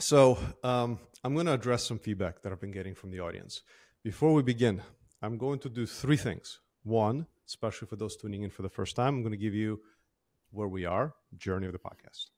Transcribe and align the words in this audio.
So 0.00 0.38
um, 0.64 0.98
I'm 1.22 1.34
going 1.34 1.44
to 1.44 1.52
address 1.52 1.84
some 1.84 1.98
feedback 1.98 2.40
that 2.40 2.52
I've 2.52 2.60
been 2.60 2.70
getting 2.70 2.94
from 2.94 3.10
the 3.10 3.20
audience. 3.20 3.60
Before 4.02 4.32
we 4.32 4.42
begin, 4.42 4.80
I'm 5.20 5.36
going 5.36 5.58
to 5.60 5.68
do 5.68 5.84
three 5.84 6.16
things. 6.16 6.58
One, 6.84 7.26
especially 7.46 7.86
for 7.86 7.96
those 7.96 8.16
tuning 8.16 8.42
in 8.42 8.48
for 8.48 8.62
the 8.62 8.70
first 8.70 8.96
time, 8.96 9.16
I'm 9.16 9.22
going 9.22 9.32
to 9.32 9.38
give 9.38 9.52
you 9.52 9.80
where 10.52 10.68
we 10.68 10.86
are, 10.86 11.14
journey 11.36 11.66
of 11.66 11.74
the 11.74 11.78
podcast. 11.78 12.30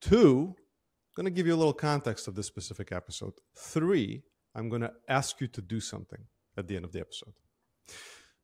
Two, 0.00 0.54
I'm 0.56 1.14
going 1.14 1.26
to 1.26 1.30
give 1.30 1.46
you 1.46 1.54
a 1.54 1.56
little 1.56 1.74
context 1.74 2.26
of 2.26 2.34
this 2.34 2.46
specific 2.46 2.90
episode. 2.90 3.34
Three, 3.54 4.22
I'm 4.54 4.70
going 4.70 4.82
to 4.82 4.92
ask 5.08 5.42
you 5.42 5.48
to 5.48 5.60
do 5.60 5.78
something 5.78 6.24
at 6.56 6.68
the 6.68 6.76
end 6.76 6.86
of 6.86 6.92
the 6.92 7.00
episode. 7.00 7.34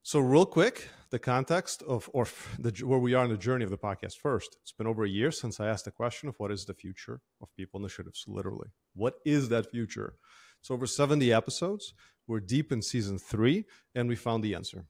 So, 0.03 0.21
real 0.21 0.47
quick, 0.47 0.89
the 1.11 1.19
context 1.19 1.83
of 1.83 2.09
or 2.13 2.27
the, 2.59 2.71
where 2.85 2.99
we 2.99 3.15
are 3.15 3.25
in 3.25 3.31
the 3.31 3.37
journey 3.37 3.65
of 3.65 3.71
the 3.71 3.79
podcast. 3.79 4.17
First, 4.17 4.57
it's 4.63 4.73
been 4.73 4.87
over 4.87 5.05
a 5.05 5.09
year 5.09 5.31
since 5.31 5.61
I 5.61 5.69
asked 5.69 5.85
the 5.85 5.91
question 5.91 6.29
of 6.29 6.35
what 6.39 6.51
is 6.51 6.65
the 6.65 6.75
future 6.75 7.21
of 7.41 7.49
people 7.57 7.81
initiatives. 7.81 8.25
Literally, 8.27 8.69
what 8.95 9.15
is 9.25 9.49
that 9.49 9.71
future? 9.71 10.15
It's 10.61 10.71
over 10.71 10.87
70 10.87 11.33
episodes. 11.33 11.95
We're 12.27 12.41
deep 12.41 12.73
in 12.73 12.83
season 12.83 13.19
three, 13.19 13.65
and 13.95 14.09
we 14.09 14.17
found 14.17 14.45
the 14.45 14.55
answer. 14.55 14.85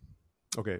Okay, 0.56 0.78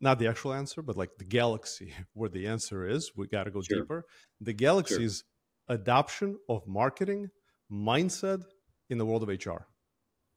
not 0.00 0.18
the 0.18 0.28
actual 0.28 0.54
answer, 0.54 0.80
but 0.82 0.96
like 0.96 1.10
the 1.18 1.24
galaxy 1.24 1.92
where 2.14 2.30
the 2.30 2.46
answer 2.46 2.86
is. 2.86 3.12
We 3.16 3.26
got 3.26 3.44
to 3.44 3.50
go 3.50 3.62
sure. 3.62 3.80
deeper. 3.80 4.06
The 4.40 4.54
galaxy's 4.54 5.24
sure. 5.68 5.76
adoption 5.76 6.38
of 6.48 6.66
marketing 6.66 7.30
mindset 7.70 8.42
in 8.90 8.98
the 8.98 9.04
world 9.04 9.22
of 9.22 9.28
HR 9.28 9.66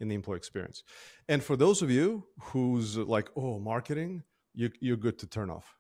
in 0.02 0.08
the 0.10 0.16
employee 0.16 0.38
experience. 0.38 0.84
And 1.30 1.44
for 1.44 1.56
those 1.56 1.82
of 1.82 1.90
you 1.90 2.26
who's 2.40 2.98
like, 2.98 3.30
oh, 3.38 3.60
marketing, 3.60 4.24
you, 4.54 4.72
you're 4.82 4.98
good 4.98 5.20
to 5.20 5.28
turn 5.28 5.50
off. 5.50 5.78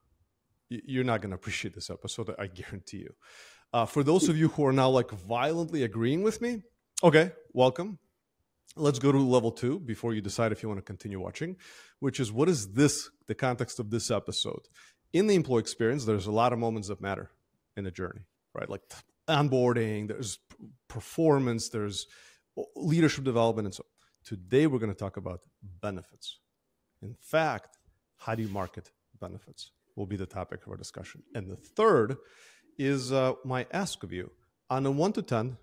You're 0.70 1.04
not 1.04 1.22
going 1.22 1.32
to 1.32 1.36
appreciate 1.36 1.74
this 1.74 1.90
episode, 1.90 2.34
I 2.40 2.48
guarantee 2.48 3.00
you. 3.00 3.14
Uh, 3.74 3.86
for 3.86 4.04
those 4.04 4.30
of 4.30 4.38
you 4.38 4.50
who 4.50 4.66
are 4.66 4.72
now 4.72 4.90
like 4.90 5.12
violently 5.12 5.84
agreeing 5.84 6.24
with 6.24 6.40
me, 6.42 6.62
okay, 7.04 7.32
welcome. 7.52 8.00
Let's 8.78 9.00
go 9.00 9.12
to 9.12 9.18
level 9.18 9.52
two 9.52 9.80
before 9.80 10.14
you 10.14 10.22
decide 10.22 10.54
if 10.54 10.64
you 10.64 10.70
want 10.70 10.78
to 10.78 10.84
continue 10.84 11.20
watching, 11.20 11.58
which 12.00 12.22
is 12.22 12.32
what 12.32 12.48
is 12.48 12.72
this, 12.72 13.10
the 13.28 13.36
context 13.36 13.80
of 13.80 13.90
this 13.90 14.10
episode? 14.10 14.70
In 15.12 15.28
the 15.28 15.36
employee 15.36 15.60
experience, 15.60 16.06
there's 16.06 16.28
a 16.28 16.32
lot 16.32 16.54
of 16.54 16.60
moments 16.60 16.88
that 16.88 17.02
matter 17.02 17.32
in 17.76 17.84
the 17.84 17.92
journey, 17.92 18.22
right? 18.54 18.70
Like 18.70 18.82
onboarding, 19.28 20.08
there's 20.08 20.40
performance, 20.88 21.68
there's 21.68 22.08
leadership 22.76 23.26
development, 23.26 23.66
and 23.66 23.74
so 23.74 23.86
Today, 24.24 24.68
we're 24.68 24.80
going 24.80 24.94
to 24.94 24.98
talk 24.98 25.18
about 25.18 25.42
benefits. 25.82 26.40
In 27.02 27.16
fact, 27.20 27.78
how 28.18 28.36
do 28.36 28.44
you 28.44 28.50
market 28.50 28.92
benefits 29.20 29.72
will 29.96 30.06
be 30.06 30.18
the 30.18 30.26
topic 30.26 30.66
of 30.66 30.72
our 30.72 30.78
discussion. 30.78 31.24
And 31.34 31.50
the 31.50 31.56
third 31.56 32.18
is 32.78 33.12
uh, 33.12 33.34
my 33.46 33.66
ask 33.72 34.04
of 34.04 34.12
you 34.12 34.32
on 34.70 34.86
a 34.86 34.92
one 34.92 35.14
to 35.14 35.22
10 35.22 35.58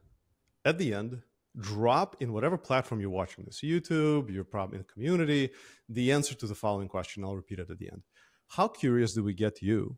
at 0.64 0.78
the 0.78 0.94
end, 0.94 1.22
drop 1.58 2.16
in 2.20 2.32
whatever 2.32 2.56
platform 2.56 3.00
you're 3.00 3.10
watching 3.10 3.44
this 3.44 3.60
YouTube, 3.62 4.32
you're 4.32 4.44
probably 4.44 4.76
in 4.76 4.82
the 4.82 4.92
community, 4.92 5.50
the 5.88 6.12
answer 6.12 6.34
to 6.34 6.46
the 6.46 6.54
following 6.54 6.88
question. 6.88 7.24
I'll 7.24 7.36
repeat 7.36 7.58
it 7.58 7.70
at 7.70 7.78
the 7.78 7.90
end. 7.90 8.02
How 8.48 8.68
curious 8.68 9.14
do 9.14 9.22
we 9.22 9.34
get 9.34 9.62
you 9.62 9.96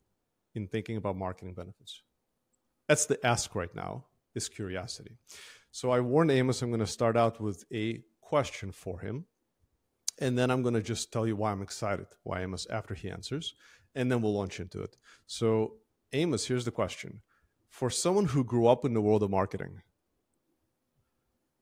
in 0.55 0.69
thinking 0.69 0.97
about 0.97 1.17
marketing 1.17 1.55
benefits? 1.55 2.03
That's 2.89 3.07
the 3.07 3.25
ask 3.25 3.55
right 3.55 3.75
now, 3.75 4.07
is 4.35 4.49
curiosity. 4.49 5.17
So 5.71 5.91
I 5.91 6.01
warned 6.01 6.33
Amos 6.33 6.63
I'm 6.63 6.71
going 6.71 6.81
to 6.81 6.87
start 6.87 7.17
out 7.17 7.41
with 7.41 7.65
a 7.73 8.03
question 8.31 8.71
for 8.71 9.01
him. 9.01 9.17
And 10.21 10.39
then 10.39 10.51
I'm 10.51 10.63
going 10.63 10.79
to 10.81 10.91
just 10.95 11.13
tell 11.13 11.27
you 11.27 11.37
why 11.37 11.51
I'm 11.51 11.63
excited, 11.63 12.07
why 12.23 12.43
Amos, 12.43 12.67
after 12.79 12.95
he 12.95 13.11
answers, 13.11 13.55
and 13.97 14.11
then 14.11 14.23
we'll 14.23 14.35
launch 14.41 14.61
into 14.61 14.83
it. 14.83 14.97
So, 15.27 15.47
Amos, 16.13 16.47
here's 16.47 16.65
the 16.65 16.79
question 16.83 17.21
For 17.69 17.91
someone 17.91 18.27
who 18.27 18.45
grew 18.45 18.67
up 18.73 18.85
in 18.85 18.95
the 18.95 19.05
world 19.07 19.23
of 19.23 19.31
marketing, 19.31 19.83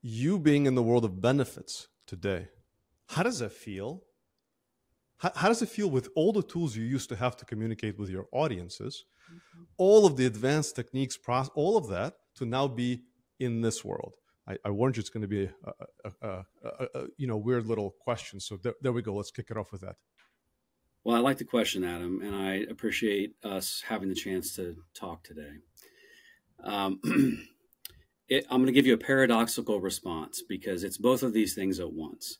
you 0.01 0.39
being 0.39 0.65
in 0.67 0.75
the 0.75 0.87
world 0.89 1.05
of 1.05 1.21
benefits 1.21 1.87
today, 2.05 2.47
how 3.13 3.23
does 3.23 3.39
that 3.39 3.53
feel? 3.67 4.03
How, 5.17 5.31
how 5.35 5.47
does 5.47 5.61
it 5.61 5.69
feel 5.77 5.89
with 5.89 6.07
all 6.15 6.31
the 6.31 6.49
tools 6.53 6.75
you 6.75 6.83
used 6.83 7.09
to 7.09 7.15
have 7.15 7.35
to 7.37 7.45
communicate 7.45 7.97
with 7.97 8.09
your 8.09 8.27
audiences, 8.31 9.05
mm-hmm. 9.27 9.63
all 9.77 10.05
of 10.05 10.17
the 10.17 10.25
advanced 10.25 10.75
techniques, 10.75 11.17
all 11.55 11.75
of 11.77 11.87
that, 11.89 12.13
to 12.35 12.45
now 12.45 12.67
be 12.67 13.03
in 13.39 13.61
this 13.61 13.83
world? 13.83 14.13
I, 14.49 14.57
I 14.65 14.69
warned 14.71 14.97
you 14.97 15.01
it's 15.01 15.09
going 15.09 15.21
to 15.21 15.27
be 15.27 15.49
a, 15.63 15.71
a, 16.21 16.27
a, 16.27 16.87
a, 16.95 17.05
you 17.17 17.27
know 17.27 17.37
weird 17.37 17.67
little 17.67 17.91
question. 18.01 18.39
So 18.39 18.57
there, 18.57 18.73
there 18.81 18.91
we 18.91 19.01
go. 19.01 19.13
Let's 19.13 19.31
kick 19.31 19.47
it 19.49 19.57
off 19.57 19.71
with 19.71 19.81
that. 19.81 19.95
Well, 21.03 21.15
I 21.15 21.19
like 21.19 21.37
the 21.37 21.45
question, 21.45 21.83
Adam, 21.83 22.21
and 22.21 22.35
I 22.35 22.55
appreciate 22.69 23.35
us 23.43 23.83
having 23.87 24.09
the 24.09 24.15
chance 24.15 24.55
to 24.55 24.75
talk 24.93 25.23
today. 25.23 25.59
Um, 26.63 26.99
it, 28.27 28.45
I'm 28.49 28.57
going 28.57 28.65
to 28.65 28.73
give 28.73 28.85
you 28.85 28.95
a 28.95 28.97
paradoxical 28.97 29.79
response 29.79 30.41
because 30.47 30.83
it's 30.83 30.97
both 30.97 31.23
of 31.23 31.33
these 31.33 31.55
things 31.55 31.79
at 31.79 31.93
once. 31.93 32.39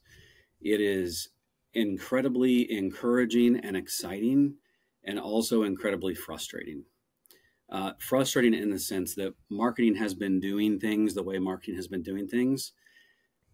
It 0.61 0.81
is 0.81 1.29
incredibly 1.73 2.69
encouraging 2.71 3.57
and 3.57 3.77
exciting, 3.77 4.55
and 5.03 5.19
also 5.19 5.63
incredibly 5.63 6.15
frustrating 6.15 6.83
uh, 7.71 7.91
frustrating 7.99 8.53
in 8.53 8.69
the 8.69 8.79
sense 8.79 9.15
that 9.15 9.35
marketing 9.49 9.95
has 9.95 10.13
been 10.13 10.39
doing 10.39 10.79
things 10.79 11.13
the 11.13 11.23
way 11.23 11.37
marketing 11.37 11.75
has 11.75 11.87
been 11.87 12.01
doing 12.01 12.27
things 12.27 12.73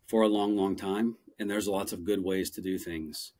for 0.08 0.22
a 0.22 0.28
long, 0.28 0.56
long 0.56 0.76
time. 0.76 1.18
And 1.38 1.50
there's 1.50 1.68
lots 1.68 1.92
of 1.92 2.06
good 2.06 2.24
ways 2.24 2.50
to 2.52 2.62
do 2.62 2.78
things. 2.78 3.34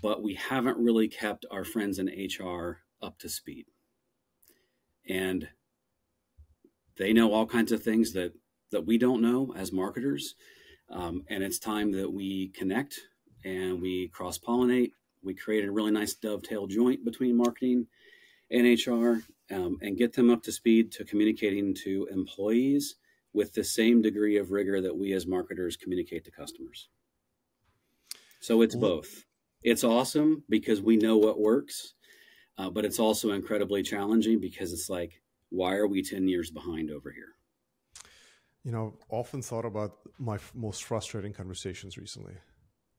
But 0.00 0.22
we 0.22 0.34
haven't 0.34 0.78
really 0.78 1.08
kept 1.08 1.46
our 1.50 1.64
friends 1.64 1.98
in 1.98 2.06
HR 2.06 2.82
up 3.02 3.18
to 3.20 3.28
speed. 3.28 3.66
And 5.08 5.48
they 6.96 7.12
know 7.12 7.32
all 7.32 7.46
kinds 7.46 7.72
of 7.72 7.82
things 7.82 8.12
that, 8.12 8.32
that 8.70 8.86
we 8.86 8.98
don't 8.98 9.22
know 9.22 9.52
as 9.56 9.72
marketers. 9.72 10.36
Um, 10.90 11.24
and 11.28 11.42
it's 11.42 11.58
time 11.58 11.90
that 11.92 12.12
we 12.12 12.48
connect 12.48 13.00
and 13.44 13.80
we 13.82 14.08
cross 14.08 14.38
pollinate. 14.38 14.92
We 15.22 15.34
create 15.34 15.64
a 15.64 15.72
really 15.72 15.90
nice 15.90 16.14
dovetail 16.14 16.66
joint 16.66 17.04
between 17.04 17.36
marketing 17.36 17.86
and 18.50 18.78
HR 18.78 19.22
um, 19.50 19.78
and 19.82 19.98
get 19.98 20.14
them 20.14 20.30
up 20.30 20.42
to 20.44 20.52
speed 20.52 20.92
to 20.92 21.04
communicating 21.04 21.74
to 21.84 22.08
employees 22.10 22.96
with 23.32 23.52
the 23.52 23.64
same 23.64 24.00
degree 24.00 24.36
of 24.36 24.52
rigor 24.52 24.80
that 24.80 24.96
we 24.96 25.12
as 25.12 25.26
marketers 25.26 25.76
communicate 25.76 26.24
to 26.24 26.30
customers. 26.30 26.88
So 28.40 28.62
it's 28.62 28.76
both. 28.76 29.24
It's 29.62 29.84
awesome 29.84 30.44
because 30.48 30.82
we 30.82 30.96
know 30.96 31.16
what 31.16 31.40
works, 31.40 31.94
uh, 32.58 32.70
but 32.70 32.84
it's 32.84 32.98
also 32.98 33.30
incredibly 33.32 33.82
challenging 33.82 34.38
because 34.38 34.72
it's 34.72 34.90
like, 34.90 35.22
why 35.48 35.74
are 35.74 35.86
we 35.86 36.02
10 36.02 36.28
years 36.28 36.50
behind 36.50 36.90
over 36.90 37.10
here? 37.10 37.34
You 38.62 38.72
know, 38.72 38.98
often 39.08 39.42
thought 39.42 39.64
about 39.64 39.96
my 40.18 40.36
f- 40.36 40.52
most 40.54 40.84
frustrating 40.84 41.32
conversations 41.32 41.96
recently. 41.96 42.34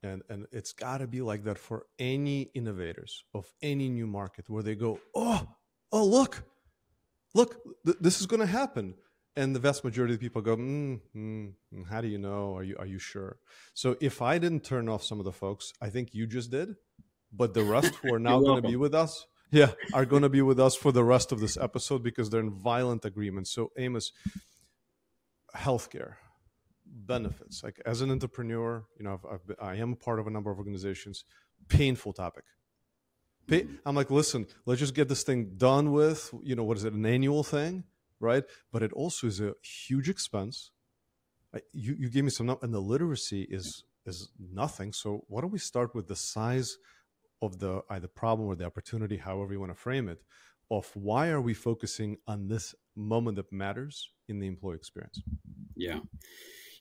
And, 0.02 0.22
and 0.28 0.46
it's 0.52 0.72
got 0.72 0.98
to 0.98 1.06
be 1.06 1.22
like 1.22 1.44
that 1.44 1.58
for 1.58 1.86
any 1.98 2.50
innovators 2.54 3.24
of 3.34 3.46
any 3.62 3.88
new 3.88 4.06
market 4.06 4.50
where 4.50 4.62
they 4.62 4.74
go, 4.74 5.00
oh, 5.14 5.46
oh, 5.92 6.04
look, 6.04 6.44
look, 7.34 7.62
th- 7.84 7.98
this 8.00 8.20
is 8.20 8.26
going 8.26 8.40
to 8.40 8.46
happen. 8.46 8.94
And 9.38 9.54
the 9.54 9.60
vast 9.60 9.84
majority 9.84 10.14
of 10.14 10.20
people 10.20 10.40
go, 10.40 10.56
mm, 10.56 10.98
mm, 11.14 11.52
mm, 11.74 11.86
how 11.88 12.00
do 12.00 12.08
you 12.08 12.16
know? 12.16 12.56
Are 12.56 12.62
you, 12.62 12.76
are 12.78 12.86
you 12.86 12.98
sure? 12.98 13.36
So 13.74 13.96
if 14.00 14.22
I 14.22 14.38
didn't 14.38 14.64
turn 14.64 14.88
off 14.88 15.04
some 15.04 15.18
of 15.18 15.26
the 15.26 15.32
folks, 15.32 15.74
I 15.80 15.90
think 15.90 16.14
you 16.14 16.26
just 16.26 16.50
did. 16.50 16.76
But 17.32 17.52
the 17.52 17.64
rest 17.64 17.94
who 17.96 18.14
are 18.14 18.18
now 18.30 18.40
going 18.40 18.62
to 18.62 18.68
be 18.68 18.76
with 18.76 18.94
us, 18.94 19.26
yeah, 19.50 19.72
are 19.92 20.06
going 20.06 20.22
to 20.22 20.30
be 20.30 20.40
with 20.40 20.58
us 20.58 20.74
for 20.74 20.90
the 20.90 21.04
rest 21.04 21.32
of 21.32 21.40
this 21.40 21.58
episode 21.58 22.02
because 22.02 22.30
they're 22.30 22.40
in 22.40 22.50
violent 22.50 23.04
agreement. 23.04 23.46
So, 23.46 23.72
Amos, 23.76 24.12
healthcare 25.54 26.14
benefits. 26.86 27.62
Like 27.62 27.80
as 27.84 28.00
an 28.00 28.10
entrepreneur, 28.10 28.84
you 28.98 29.04
know, 29.04 29.12
I've, 29.12 29.32
I've 29.32 29.46
been, 29.46 29.56
I 29.60 29.76
am 29.76 29.92
a 29.92 29.96
part 29.96 30.18
of 30.18 30.26
a 30.26 30.30
number 30.30 30.50
of 30.50 30.58
organizations. 30.58 31.24
Painful 31.68 32.12
topic. 32.12 32.44
Pay, 33.46 33.66
I'm 33.84 33.94
like, 33.94 34.10
listen, 34.10 34.46
let's 34.64 34.80
just 34.80 34.94
get 34.94 35.08
this 35.08 35.22
thing 35.22 35.52
done 35.56 35.92
with. 35.92 36.32
You 36.42 36.56
know, 36.56 36.64
what 36.64 36.76
is 36.76 36.84
it, 36.84 36.92
an 36.92 37.06
annual 37.06 37.44
thing, 37.44 37.84
right? 38.20 38.44
But 38.72 38.82
it 38.82 38.92
also 38.92 39.26
is 39.26 39.40
a 39.40 39.54
huge 39.62 40.08
expense. 40.08 40.70
I, 41.54 41.60
you, 41.72 41.94
you 41.98 42.10
gave 42.10 42.24
me 42.24 42.30
some, 42.30 42.56
and 42.62 42.74
the 42.74 42.80
literacy 42.80 43.42
is 43.42 43.84
is 44.04 44.30
nothing. 44.38 44.92
So 44.92 45.24
why 45.28 45.40
don't 45.40 45.50
we 45.50 45.58
start 45.58 45.94
with 45.94 46.06
the 46.06 46.16
size 46.16 46.76
of 47.42 47.58
the 47.58 47.78
uh, 47.78 47.80
either 47.90 48.08
problem 48.08 48.48
or 48.48 48.54
the 48.54 48.64
opportunity, 48.64 49.16
however 49.16 49.52
you 49.52 49.60
want 49.60 49.72
to 49.72 49.78
frame 49.78 50.08
it, 50.08 50.22
of 50.70 50.90
why 50.94 51.28
are 51.28 51.40
we 51.40 51.54
focusing 51.54 52.16
on 52.26 52.48
this 52.48 52.74
moment 52.94 53.36
that 53.36 53.52
matters 53.52 54.10
in 54.28 54.40
the 54.40 54.46
employee 54.46 54.76
experience? 54.76 55.20
Yeah. 55.76 56.00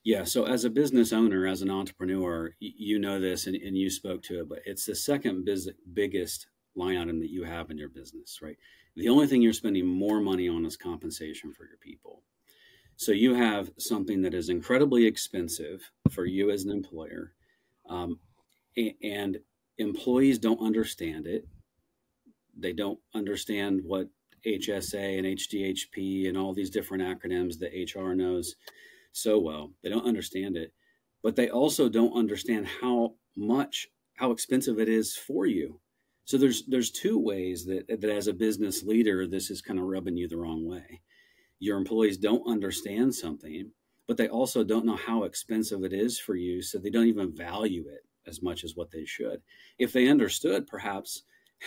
Yeah. 0.04 0.24
So, 0.24 0.46
as 0.46 0.66
a 0.66 0.70
business 0.70 1.12
owner, 1.12 1.48
as 1.48 1.62
an 1.62 1.70
entrepreneur, 1.70 2.52
you 2.60 3.00
know 3.00 3.20
this 3.20 3.48
and, 3.48 3.56
and 3.56 3.78
you 3.78 3.90
spoke 3.90 4.22
to 4.24 4.42
it, 4.42 4.50
but 4.50 4.60
it's 4.66 4.86
the 4.86 4.96
second 4.96 5.46
biz- 5.46 5.72
biggest 5.94 6.48
line 6.76 6.98
item 6.98 7.20
that 7.20 7.32
you 7.32 7.44
have 7.44 7.72
in 7.72 7.78
your 7.78 7.90
business, 7.90 8.40
right? 8.42 8.58
The 8.96 9.10
only 9.10 9.28
thing 9.28 9.42
you're 9.42 9.54
spending 9.54 9.86
more 9.86 10.22
money 10.22 10.48
on 10.48 10.66
is 10.66 10.78
compensation 10.78 11.54
for 11.54 11.66
your 11.66 11.78
people. 11.78 12.24
So 12.98 13.12
you 13.12 13.34
have 13.34 13.72
something 13.78 14.22
that 14.22 14.34
is 14.34 14.50
incredibly 14.50 15.06
expensive 15.06 15.92
for 16.12 16.26
you 16.26 16.50
as 16.50 16.64
an 16.64 16.72
employer, 16.72 17.34
um, 17.90 18.20
and 19.04 19.38
employees 19.78 20.40
don't 20.40 20.62
understand 20.62 21.28
it. 21.28 21.46
They 22.58 22.72
don't 22.72 23.00
understand 23.14 23.82
what 23.84 24.08
HSA 24.46 25.18
and 25.18 25.28
HDHP 25.28 26.30
and 26.30 26.38
all 26.38 26.54
these 26.54 26.70
different 26.70 27.04
acronyms 27.04 27.60
that 27.60 27.74
HR 27.74 28.14
knows 28.14 28.56
so 29.12 29.40
well. 29.40 29.72
They 29.84 29.90
don't 29.90 30.08
understand 30.08 30.56
it, 30.56 30.74
but 31.24 31.36
they 31.36 31.50
also 31.50 31.90
don't 31.90 32.18
understand 32.18 32.68
how 32.68 33.16
much 33.36 33.90
how 34.16 34.32
expensive 34.32 34.80
it 34.80 34.88
is 34.88 35.16
for 35.16 35.46
you. 35.46 35.80
So 36.26 36.38
there's 36.38 36.66
there's 36.66 36.92
two 36.92 37.20
ways 37.20 37.66
that 37.66 37.88
that 37.88 38.10
as 38.10 38.28
a 38.28 38.34
business 38.34 38.84
leader 38.84 39.28
this 39.28 39.52
is 39.52 39.62
kind 39.62 39.80
of 39.80 39.86
rubbing 39.86 40.18
you 40.18 40.28
the 40.28 40.38
wrong 40.38 40.66
way. 40.66 41.02
Your 41.60 41.78
employees 41.78 42.18
don't 42.18 42.48
understand 42.48 43.14
something, 43.14 43.72
but 44.08 44.18
they 44.18 44.28
also 44.28 44.64
don't 44.64 44.86
know 44.86 44.96
how 44.98 45.24
expensive 45.24 45.84
it 45.84 45.94
is 45.94 46.20
for 46.20 46.36
you, 46.36 46.62
so 46.62 46.78
they 46.78 46.90
don't 46.90 47.08
even 47.08 47.36
value 47.36 47.86
it 47.88 48.06
as 48.28 48.42
much 48.42 48.64
as 48.64 48.76
what 48.76 48.92
they 48.92 49.06
should. 49.06 49.42
If 49.78 49.94
they 49.94 50.08
understood 50.08 50.68
perhaps 50.68 51.24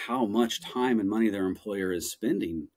how 0.06 0.26
much 0.26 0.60
time 0.60 1.00
and 1.00 1.08
money 1.08 1.28
their 1.30 1.46
employer 1.46 1.92
is 1.92 2.10
spending 2.10 2.68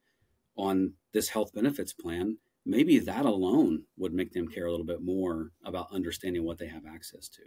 on 0.55 0.93
this 1.13 1.29
health 1.29 1.53
benefits 1.53 1.93
plan, 1.93 2.37
maybe 2.65 2.99
that 2.99 3.25
alone 3.25 3.83
would 3.97 4.13
make 4.13 4.31
them 4.33 4.47
care 4.47 4.67
a 4.67 4.71
little 4.71 4.85
bit 4.85 5.01
more 5.01 5.51
about 5.65 5.91
understanding 5.91 6.43
what 6.43 6.57
they 6.57 6.67
have 6.67 6.85
access 6.85 7.27
to. 7.29 7.41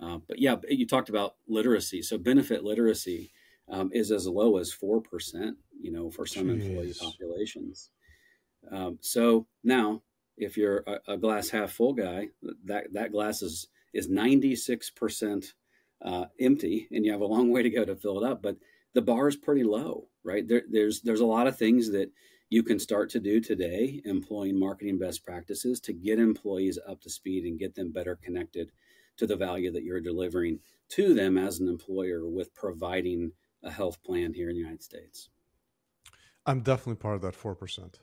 Uh, 0.00 0.18
but 0.28 0.38
yeah, 0.38 0.56
you 0.68 0.86
talked 0.86 1.08
about 1.08 1.36
literacy. 1.48 2.02
So 2.02 2.18
benefit 2.18 2.64
literacy 2.64 3.30
um, 3.68 3.90
is 3.92 4.10
as 4.10 4.26
low 4.26 4.58
as 4.58 4.72
four 4.72 5.00
percent. 5.00 5.56
You 5.78 5.92
know, 5.92 6.10
for 6.10 6.26
some 6.26 6.46
Jeez. 6.46 6.66
employee 6.66 6.94
populations. 6.98 7.90
Um, 8.70 8.98
so 9.00 9.46
now, 9.62 10.02
if 10.36 10.56
you're 10.56 10.82
a, 10.86 11.12
a, 11.12 11.16
glass 11.16 11.50
half 11.50 11.72
full 11.72 11.92
guy, 11.92 12.28
that 12.64 12.92
that 12.92 13.12
glass 13.12 13.42
is 13.42 13.68
is 13.94 14.08
ninety 14.08 14.56
six 14.56 14.90
percent 14.90 15.54
uh, 16.02 16.26
empty, 16.40 16.88
and 16.90 17.04
you 17.04 17.12
have 17.12 17.20
a 17.20 17.26
long 17.26 17.50
way 17.50 17.62
to 17.62 17.70
go 17.70 17.84
to 17.84 17.96
fill 17.96 18.22
it 18.22 18.28
up. 18.28 18.42
But 18.42 18.56
the 18.94 19.02
bar 19.02 19.28
is 19.28 19.36
pretty 19.36 19.64
low, 19.64 20.08
right? 20.24 20.46
There, 20.46 20.62
there's 20.68 21.02
there's 21.02 21.20
a 21.20 21.26
lot 21.26 21.46
of 21.46 21.58
things 21.58 21.90
that 21.92 22.10
you 22.48 22.62
can 22.62 22.78
start 22.78 23.10
to 23.10 23.20
do 23.20 23.40
today, 23.40 24.00
employing 24.04 24.58
marketing 24.58 24.98
best 24.98 25.24
practices 25.24 25.80
to 25.80 25.92
get 25.92 26.18
employees 26.18 26.78
up 26.88 27.00
to 27.02 27.10
speed 27.10 27.44
and 27.44 27.58
get 27.58 27.74
them 27.74 27.92
better 27.92 28.18
connected 28.22 28.70
to 29.16 29.26
the 29.26 29.36
value 29.36 29.70
that 29.72 29.82
you're 29.82 30.00
delivering 30.00 30.60
to 30.90 31.14
them 31.14 31.36
as 31.36 31.58
an 31.58 31.68
employer 31.68 32.26
with 32.28 32.54
providing 32.54 33.32
a 33.62 33.70
health 33.70 34.02
plan 34.02 34.32
here 34.32 34.48
in 34.48 34.54
the 34.54 34.60
United 34.60 34.82
States. 34.82 35.28
I'm 36.44 36.60
definitely 36.60 36.96
part 36.96 37.16
of 37.16 37.22
that 37.22 37.34
four 37.34 37.54
percent 37.54 37.98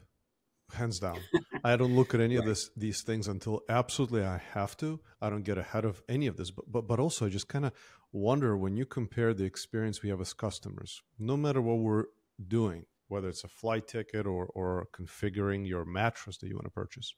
hands 0.73 0.99
down. 0.99 1.19
I 1.63 1.75
don't 1.75 1.95
look 1.95 2.13
at 2.13 2.21
any 2.21 2.35
right. 2.35 2.43
of 2.43 2.45
this 2.45 2.69
these 2.75 3.01
things 3.01 3.27
until 3.27 3.61
absolutely 3.69 4.23
I 4.23 4.41
have 4.53 4.75
to. 4.77 4.99
I 5.21 5.29
don't 5.29 5.43
get 5.43 5.57
ahead 5.57 5.85
of 5.85 6.01
any 6.09 6.27
of 6.27 6.37
this, 6.37 6.51
but 6.51 6.71
but, 6.71 6.87
but 6.87 6.99
also 6.99 7.25
I 7.25 7.29
just 7.29 7.47
kind 7.47 7.65
of 7.65 7.71
wonder 8.11 8.57
when 8.57 8.75
you 8.75 8.85
compare 8.85 9.33
the 9.33 9.45
experience 9.45 10.03
we 10.03 10.09
have 10.09 10.21
as 10.21 10.33
customers, 10.33 11.01
no 11.17 11.37
matter 11.37 11.61
what 11.61 11.79
we're 11.79 12.05
doing, 12.45 12.85
whether 13.07 13.29
it's 13.29 13.43
a 13.43 13.47
flight 13.47 13.87
ticket 13.87 14.27
or 14.27 14.47
or 14.47 14.87
configuring 14.93 15.67
your 15.67 15.85
mattress 15.85 16.37
that 16.37 16.47
you 16.47 16.55
want 16.55 16.65
to 16.65 16.71
purchase. 16.71 17.13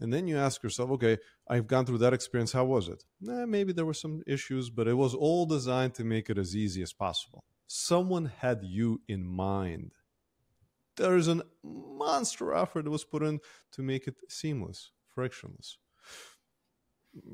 And 0.00 0.12
then 0.12 0.26
you 0.26 0.36
ask 0.36 0.62
yourself, 0.62 0.90
okay, 0.92 1.18
I've 1.48 1.66
gone 1.66 1.86
through 1.86 1.98
that 1.98 2.12
experience. 2.12 2.52
How 2.52 2.64
was 2.64 2.88
it? 2.88 3.04
Eh, 3.28 3.44
maybe 3.46 3.72
there 3.72 3.86
were 3.86 3.94
some 3.94 4.22
issues, 4.26 4.70
but 4.70 4.88
it 4.88 4.94
was 4.94 5.14
all 5.14 5.46
designed 5.46 5.94
to 5.94 6.04
make 6.04 6.28
it 6.28 6.36
as 6.36 6.56
easy 6.56 6.82
as 6.82 6.92
possible. 6.92 7.44
Someone 7.66 8.26
had 8.26 8.60
you 8.62 9.00
in 9.08 9.24
mind 9.24 9.92
there's 10.96 11.28
a 11.28 11.42
monster 11.62 12.54
effort 12.54 12.84
that 12.84 12.90
was 12.90 13.04
put 13.04 13.22
in 13.22 13.40
to 13.72 13.82
make 13.82 14.06
it 14.06 14.14
seamless, 14.28 14.90
frictionless. 15.14 15.78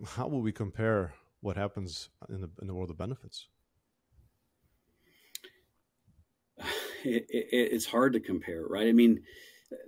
How 0.07 0.29
will 0.29 0.43
we 0.43 0.53
compare 0.53 1.15
what 1.41 1.57
happens 1.57 2.11
in 2.29 2.41
the 2.43 2.51
in 2.61 2.67
the 2.67 2.75
world 2.75 2.91
of 2.91 2.99
benefits? 2.99 3.49
It, 7.03 7.25
it, 7.31 7.73
it's 7.73 7.87
hard 7.87 8.13
to 8.13 8.21
compare, 8.21 8.63
right? 8.69 8.87
I 8.87 8.93
mean, 8.93 9.23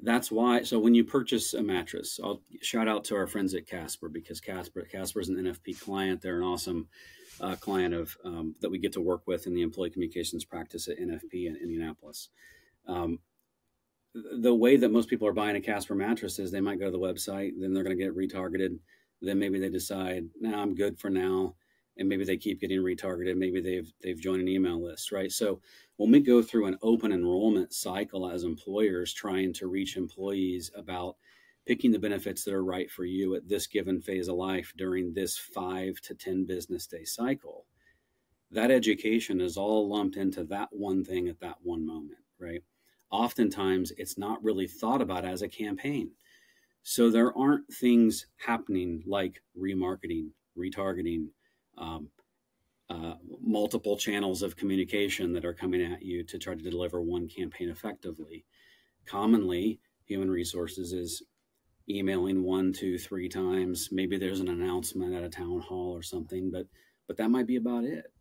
that's 0.03 0.31
why. 0.31 0.63
So 0.63 0.79
when 0.79 0.95
you 0.95 1.05
purchase 1.05 1.55
a 1.55 1.63
mattress, 1.63 2.21
I'll 2.23 2.43
shout 2.61 2.89
out 2.89 3.05
to 3.05 3.17
our 3.17 3.27
friends 3.27 3.55
at 3.55 3.67
Casper 3.67 4.09
because 4.09 4.41
Casper 4.41 4.83
Casper 4.83 5.21
is 5.21 5.29
an 5.29 5.37
NFP 5.37 5.81
client. 5.81 6.21
They're 6.21 6.39
an 6.39 6.45
awesome 6.45 6.89
uh, 7.41 7.57
client 7.57 7.95
of 7.95 8.17
um, 8.25 8.55
that 8.61 8.71
we 8.71 8.79
get 8.79 8.93
to 8.93 9.01
work 9.01 9.23
with 9.27 9.47
in 9.47 9.55
the 9.55 9.63
employee 9.63 9.91
communications 9.91 10.45
practice 10.45 10.89
at 10.89 10.99
NFP 10.99 11.47
in 11.47 11.57
Indianapolis. 11.57 12.29
Um, 12.87 13.19
the 14.15 14.55
way 14.55 14.77
that 14.77 14.93
most 14.93 15.09
people 15.09 15.27
are 15.27 15.33
buying 15.33 15.57
a 15.57 15.61
Casper 15.61 15.95
mattress 15.95 16.39
is 16.39 16.51
they 16.51 16.61
might 16.61 16.79
go 16.79 16.87
to 16.87 16.91
the 16.91 16.99
website, 16.99 17.53
then 17.59 17.73
they're 17.73 17.85
going 17.85 17.97
to 17.97 18.03
get 18.03 18.17
retargeted. 18.17 18.79
Then 19.21 19.39
maybe 19.39 19.59
they 19.59 19.71
decide, 19.71 20.29
"Nah, 20.41 20.61
I'm 20.61 20.75
good 20.75 20.99
for 20.99 21.11
now," 21.11 21.55
and 21.97 22.09
maybe 22.09 22.25
they 22.25 22.37
keep 22.37 22.61
getting 22.61 22.81
retargeted. 22.81 23.37
Maybe 23.37 23.61
they've 23.61 23.93
they've 24.03 24.21
joined 24.21 24.43
an 24.43 24.49
email 24.49 24.83
list, 24.83 25.13
right? 25.13 25.31
So 25.31 25.61
when 25.97 26.11
we 26.11 26.21
go 26.21 26.43
through 26.43 26.67
an 26.67 26.79
open 26.83 27.13
enrollment 27.13 27.73
cycle 27.73 28.29
as 28.29 28.45
employers 28.45 29.13
trying 29.13 29.53
to 29.55 29.69
reach 29.69 29.97
employees 29.97 30.71
about 30.77 31.17
picking 31.67 31.93
the 31.93 31.99
benefits 31.99 32.45
that 32.45 32.55
are 32.55 32.65
right 32.65 32.91
for 32.91 33.05
you 33.05 33.35
at 33.37 33.49
this 33.49 33.67
given 33.67 34.01
phase 34.01 34.29
of 34.29 34.37
life 34.37 34.73
during 34.77 35.13
this 35.13 35.39
five 35.39 36.01
to 36.01 36.15
10 36.15 36.45
business 36.45 36.87
day 36.89 37.05
cycle, 37.05 37.67
that 38.51 38.71
education 38.71 39.41
is 39.41 39.57
all 39.57 39.89
lumped 39.89 40.17
into 40.17 40.43
that 40.45 40.69
one 40.73 41.05
thing 41.05 41.29
at 41.29 41.39
that 41.41 41.57
one 41.63 41.87
moment, 41.87 42.19
right? 42.41 42.63
oftentimes 43.13 43.93
it's 43.99 44.19
not 44.19 44.43
really 44.43 44.67
thought 44.67 45.03
about 45.03 45.25
as 45.25 45.43
a 45.43 45.49
campaign. 45.49 46.11
So 46.83 47.11
there 47.11 47.37
aren't 47.39 47.73
things 47.73 48.27
happening 48.45 49.05
like 49.07 49.41
remarketing, 49.57 50.31
retargeting, 50.59 51.27
um, 51.79 52.09
uh, 52.91 53.15
multiple 53.41 53.97
channels 53.97 54.43
of 54.43 54.57
communication 54.57 55.33
that 55.33 55.45
are 55.45 55.55
coming 55.55 55.83
at 55.83 56.03
you 56.03 56.23
to 56.25 56.39
try 56.39 56.55
to 56.55 56.71
deliver 56.71 57.01
one 57.01 57.29
campaign 57.29 57.69
effectively. 57.69 58.45
Commonly, 59.07 59.81
human 60.05 60.31
resources 60.31 60.93
is 60.93 61.23
emailing 61.89 62.43
one, 62.43 62.73
two, 62.73 62.99
three 62.99 63.29
times. 63.29 63.89
Maybe 63.91 64.19
there's 64.19 64.41
an 64.41 64.49
announcement 64.49 65.15
at 65.15 65.25
a 65.25 65.29
town 65.29 65.61
hall 65.61 65.97
or 65.97 66.03
something, 66.03 66.51
but 66.51 66.67
but 67.09 67.17
that 67.17 67.31
might 67.31 67.47
be 67.47 67.57
about 67.57 67.85
it 67.85 68.13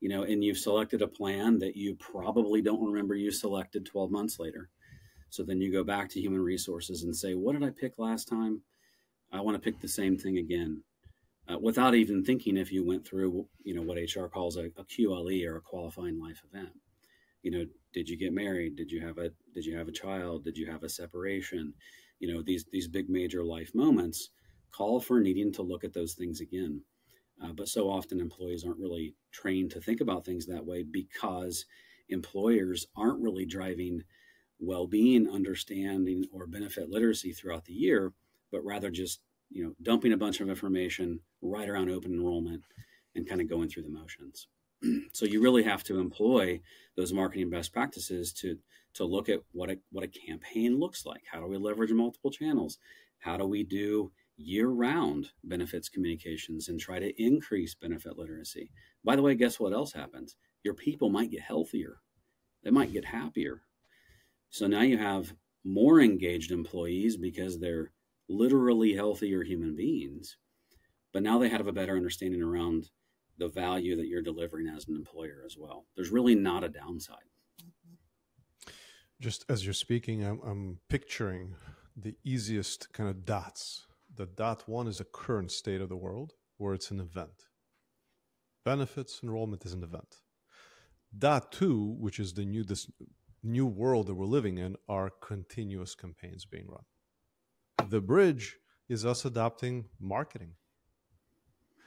you 0.00 0.08
know, 0.08 0.22
and 0.22 0.44
you've 0.44 0.58
selected 0.58 1.02
a 1.02 1.08
plan 1.08 1.58
that 1.58 1.76
you 1.76 1.96
probably 1.96 2.62
don't 2.62 2.84
remember 2.84 3.14
you 3.14 3.30
selected 3.30 3.84
12 3.84 4.10
months 4.10 4.38
later. 4.38 4.70
So 5.30 5.42
then 5.42 5.60
you 5.60 5.72
go 5.72 5.84
back 5.84 6.08
to 6.10 6.20
human 6.20 6.40
resources 6.40 7.02
and 7.02 7.14
say, 7.14 7.34
what 7.34 7.52
did 7.52 7.64
I 7.64 7.70
pick 7.70 7.98
last 7.98 8.28
time? 8.28 8.62
I 9.32 9.40
want 9.40 9.56
to 9.56 9.60
pick 9.60 9.80
the 9.80 9.88
same 9.88 10.16
thing 10.16 10.38
again. 10.38 10.82
Uh, 11.50 11.58
without 11.58 11.94
even 11.94 12.22
thinking 12.22 12.56
if 12.58 12.70
you 12.70 12.84
went 12.84 13.06
through, 13.06 13.46
you 13.62 13.74
know, 13.74 13.82
what 13.82 13.96
HR 13.96 14.26
calls 14.26 14.56
a, 14.56 14.66
a 14.76 14.84
QLE 14.84 15.46
or 15.46 15.56
a 15.56 15.60
qualifying 15.62 16.20
life 16.20 16.42
event. 16.52 16.70
You 17.42 17.50
know, 17.50 17.66
did 17.94 18.08
you 18.08 18.18
get 18.18 18.34
married? 18.34 18.76
Did 18.76 18.90
you 18.90 19.00
have 19.00 19.18
a 19.18 19.30
did 19.54 19.64
you 19.64 19.76
have 19.76 19.88
a 19.88 19.92
child? 19.92 20.44
Did 20.44 20.58
you 20.58 20.70
have 20.70 20.82
a 20.82 20.88
separation? 20.88 21.72
You 22.18 22.34
know, 22.34 22.42
these 22.42 22.66
these 22.70 22.88
big 22.88 23.08
major 23.08 23.42
life 23.44 23.74
moments 23.74 24.30
call 24.70 25.00
for 25.00 25.20
needing 25.20 25.52
to 25.52 25.62
look 25.62 25.84
at 25.84 25.94
those 25.94 26.14
things 26.14 26.40
again. 26.40 26.82
Uh, 27.42 27.52
but 27.52 27.68
so 27.68 27.88
often 27.88 28.20
employees 28.20 28.64
aren't 28.64 28.80
really 28.80 29.14
trained 29.30 29.70
to 29.70 29.80
think 29.80 30.00
about 30.00 30.24
things 30.26 30.44
that 30.46 30.66
way 30.66 30.82
because 30.82 31.64
employers 32.08 32.86
aren't 32.96 33.20
really 33.22 33.46
driving 33.46 34.02
well-being 34.58 35.28
understanding 35.30 36.24
or 36.32 36.46
benefit 36.46 36.90
literacy 36.90 37.32
throughout 37.32 37.64
the 37.64 37.72
year 37.72 38.12
but 38.50 38.64
rather 38.64 38.90
just 38.90 39.20
you 39.50 39.64
know 39.64 39.72
dumping 39.82 40.12
a 40.12 40.16
bunch 40.16 40.40
of 40.40 40.48
information 40.48 41.20
right 41.42 41.68
around 41.68 41.90
open 41.90 42.12
enrollment 42.12 42.62
and 43.14 43.28
kind 43.28 43.40
of 43.40 43.48
going 43.48 43.68
through 43.68 43.82
the 43.82 43.88
motions 43.88 44.48
so 45.12 45.24
you 45.24 45.40
really 45.40 45.62
have 45.62 45.82
to 45.82 45.98
employ 45.98 46.60
those 46.96 47.12
marketing 47.12 47.50
best 47.50 47.72
practices 47.72 48.32
to 48.32 48.58
to 48.94 49.04
look 49.04 49.28
at 49.28 49.40
what 49.52 49.70
a 49.70 49.78
what 49.90 50.04
a 50.04 50.08
campaign 50.08 50.78
looks 50.78 51.06
like 51.06 51.22
how 51.30 51.40
do 51.40 51.46
we 51.46 51.56
leverage 51.56 51.92
multiple 51.92 52.30
channels 52.30 52.78
how 53.20 53.36
do 53.36 53.46
we 53.46 53.62
do 53.62 54.10
year 54.38 54.68
round 54.68 55.30
benefits 55.44 55.88
communications 55.88 56.68
and 56.68 56.78
try 56.78 56.98
to 56.98 57.22
increase 57.22 57.74
benefit 57.74 58.16
literacy. 58.16 58.70
By 59.04 59.16
the 59.16 59.22
way, 59.22 59.34
guess 59.34 59.58
what 59.58 59.72
else 59.72 59.92
happens? 59.92 60.36
Your 60.62 60.74
people 60.74 61.10
might 61.10 61.30
get 61.30 61.42
healthier, 61.42 62.00
they 62.62 62.70
might 62.70 62.92
get 62.92 63.04
happier. 63.04 63.62
So 64.50 64.66
now 64.66 64.82
you 64.82 64.96
have 64.96 65.34
more 65.64 66.00
engaged 66.00 66.52
employees 66.52 67.16
because 67.16 67.58
they're 67.58 67.92
literally 68.28 68.94
healthier 68.94 69.42
human 69.42 69.74
beings, 69.74 70.36
but 71.12 71.22
now 71.22 71.38
they 71.38 71.48
have 71.48 71.66
a 71.66 71.72
better 71.72 71.96
understanding 71.96 72.42
around 72.42 72.90
the 73.38 73.48
value 73.48 73.96
that 73.96 74.08
you're 74.08 74.22
delivering 74.22 74.68
as 74.68 74.88
an 74.88 74.96
employer 74.96 75.42
as 75.46 75.56
well. 75.56 75.86
There's 75.94 76.10
really 76.10 76.34
not 76.34 76.64
a 76.64 76.68
downside. 76.68 77.16
Mm-hmm. 77.62 77.94
Just 79.20 79.44
as 79.48 79.64
you're 79.64 79.74
speaking, 79.74 80.24
I'm, 80.24 80.40
I'm 80.44 80.78
picturing 80.88 81.54
the 81.96 82.16
easiest 82.24 82.92
kind 82.92 83.08
of 83.08 83.24
dots 83.24 83.86
the 84.18 84.26
dot 84.26 84.68
one 84.68 84.88
is 84.88 85.00
a 85.00 85.04
current 85.04 85.52
state 85.52 85.80
of 85.80 85.88
the 85.88 85.96
world 85.96 86.34
where 86.56 86.74
it's 86.74 86.90
an 86.90 87.00
event. 87.00 87.46
Benefits 88.64 89.20
enrollment 89.22 89.64
is 89.64 89.72
an 89.72 89.84
event. 89.84 90.16
Dot 91.16 91.52
two, 91.52 91.96
which 91.98 92.18
is 92.18 92.34
the 92.34 92.44
new 92.44 92.64
this 92.64 92.90
new 93.42 93.66
world 93.66 94.08
that 94.08 94.14
we're 94.14 94.26
living 94.26 94.58
in, 94.58 94.76
are 94.88 95.10
continuous 95.10 95.94
campaigns 95.94 96.44
being 96.44 96.66
run. 96.66 96.82
The 97.86 98.00
bridge 98.00 98.56
is 98.88 99.06
us 99.06 99.24
adopting 99.24 99.86
marketing. 100.00 100.54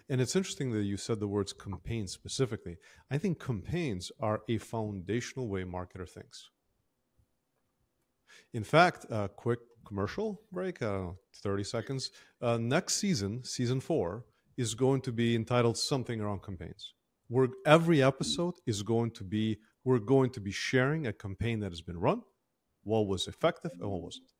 And 0.09 0.19
it's 0.19 0.35
interesting 0.35 0.71
that 0.73 0.83
you 0.83 0.97
said 0.97 1.19
the 1.19 1.27
words 1.27 1.53
campaign 1.53 2.07
specifically. 2.07 2.77
I 3.09 3.17
think 3.17 3.43
campaigns 3.43 4.11
are 4.19 4.41
a 4.49 4.57
foundational 4.57 5.47
way 5.47 5.63
marketer 5.63 6.07
thinks. 6.09 6.49
In 8.53 8.63
fact, 8.63 9.05
a 9.09 9.29
quick 9.29 9.59
commercial 9.85 10.41
break, 10.51 10.81
uh, 10.81 11.11
30 11.43 11.63
seconds. 11.63 12.11
Uh, 12.41 12.57
next 12.57 12.95
season, 12.95 13.43
season 13.43 13.79
four, 13.79 14.25
is 14.57 14.73
going 14.75 15.01
to 15.01 15.11
be 15.11 15.35
entitled 15.35 15.77
something 15.77 16.19
around 16.19 16.43
campaigns. 16.43 16.93
Where 17.27 17.47
every 17.65 18.03
episode 18.03 18.55
is 18.65 18.83
going 18.83 19.11
to 19.11 19.23
be, 19.23 19.59
we're 19.83 19.99
going 19.99 20.31
to 20.31 20.41
be 20.41 20.51
sharing 20.51 21.07
a 21.07 21.13
campaign 21.13 21.61
that 21.61 21.71
has 21.71 21.81
been 21.81 21.97
run, 21.97 22.21
what 22.83 23.07
was 23.07 23.27
effective 23.27 23.71
and 23.79 23.89
what 23.89 24.01
wasn't. 24.01 24.30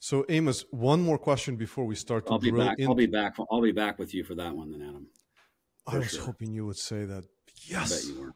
So, 0.00 0.24
Amos, 0.28 0.64
one 0.70 1.00
more 1.02 1.18
question 1.18 1.56
before 1.56 1.84
we 1.84 1.94
start. 1.94 2.26
I'll 2.30 2.38
be 2.38 2.50
back. 2.50 2.76
I'll 2.80 2.94
be 2.94 3.06
back. 3.06 3.36
I'll 3.50 3.62
be 3.62 3.72
back 3.72 3.98
with 3.98 4.14
you 4.14 4.24
for 4.24 4.34
that 4.34 4.54
one, 4.54 4.70
then, 4.70 4.82
Adam. 4.82 5.06
I 5.86 5.98
was 5.98 6.10
sure. 6.10 6.24
hoping 6.24 6.52
you 6.52 6.66
would 6.66 6.76
say 6.76 7.04
that. 7.04 7.24
Yes. 7.66 7.92
I 7.92 7.96
bet 7.96 8.14
you 8.14 8.20
were. 8.20 8.34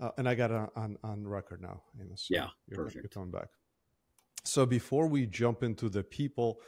Uh, 0.00 0.10
and 0.18 0.28
I 0.28 0.34
got 0.34 0.50
it 0.50 0.70
on 0.76 0.96
on 1.04 1.26
record 1.26 1.62
now, 1.62 1.82
Amos. 2.00 2.26
So 2.26 2.34
yeah, 2.34 2.48
you're, 2.68 2.84
perfect. 2.84 3.04
You're 3.04 3.08
coming 3.08 3.30
back. 3.30 3.48
So 4.44 4.66
before 4.66 5.06
we 5.06 5.26
jump 5.26 5.62
into 5.62 5.88
the 5.88 6.02
people 6.02 6.58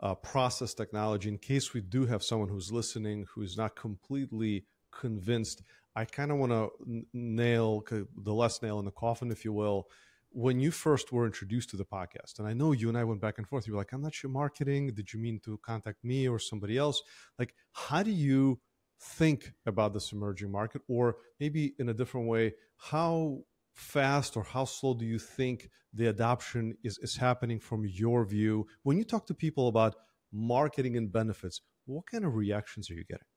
uh, 0.00 0.14
process 0.14 0.74
technology, 0.74 1.28
in 1.28 1.38
case 1.38 1.72
we 1.72 1.80
do 1.80 2.06
have 2.06 2.22
someone 2.22 2.48
who's 2.48 2.70
listening 2.70 3.26
who's 3.34 3.56
not 3.56 3.74
completely 3.74 4.66
convinced, 4.92 5.62
I 5.96 6.04
kind 6.04 6.30
of 6.30 6.38
want 6.38 6.52
to 6.52 6.70
nail 7.12 7.82
the 8.16 8.34
last 8.34 8.62
nail 8.62 8.78
in 8.78 8.84
the 8.84 8.90
coffin, 8.90 9.30
if 9.30 9.44
you 9.44 9.52
will. 9.52 9.88
When 10.36 10.58
you 10.58 10.72
first 10.72 11.12
were 11.12 11.26
introduced 11.26 11.70
to 11.70 11.76
the 11.76 11.84
podcast, 11.84 12.40
and 12.40 12.48
I 12.48 12.54
know 12.54 12.72
you 12.72 12.88
and 12.88 12.98
I 12.98 13.04
went 13.04 13.20
back 13.20 13.38
and 13.38 13.46
forth, 13.46 13.68
you 13.68 13.72
were 13.72 13.78
like, 13.78 13.92
I'm 13.92 14.02
not 14.02 14.14
sure 14.14 14.28
marketing. 14.28 14.92
Did 14.92 15.12
you 15.12 15.20
mean 15.20 15.38
to 15.44 15.58
contact 15.58 16.02
me 16.02 16.26
or 16.26 16.40
somebody 16.40 16.76
else? 16.76 17.00
Like, 17.38 17.54
how 17.72 18.02
do 18.02 18.10
you 18.10 18.58
think 19.00 19.52
about 19.64 19.94
this 19.94 20.10
emerging 20.10 20.50
market? 20.50 20.82
Or 20.88 21.18
maybe 21.38 21.74
in 21.78 21.88
a 21.88 21.94
different 21.94 22.26
way, 22.26 22.54
how 22.76 23.44
fast 23.74 24.36
or 24.36 24.42
how 24.42 24.64
slow 24.64 24.94
do 24.94 25.04
you 25.04 25.20
think 25.20 25.70
the 25.92 26.06
adoption 26.08 26.76
is, 26.82 26.98
is 26.98 27.14
happening 27.16 27.60
from 27.60 27.86
your 27.86 28.24
view? 28.24 28.66
When 28.82 28.98
you 28.98 29.04
talk 29.04 29.28
to 29.28 29.34
people 29.34 29.68
about 29.68 29.94
marketing 30.32 30.96
and 30.96 31.12
benefits, 31.12 31.60
what 31.86 32.06
kind 32.10 32.24
of 32.24 32.34
reactions 32.34 32.90
are 32.90 32.94
you 32.94 33.04
getting? 33.04 33.28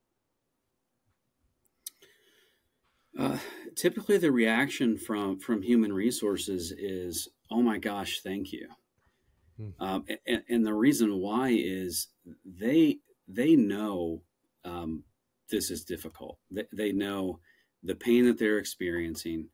Uh, 3.19 3.37
typically, 3.77 4.17
the 4.17 4.31
reaction 4.31 4.97
from 4.97 5.39
from 5.39 5.61
human 5.61 5.93
resources 5.93 6.73
is, 6.77 7.29
"Oh 7.49 7.61
my 7.61 7.77
gosh, 7.77 8.21
thank 8.21 8.51
you," 8.51 8.67
hmm. 9.57 9.69
um, 9.79 10.05
and, 10.25 10.43
and, 10.49 10.65
the 10.65 10.73
reason 10.73 11.19
why 11.19 11.49
is 11.49 12.07
they 12.43 12.97
they 13.27 13.55
know 13.55 14.23
um, 14.65 15.03
this 15.49 15.71
is 15.71 15.83
difficult. 15.83 16.39
They, 16.51 16.65
they 16.73 16.91
know 16.91 17.39
the 17.83 17.95
pain 17.95 18.25
that 18.25 18.37
they're 18.37 18.57
experiencing. 18.57 19.49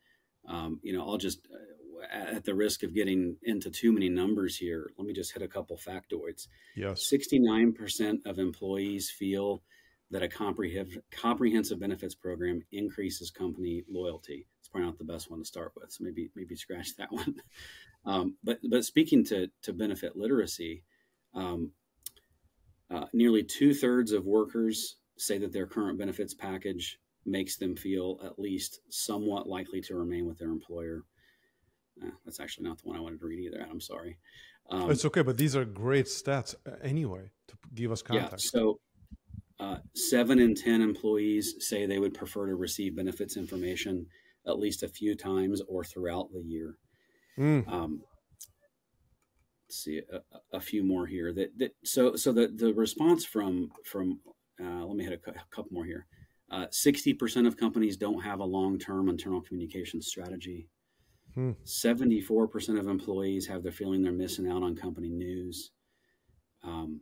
Um, 0.48 0.80
you 0.84 0.94
know, 0.94 1.08
I'll 1.08 1.18
just, 1.18 1.40
uh, 1.54 2.36
at 2.36 2.44
the 2.44 2.56
risk 2.56 2.84
of 2.84 2.94
getting 2.94 3.38
into 3.44 3.70
too 3.70 3.92
many 3.92 4.10
numbers 4.10 4.58
here, 4.58 4.92
let 4.98 5.08
me 5.08 5.14
just 5.14 5.34
hit 5.34 5.42
a 5.42 5.48
couple 5.48 5.78
factoids. 5.78 6.48
Yes. 6.76 7.10
69% 7.12 8.26
of 8.26 8.40
employees 8.40 9.10
feel 9.10 9.64
that 10.14 10.24
a 10.24 10.28
comprehensive, 10.28 11.02
comprehensive 11.12 11.80
benefits 11.80 12.14
program 12.14 12.64
increases 12.72 13.32
company 13.32 13.84
loyalty. 13.90 14.48
It's 14.60 14.70
probably 14.70 14.86
not 14.86 15.00
the 15.00 15.04
best 15.04 15.30
one 15.30 15.40
to 15.40 15.46
start 15.46 15.74
with, 15.76 15.92
so 15.92 16.04
maybe 16.04 16.30
maybe 16.36 16.56
scratch 16.56 16.96
that 16.98 17.12
one. 17.12 17.36
Um, 18.06 18.36
but 18.44 18.60
but 18.70 18.86
speaking 18.86 19.26
to 19.26 19.50
to 19.64 19.74
benefit 19.74 20.16
literacy, 20.16 20.84
um, 21.34 21.72
uh, 22.92 23.06
nearly 23.12 23.44
two 23.44 23.74
thirds 23.74 24.12
of 24.12 24.26
workers 24.26 24.98
say 25.18 25.40
that 25.40 25.52
their 25.52 25.66
current 25.66 25.98
benefits 25.98 26.34
package 26.34 27.00
makes 27.26 27.58
them 27.58 27.76
feel 27.76 28.20
at 28.24 28.38
least 28.38 28.82
somewhat 28.90 29.48
likely 29.48 29.82
to 29.82 29.96
remain 29.96 30.28
with 30.28 30.38
their 30.38 30.50
employer. 30.50 31.04
Uh, 32.04 32.12
that's 32.26 32.40
actually 32.40 32.68
not 32.68 32.78
the 32.78 32.88
one 32.88 32.98
I 32.98 33.02
wanted 33.02 33.20
to 33.20 33.26
read 33.26 33.40
either. 33.40 33.66
I'm 33.70 33.82
sorry. 33.82 34.18
Um, 34.70 34.92
it's 34.92 35.06
okay, 35.06 35.22
but 35.22 35.38
these 35.38 35.56
are 35.56 35.66
great 35.66 36.06
stats 36.06 36.56
anyway 36.82 37.32
to 37.48 37.56
give 37.74 37.92
us 37.92 38.02
context. 38.02 38.52
Yeah, 38.54 38.60
so 38.60 38.80
uh, 39.60 39.78
seven 39.96 40.40
in 40.40 40.56
10 40.56 40.82
employees 40.82 41.56
say 41.60 41.86
they 41.86 42.00
would 42.00 42.14
prefer 42.14 42.48
to 42.48 42.56
receive 42.56 42.96
benefits 42.96 43.38
information 43.38 44.06
at 44.48 44.60
least 44.60 44.84
a 44.84 44.88
few 44.88 45.16
times 45.16 45.62
or 45.68 45.84
throughout 45.84 46.30
the 46.34 46.42
year. 46.42 46.78
Mm. 47.38 47.68
Um, 47.72 48.02
let's 49.68 49.84
see 49.84 50.02
a, 50.12 50.58
a, 50.58 50.60
few 50.60 50.84
more 50.84 51.08
here 51.08 51.34
that, 51.34 51.58
that 51.58 51.76
so 51.84 52.16
so 52.16 52.32
the, 52.32 52.48
the 52.48 52.74
response 52.74 53.26
from 53.26 53.72
from 53.86 54.20
uh, 54.62 54.86
let 54.86 54.96
me 54.96 55.04
hit 55.04 55.20
a, 55.26 55.30
a 55.32 55.34
couple 55.50 55.72
more 55.72 55.86
here. 55.86 56.06
Uh, 56.52 56.68
60% 56.68 57.48
of 57.48 57.58
companies 57.58 57.98
don't 57.98 58.22
have 58.22 58.40
a 58.40 58.46
long 58.46 58.78
term 58.78 59.10
internal 59.10 59.42
communication 59.42 60.02
strategy. 60.02 60.68
Hmm. 61.34 61.52
74% 61.66 62.80
of 62.80 62.88
employees 62.88 63.48
have 63.48 63.64
the 63.64 63.72
feeling 63.72 64.04
they're 64.04 64.12
missing 64.12 64.48
out 64.48 64.62
on 64.62 64.76
company 64.76 65.10
news. 65.10 65.72
Um, 66.64 67.02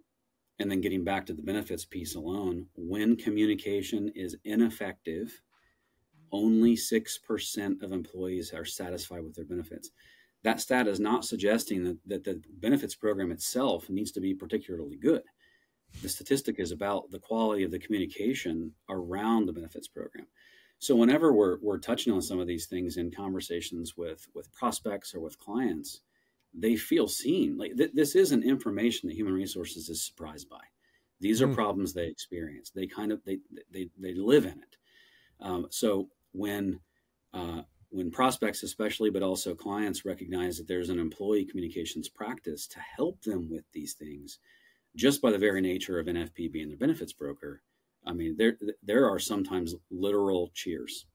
and 0.59 0.69
then 0.69 0.81
getting 0.81 1.03
back 1.03 1.25
to 1.25 1.33
the 1.33 1.41
benefits 1.41 1.85
piece 1.85 2.15
alone, 2.15 2.67
when 2.75 3.15
communication 3.15 4.11
is 4.15 4.37
ineffective, 4.43 5.41
only 6.31 6.75
6% 6.75 7.81
of 7.81 7.91
employees 7.91 8.53
are 8.53 8.65
satisfied 8.65 9.23
with 9.23 9.35
their 9.35 9.45
benefits. 9.45 9.91
That 10.43 10.61
stat 10.61 10.87
is 10.87 10.99
not 10.99 11.25
suggesting 11.25 11.83
that, 11.83 11.97
that 12.07 12.23
the 12.23 12.41
benefits 12.59 12.95
program 12.95 13.31
itself 13.31 13.89
needs 13.89 14.11
to 14.11 14.21
be 14.21 14.33
particularly 14.33 14.97
good 14.97 15.23
the 16.01 16.09
statistic 16.09 16.59
is 16.59 16.71
about 16.71 17.11
the 17.11 17.19
quality 17.19 17.63
of 17.63 17.71
the 17.71 17.79
communication 17.79 18.71
around 18.89 19.45
the 19.45 19.53
benefits 19.53 19.87
program. 19.87 20.27
So 20.79 20.95
whenever 20.95 21.31
we're, 21.33 21.57
we're 21.61 21.77
touching 21.77 22.11
on 22.11 22.21
some 22.21 22.39
of 22.39 22.47
these 22.47 22.65
things 22.65 22.97
in 22.97 23.11
conversations 23.11 23.95
with, 23.97 24.27
with 24.33 24.51
prospects 24.53 25.13
or 25.13 25.19
with 25.19 25.37
clients, 25.37 26.01
they 26.53 26.75
feel 26.75 27.07
seen. 27.07 27.57
Like 27.57 27.77
th- 27.77 27.91
this 27.93 28.15
isn't 28.15 28.43
information 28.43 29.07
that 29.07 29.15
human 29.15 29.33
resources 29.33 29.89
is 29.89 30.05
surprised 30.05 30.49
by. 30.49 30.61
These 31.19 31.41
are 31.41 31.47
mm. 31.47 31.55
problems 31.55 31.93
they 31.93 32.07
experience. 32.07 32.71
They 32.71 32.87
kind 32.87 33.11
of 33.11 33.23
they 33.25 33.39
they 33.71 33.89
they 33.97 34.13
live 34.13 34.45
in 34.45 34.53
it. 34.53 34.77
Um, 35.39 35.67
so 35.69 36.09
when 36.33 36.79
uh, 37.33 37.61
when 37.89 38.11
prospects, 38.11 38.63
especially, 38.63 39.09
but 39.09 39.23
also 39.23 39.53
clients, 39.53 40.05
recognize 40.05 40.57
that 40.57 40.67
there's 40.67 40.89
an 40.89 40.99
employee 40.99 41.45
communications 41.45 42.09
practice 42.09 42.67
to 42.67 42.79
help 42.79 43.21
them 43.21 43.49
with 43.49 43.63
these 43.73 43.93
things, 43.93 44.39
just 44.95 45.21
by 45.21 45.31
the 45.31 45.37
very 45.37 45.61
nature 45.61 45.99
of 45.99 46.07
NFP 46.07 46.51
being 46.51 46.69
their 46.69 46.77
benefits 46.77 47.13
broker, 47.13 47.61
I 48.05 48.13
mean, 48.13 48.35
there 48.37 48.57
there 48.83 49.09
are 49.09 49.19
sometimes 49.19 49.75
literal 49.89 50.51
cheers. 50.53 51.05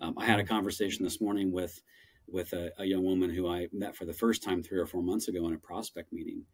Um, 0.00 0.14
I 0.18 0.24
had 0.24 0.40
a 0.40 0.44
conversation 0.44 1.04
this 1.04 1.20
morning 1.20 1.52
with 1.52 1.80
with 2.32 2.52
a, 2.52 2.70
a, 2.78 2.84
young 2.84 3.04
woman 3.04 3.30
who 3.30 3.48
I 3.48 3.68
met 3.72 3.94
for 3.94 4.04
the 4.04 4.12
first 4.12 4.42
time 4.42 4.62
three 4.62 4.78
or 4.78 4.86
four 4.86 5.02
months 5.02 5.28
ago 5.28 5.46
in 5.46 5.54
a 5.54 5.58
prospect 5.58 6.12
meeting, 6.12 6.44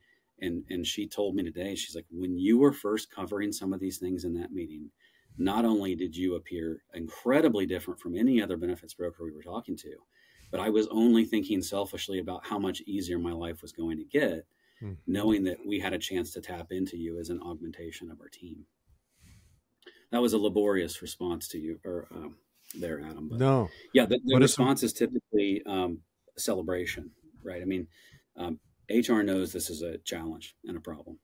and 0.40 0.64
and 0.70 0.86
she 0.86 1.06
told 1.06 1.34
me 1.34 1.42
today, 1.42 1.74
she's 1.74 1.94
like, 1.94 2.06
when 2.10 2.38
you 2.38 2.58
were 2.58 2.72
first 2.72 3.10
covering 3.10 3.52
some 3.52 3.72
of 3.72 3.80
these 3.80 3.98
things 3.98 4.24
in 4.24 4.34
that 4.34 4.52
meeting, 4.52 4.90
not 5.38 5.64
only 5.64 5.94
did 5.94 6.16
you 6.16 6.34
appear 6.34 6.82
incredibly 6.94 7.66
different 7.66 8.00
from 8.00 8.16
any 8.16 8.42
other 8.42 8.56
benefits 8.56 8.94
broker 8.94 9.24
we 9.24 9.32
were 9.32 9.42
talking 9.42 9.76
to, 9.76 9.94
but 10.50 10.60
I 10.60 10.70
was 10.70 10.88
only 10.88 11.24
thinking 11.24 11.62
selfishly 11.62 12.18
about 12.18 12.46
how 12.46 12.58
much 12.58 12.82
easier 12.82 13.18
my 13.18 13.32
life 13.32 13.62
was 13.62 13.72
going 13.72 13.98
to 13.98 14.04
get 14.04 14.46
mm-hmm. 14.82 14.94
knowing 15.06 15.44
that 15.44 15.58
we 15.66 15.80
had 15.80 15.92
a 15.92 15.98
chance 15.98 16.32
to 16.32 16.40
tap 16.40 16.68
into 16.70 16.96
you 16.96 17.18
as 17.18 17.30
an 17.30 17.40
augmentation 17.42 18.10
of 18.10 18.20
our 18.20 18.28
team. 18.28 18.64
That 20.10 20.22
was 20.22 20.32
a 20.32 20.38
laborious 20.38 21.02
response 21.02 21.48
to 21.48 21.58
you, 21.58 21.80
or 21.84 22.08
um, 22.10 22.36
there, 22.74 23.00
Adam. 23.00 23.28
But 23.28 23.38
no, 23.38 23.68
yeah, 23.92 24.06
the, 24.06 24.20
the 24.24 24.36
response 24.36 24.82
is 24.82 24.92
typically 24.92 25.62
um, 25.66 26.00
celebration, 26.36 27.10
right? 27.42 27.62
I 27.62 27.64
mean, 27.64 27.88
um, 28.36 28.60
HR 28.90 29.22
knows 29.22 29.52
this 29.52 29.70
is 29.70 29.82
a 29.82 29.98
challenge 29.98 30.56
and 30.64 30.76
a 30.76 30.80
problem. 30.80 31.18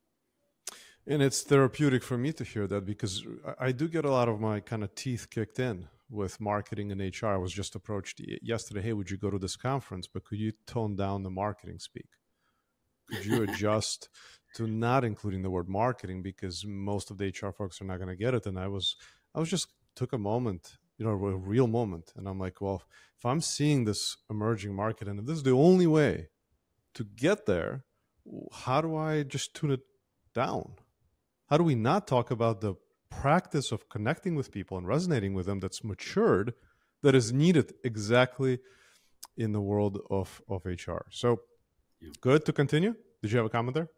And 1.07 1.23
it's 1.23 1.43
therapeutic 1.43 2.03
for 2.03 2.17
me 2.17 2.33
to 2.33 2.45
hear 2.45 2.67
that 2.67 2.87
because 2.87 3.27
I 3.59 3.73
do 3.73 3.89
get 3.89 4.07
a 4.07 4.11
lot 4.11 4.29
of 4.29 4.41
my 4.41 4.61
kind 4.61 4.83
of 4.83 4.95
teeth 4.95 5.29
kicked 5.29 5.59
in 5.59 5.89
with 6.11 6.41
marketing 6.41 6.93
and 6.93 7.01
HR. 7.01 7.27
I 7.27 7.37
was 7.37 7.53
just 7.53 7.75
approached 7.75 8.23
yesterday. 8.43 8.81
Hey, 8.81 8.93
would 8.95 9.11
you 9.11 9.19
go 9.19 9.31
to 9.31 9.39
this 9.39 9.57
conference? 9.57 10.07
But 10.07 10.25
could 10.25 10.39
you 10.39 10.53
tone 10.67 10.97
down 10.97 11.23
the 11.23 11.31
marketing 11.31 11.79
speak? 11.79 12.07
could 13.11 13.27
you 13.27 13.43
adjust 13.49 14.09
to 14.55 14.67
not 14.67 15.05
including 15.05 15.43
the 15.43 15.51
word 15.51 15.69
marketing 15.69 16.23
because 16.23 16.65
most 16.67 17.11
of 17.11 17.19
the 17.19 17.27
HR 17.27 17.51
folks 17.51 17.81
are 17.81 17.85
not 17.85 17.99
going 17.99 18.09
to 18.09 18.17
get 18.17 18.35
it? 18.35 18.47
And 18.47 18.59
I 18.59 18.69
was, 18.69 18.97
I 19.35 19.41
was 19.41 19.51
just 19.51 19.69
took 19.95 20.13
a 20.13 20.19
moment, 20.19 20.79
you 20.99 21.05
know, 21.05 21.13
a 21.13 21.37
real 21.37 21.67
moment, 21.67 22.13
and 22.17 22.29
I'm 22.29 22.39
like, 22.39 22.61
well, 22.61 22.83
if 23.19 23.25
I'm 23.27 23.41
seeing 23.41 23.85
this 23.85 24.17
emerging 24.31 24.75
market 24.75 25.09
and 25.09 25.19
if 25.19 25.27
this 25.27 25.39
is 25.39 25.43
the 25.43 25.53
only 25.53 25.87
way 25.87 26.29
to 26.95 27.05
get 27.05 27.47
there, 27.47 27.85
how 28.53 28.81
do 28.81 28.97
I 28.97 29.23
just 29.23 29.55
tune 29.55 29.73
it 29.73 29.81
down? 30.35 30.75
How 31.51 31.59
do 31.59 31.65
we 31.65 31.75
not 31.75 32.07
talk 32.07 32.31
about 32.31 32.61
the 32.61 32.75
practice 33.11 33.73
of 33.73 33.89
connecting 33.89 34.35
with 34.35 34.51
people 34.51 34.79
and 34.79 34.87
resonating 34.87 35.35
with 35.35 35.47
them 35.47 35.61
that's 35.61 35.85
matured, 35.85 36.55
that 37.03 37.15
is 37.15 37.33
needed 37.33 37.75
exactly 37.85 38.61
in 39.37 39.53
the 39.53 39.61
world 39.61 40.01
of, 40.11 40.41
of 40.49 40.65
HR? 40.65 41.07
So 41.11 41.41
yeah. 42.05 42.11
Good 42.21 42.45
to 42.45 42.53
continue. 42.53 42.95
Did 43.23 43.33
you 43.33 43.39
have 43.39 43.47
a 43.47 43.51
comment 43.51 43.75
there? 43.75 43.89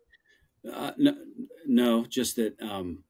Uh, 0.72 0.92
no, 0.96 1.14
no, 1.66 2.04
just 2.04 2.36
that. 2.36 2.54
Um, 2.60 3.04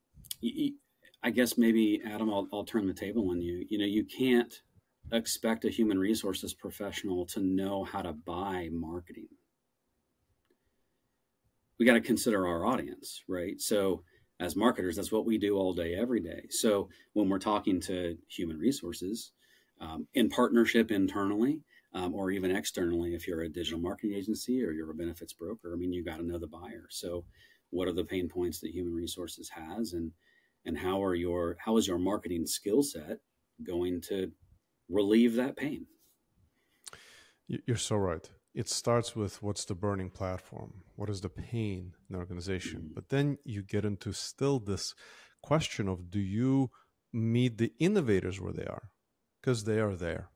I 1.27 1.31
guess 1.31 1.59
maybe 1.59 2.01
Adam, 2.07 2.31
I'll, 2.31 2.47
I'll 2.53 2.65
turn 2.65 2.87
the 2.87 2.95
table 2.95 3.31
on 3.31 3.43
you. 3.43 3.67
You 3.69 3.79
know, 3.79 3.85
you 3.85 4.05
can't 4.05 4.63
expect 5.11 5.65
a 5.65 5.71
human 5.71 5.99
resources 5.99 6.55
professional 6.55 7.27
to 7.27 7.41
know 7.41 7.83
how 7.83 8.01
to 8.03 8.13
buy 8.13 8.69
marketing. 8.73 9.27
we 11.79 11.85
got 11.85 11.95
to 11.95 12.01
consider 12.01 12.47
our 12.47 12.65
audience, 12.65 13.25
right? 13.29 13.61
So 13.61 14.03
as 14.41 14.57
marketers, 14.57 14.97
that's 14.97 15.13
what 15.13 15.27
we 15.27 15.37
do 15.37 15.57
all 15.57 15.75
day, 15.75 15.95
every 15.97 16.21
day. 16.21 16.47
So 16.49 16.89
when 17.15 17.29
we're 17.29 17.41
talking 17.41 17.81
to 17.83 18.17
human 18.29 18.59
resources 18.59 19.33
um, 19.81 20.07
in 20.15 20.29
partnership 20.29 20.93
internally 20.93 21.61
um, 21.93 22.15
or 22.15 22.31
even 22.31 22.55
externally, 22.55 23.15
if 23.15 23.27
you're 23.27 23.43
a 23.43 23.49
digital 23.49 23.81
marketing 23.81 24.15
agency 24.15 24.63
or 24.63 24.71
you're 24.71 24.91
a 24.91 24.95
benefits 24.95 25.33
broker, 25.33 25.73
I 25.75 25.77
mean, 25.77 25.93
you 25.93 26.05
got 26.05 26.19
to 26.19 26.27
know 26.27 26.39
the 26.39 26.47
buyer. 26.47 26.87
So 26.89 27.25
what 27.71 27.89
are 27.89 27.93
the 27.93 28.05
pain 28.05 28.29
points 28.29 28.61
that 28.61 28.71
human 28.71 28.95
resources 28.95 29.51
has 29.51 29.93
and 29.93 30.13
and 30.67 30.77
how 30.77 31.03
are 31.03 31.15
your 31.15 31.57
how 31.65 31.77
is 31.79 31.87
your 31.87 31.99
marketing 31.99 32.47
skill 32.47 32.83
set 32.83 33.19
going 33.65 34.01
to 34.03 34.31
relieve 34.89 35.35
that 35.37 35.57
pain? 35.57 35.87
You're 37.49 37.77
so 37.77 37.97
right. 37.97 38.29
It 38.55 38.69
starts 38.69 39.15
with 39.15 39.43
what's 39.43 39.65
the 39.65 39.75
burning 39.75 40.11
platform? 40.11 40.83
What 40.97 41.09
is 41.09 41.21
the 41.21 41.29
pain 41.29 41.93
in 42.09 42.15
the 42.15 42.19
organization? 42.19 42.81
Mm-hmm. 42.81 42.95
but 42.95 43.09
then 43.09 43.39
you 43.45 43.63
get 43.63 43.85
into 43.85 44.13
still 44.13 44.59
this 44.59 44.95
question 45.43 45.89
of 45.89 46.11
do 46.11 46.19
you 46.19 46.71
meet 47.13 47.59
the 47.59 47.73
innovators 47.79 48.41
where 48.41 48.53
they 48.53 48.65
are? 48.65 48.91
Because 49.41 49.65
they 49.65 49.79
are 49.79 49.95
there. 49.95 50.31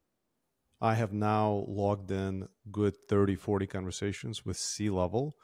I 0.80 0.94
have 0.94 1.12
now 1.12 1.64
logged 1.68 2.10
in 2.10 2.49
good 2.70 2.94
30 3.08 3.37
40 3.37 3.66
conversations 3.66 4.46
with 4.46 4.56
c 4.56 4.88
level 4.88 5.37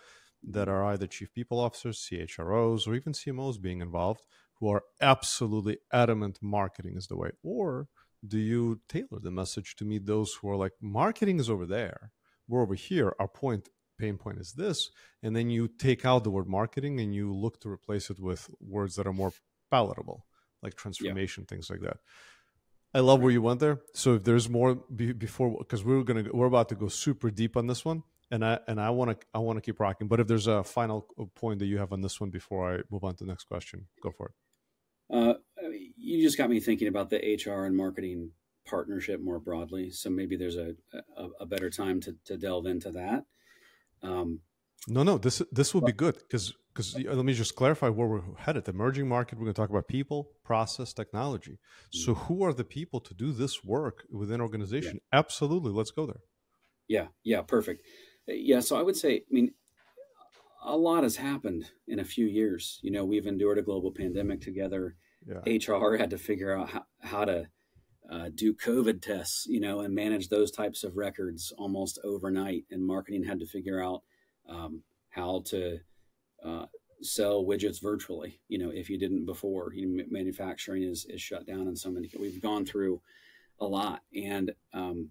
that 0.43 0.69
are 0.69 0.85
either 0.85 1.07
chief 1.07 1.33
people 1.35 1.59
officers 1.59 2.09
chros 2.11 2.87
or 2.87 2.95
even 2.95 3.12
cmos 3.12 3.61
being 3.61 3.81
involved 3.81 4.23
who 4.59 4.69
are 4.71 4.83
absolutely 5.01 5.79
adamant 5.93 6.39
marketing 6.43 6.95
is 6.97 7.07
the 7.07 7.17
way. 7.17 7.31
Or 7.43 7.89
do 8.27 8.39
you 8.39 8.81
tailor 8.89 9.21
the 9.21 9.31
message 9.31 9.77
to 9.77 9.85
meet 9.85 10.07
those 10.07 10.35
who 10.35 10.51
are 10.51 10.57
like 10.57 10.73
marketing 10.81 11.39
is 11.39 11.51
over 11.51 11.67
there. 11.67 12.13
We're 12.49 12.63
over 12.63 12.75
here. 12.75 13.15
Our 13.19 13.29
point 13.29 13.69
pain 13.99 14.19
point 14.19 14.39
is 14.39 14.53
this. 14.53 14.91
And 15.23 15.35
then 15.35 15.51
you 15.51 15.69
take 15.69 16.05
out 16.05 16.25
the 16.25 16.31
word 16.31 16.49
marketing 16.49 17.01
and 17.01 17.15
you 17.15 17.33
look 17.35 17.61
to 17.61 17.69
replace 17.69 18.11
it 18.11 18.21
with 18.21 18.51
words 18.61 18.97
that 18.97 19.07
are 19.07 19.13
more 19.13 19.33
palatable 19.71 20.27
like 20.63 20.75
transformation 20.75 21.45
yeah. 21.45 21.55
things 21.55 21.71
like 21.71 21.81
that. 21.81 21.99
I 22.95 23.01
love 23.01 23.21
where 23.21 23.33
you 23.33 23.43
went 23.43 23.61
there. 23.61 23.81
So 23.95 24.15
if 24.15 24.25
there's 24.25 24.49
more 24.49 24.75
before 24.75 25.59
because 25.59 25.85
we're 25.85 26.03
gonna 26.03 26.25
we're 26.33 26.47
about 26.47 26.69
to 26.71 26.75
go 26.75 26.89
super 26.89 27.31
deep 27.31 27.57
on 27.57 27.67
this 27.67 27.85
one 27.85 28.05
and 28.31 28.45
i 28.45 28.59
and 28.67 28.81
i 28.81 28.91
want 28.91 29.11
to 29.11 29.27
i 29.35 29.39
want 29.39 29.57
to 29.59 29.61
keep 29.61 29.81
rocking. 29.81 30.09
But 30.09 30.21
if 30.21 30.27
there's 30.27 30.47
a 30.47 30.65
final 30.65 31.07
uh, 31.21 31.25
point 31.35 31.59
that 31.59 31.67
you 31.67 31.79
have 31.79 31.93
on 31.93 32.01
this 32.01 32.21
one 32.21 32.31
before 32.31 32.75
i 32.75 32.81
move 32.91 33.05
on 33.05 33.15
to 33.17 33.25
the 33.25 33.29
next 33.29 33.45
question 33.45 33.87
go 34.03 34.11
for 34.11 34.27
it 34.27 34.46
uh, 35.13 35.35
you 35.97 36.23
just 36.23 36.39
got 36.39 36.51
me 36.51 36.61
thinking 36.61 36.89
about 36.89 37.11
the 37.11 37.19
HR 37.45 37.65
and 37.65 37.77
marketing 37.77 38.31
partnership 38.67 39.21
more 39.21 39.39
broadly. 39.39 39.91
So 39.91 40.11
maybe 40.11 40.37
there's 40.37 40.57
a, 40.57 40.75
a, 41.17 41.29
a 41.41 41.47
better 41.47 41.71
time 41.71 42.01
to, 42.01 42.17
to 42.25 42.37
delve 42.37 42.67
into 42.67 42.91
that. 42.93 43.25
Um, 44.03 44.41
no, 44.89 45.03
no, 45.03 45.19
this 45.19 45.43
this 45.51 45.75
will 45.75 45.81
be 45.81 45.93
good 45.93 46.15
because 46.19 46.53
because 46.73 46.95
let 46.95 47.25
me 47.25 47.33
just 47.33 47.57
clarify 47.57 47.89
where 47.89 48.07
we're 48.07 48.37
headed. 48.37 48.67
The 48.67 48.73
emerging 48.73 49.09
market, 49.09 49.39
we're 49.39 49.45
going 49.45 49.55
to 49.55 49.61
talk 49.61 49.71
about 49.71 49.89
people, 49.89 50.31
process, 50.45 50.93
technology. 50.93 51.59
So 51.91 52.13
mm-hmm. 52.13 52.25
who 52.25 52.45
are 52.45 52.53
the 52.53 52.65
people 52.65 53.01
to 53.01 53.15
do 53.15 53.33
this 53.33 53.65
work 53.65 54.05
within 54.11 54.41
organization? 54.41 55.01
Yeah. 55.13 55.19
Absolutely, 55.19 55.73
let's 55.73 55.91
go 55.91 56.07
there. 56.07 56.21
Yeah, 56.87 57.07
yeah, 57.25 57.43
perfect. 57.43 57.83
Yeah, 58.29 58.61
so 58.61 58.77
I 58.77 58.83
would 58.83 58.97
say, 58.97 59.17
I 59.17 59.35
mean, 59.35 59.55
a 60.66 60.76
lot 60.76 61.04
has 61.04 61.16
happened 61.16 61.70
in 61.87 62.00
a 62.00 62.04
few 62.04 62.26
years. 62.26 62.80
You 62.82 62.90
know, 62.90 63.04
we've 63.04 63.26
endured 63.26 63.58
a 63.58 63.62
global 63.62 63.92
pandemic 63.92 64.40
together 64.40 64.96
yeah. 65.26 65.75
HR 65.75 65.96
had 65.96 66.11
to 66.11 66.18
figure 66.18 66.56
out 66.56 66.70
how, 66.70 66.85
how 67.00 67.25
to 67.25 67.49
uh, 68.11 68.28
do 68.35 68.54
COVID 68.54 69.02
tests, 69.02 69.46
you 69.49 69.61
know, 69.61 69.80
and 69.80 69.94
manage 69.94 70.28
those 70.28 70.50
types 70.50 70.85
of 70.85 70.96
records 70.96 71.52
almost 71.58 71.99
overnight. 72.04 72.64
And 72.70 72.85
marketing 72.85 73.25
had 73.25 73.40
to 73.40 73.46
figure 73.46 73.82
out 73.82 74.02
um, 74.49 74.82
how 75.08 75.42
to 75.46 75.78
uh, 76.44 76.66
sell 77.02 77.44
widgets 77.44 77.82
virtually, 77.82 78.40
you 78.49 78.58
know, 78.58 78.70
if 78.70 78.88
you 78.88 78.99
didn't 78.99 79.26
before. 79.26 79.73
You 79.75 79.87
know, 79.87 80.04
manufacturing 80.11 80.85
is, 80.85 81.06
is 81.08 81.20
shut 81.20 81.46
down 81.46 81.66
in 81.66 81.76
so 81.76 81.90
many. 81.90 82.11
We've 82.18 82.42
gone 82.42 82.64
through 82.64 83.00
a 83.59 83.66
lot, 83.66 84.02
and 84.14 84.52
um, 84.72 85.11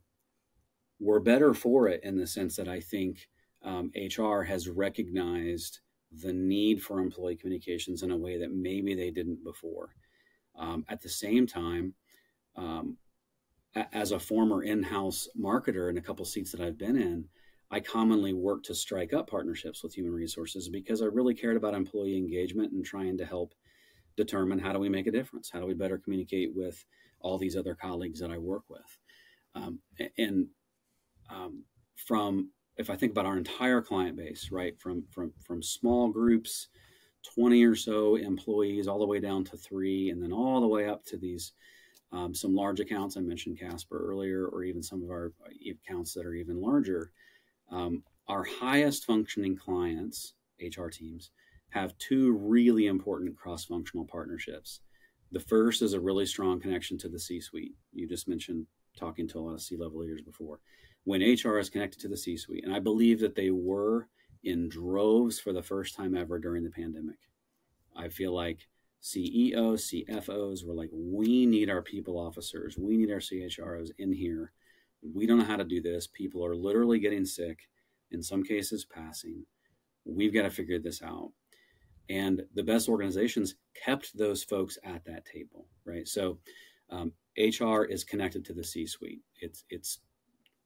we're 1.00 1.20
better 1.20 1.54
for 1.54 1.88
it 1.88 2.02
in 2.04 2.18
the 2.18 2.28
sense 2.28 2.56
that 2.56 2.70
I 2.70 2.80
think 2.80 3.28
um, 3.66 3.92
HR 3.96 4.44
has 4.44 4.70
recognized 4.70 5.80
the 6.12 6.32
need 6.32 6.82
for 6.82 7.00
employee 7.00 7.36
communications 7.36 8.04
in 8.04 8.12
a 8.12 8.18
way 8.18 8.38
that 8.38 8.54
maybe 8.54 8.94
they 8.94 9.12
didn't 9.12 9.44
before. 9.44 9.90
Um, 10.58 10.86
at 10.88 11.02
the 11.02 11.10
same 11.10 11.46
time, 11.48 11.96
um, 12.56 12.98
a- 13.76 13.94
as 13.94 14.12
a 14.12 14.20
former 14.20 14.64
in-house 14.64 15.28
marketer 15.38 15.90
in 15.90 15.98
a 15.98 16.02
couple 16.02 16.24
seats 16.24 16.52
that 16.52 16.62
I've 16.62 16.78
been 16.78 16.96
in, 16.96 17.28
I 17.72 17.80
commonly 17.80 18.34
work 18.34 18.64
to 18.64 18.76
strike 18.76 19.12
up 19.12 19.30
partnerships 19.30 19.84
with 19.84 19.96
human 19.96 20.14
resources 20.14 20.70
because 20.70 21.02
I 21.02 21.06
really 21.06 21.34
cared 21.34 21.58
about 21.58 21.74
employee 21.74 22.18
engagement 22.18 22.72
and 22.72 22.86
trying 22.86 23.18
to 23.18 23.26
help 23.26 23.54
determine 24.16 24.60
how 24.60 24.72
do 24.72 24.80
we 24.80 24.88
make 24.88 25.08
a 25.08 25.12
difference? 25.12 25.50
How 25.50 25.60
do 25.60 25.66
we 25.66 25.74
better 25.74 25.98
communicate 25.98 26.56
with 26.56 26.86
all 27.20 27.38
these 27.38 27.58
other 27.58 27.76
colleagues 27.76 28.20
that 28.20 28.32
I 28.32 28.38
work 28.38 28.64
with? 28.70 28.98
Um, 29.56 29.80
and 30.18 30.48
um, 31.30 31.64
from 31.96 32.52
if 32.78 32.90
I 32.90 32.96
think 32.96 33.12
about 33.12 33.26
our 33.26 33.38
entire 33.38 33.82
client 33.82 34.18
base, 34.18 34.50
right, 34.52 34.80
from 34.80 35.04
from 35.12 35.34
from 35.44 35.62
small 35.62 36.10
groups 36.10 36.68
20 37.34 37.64
or 37.64 37.76
so 37.76 38.16
employees, 38.16 38.88
all 38.88 39.00
the 39.00 39.06
way 39.06 39.20
down 39.20 39.44
to 39.44 39.58
three, 39.58 40.12
and 40.12 40.22
then 40.22 40.32
all 40.32 40.62
the 40.62 40.68
way 40.68 40.88
up 40.88 41.04
to 41.06 41.18
these 41.18 41.54
um, 42.12 42.34
some 42.34 42.56
large 42.56 42.80
accounts. 42.80 43.18
I 43.18 43.22
mentioned 43.22 43.60
Casper 43.60 43.98
earlier, 43.98 44.46
or 44.48 44.64
even 44.64 44.84
some 44.84 45.04
of 45.04 45.10
our 45.10 45.34
accounts 45.70 46.14
that 46.14 46.26
are 46.26 46.36
even 46.36 46.62
larger. 46.62 47.12
Um, 47.72 48.04
our 48.28 48.44
highest 48.44 49.06
functioning 49.06 49.56
clients, 49.56 50.34
HR 50.62 50.88
teams, 50.88 51.32
have 51.70 51.98
two 51.98 52.32
really 52.34 52.88
important 52.88 53.36
cross 53.36 53.66
functional 53.66 54.06
partnerships. 54.06 54.82
The 55.32 55.40
first 55.40 55.82
is 55.82 55.94
a 55.94 56.00
really 56.00 56.26
strong 56.26 56.60
connection 56.60 56.98
to 57.00 57.10
the 57.10 57.20
C 57.20 57.42
suite. 57.42 57.74
You 57.92 58.08
just 58.08 58.28
mentioned 58.28 58.68
talking 58.96 59.28
to 59.30 59.40
a 59.40 59.42
lot 59.42 59.54
of 59.54 59.62
C 59.62 59.76
level 59.76 60.00
leaders 60.00 60.22
before. 60.22 60.60
When 61.04 61.22
HR 61.22 61.60
is 61.60 61.70
connected 61.70 62.00
to 62.02 62.08
the 62.08 62.18
C 62.18 62.38
suite, 62.38 62.66
and 62.66 62.74
I 62.74 62.80
believe 62.80 63.20
that 63.20 63.36
they 63.36 63.52
were 63.52 64.08
in 64.44 64.70
droves 64.70 65.40
for 65.40 65.52
the 65.52 65.64
first 65.64 65.96
time 65.96 66.16
ever 66.16 66.40
during 66.40 66.64
the 66.64 66.70
pandemic. 66.70 67.18
I 67.96 68.10
feel 68.10 68.34
like 68.34 68.68
CEOs, 69.02 69.92
CFOs 69.92 70.66
were 70.66 70.74
like, 70.74 70.90
we 70.94 71.46
need 71.46 71.70
our 71.70 71.82
people 71.82 72.18
officers, 72.18 72.78
we 72.78 72.98
need 72.98 73.12
our 73.12 73.20
CHROs 73.20 73.90
in 73.98 74.14
here. 74.14 74.52
We 75.14 75.28
don't 75.28 75.40
know 75.40 75.46
how 75.46 75.58
to 75.58 75.64
do 75.64 75.82
this. 75.82 76.08
People 76.08 76.44
are 76.46 76.56
literally 76.56 77.00
getting 77.00 77.26
sick, 77.26 77.60
in 78.12 78.24
some 78.24 78.44
cases, 78.44 78.86
passing. 78.86 79.46
We've 80.06 80.34
got 80.34 80.44
to 80.44 80.50
figure 80.50 80.80
this 80.80 81.04
out. 81.04 81.32
And 82.10 82.44
the 82.54 82.64
best 82.64 82.88
organizations 82.88 83.56
kept 83.76 84.18
those 84.18 84.44
folks 84.44 84.78
at 84.84 85.06
that 85.06 85.26
table, 85.26 85.68
right? 85.86 86.08
So 86.08 86.40
um, 86.90 87.14
HR 87.38 87.84
is 87.84 88.04
connected 88.04 88.46
to 88.46 88.54
the 88.54 88.64
C-suite. 88.64 89.22
It's 89.42 89.64
it's 89.70 90.00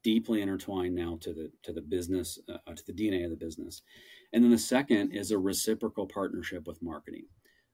deeply 0.03 0.41
intertwined 0.41 0.95
now 0.95 1.17
to 1.21 1.33
the 1.33 1.51
to 1.63 1.73
the 1.73 1.81
business 1.81 2.39
uh, 2.49 2.57
uh, 2.67 2.73
to 2.73 2.83
the 2.85 2.93
DNA 2.93 3.23
of 3.23 3.31
the 3.31 3.45
business. 3.45 3.81
And 4.33 4.43
then 4.43 4.51
the 4.51 4.57
second 4.57 5.11
is 5.11 5.31
a 5.31 5.37
reciprocal 5.37 6.05
partnership 6.05 6.67
with 6.67 6.81
marketing. 6.81 7.25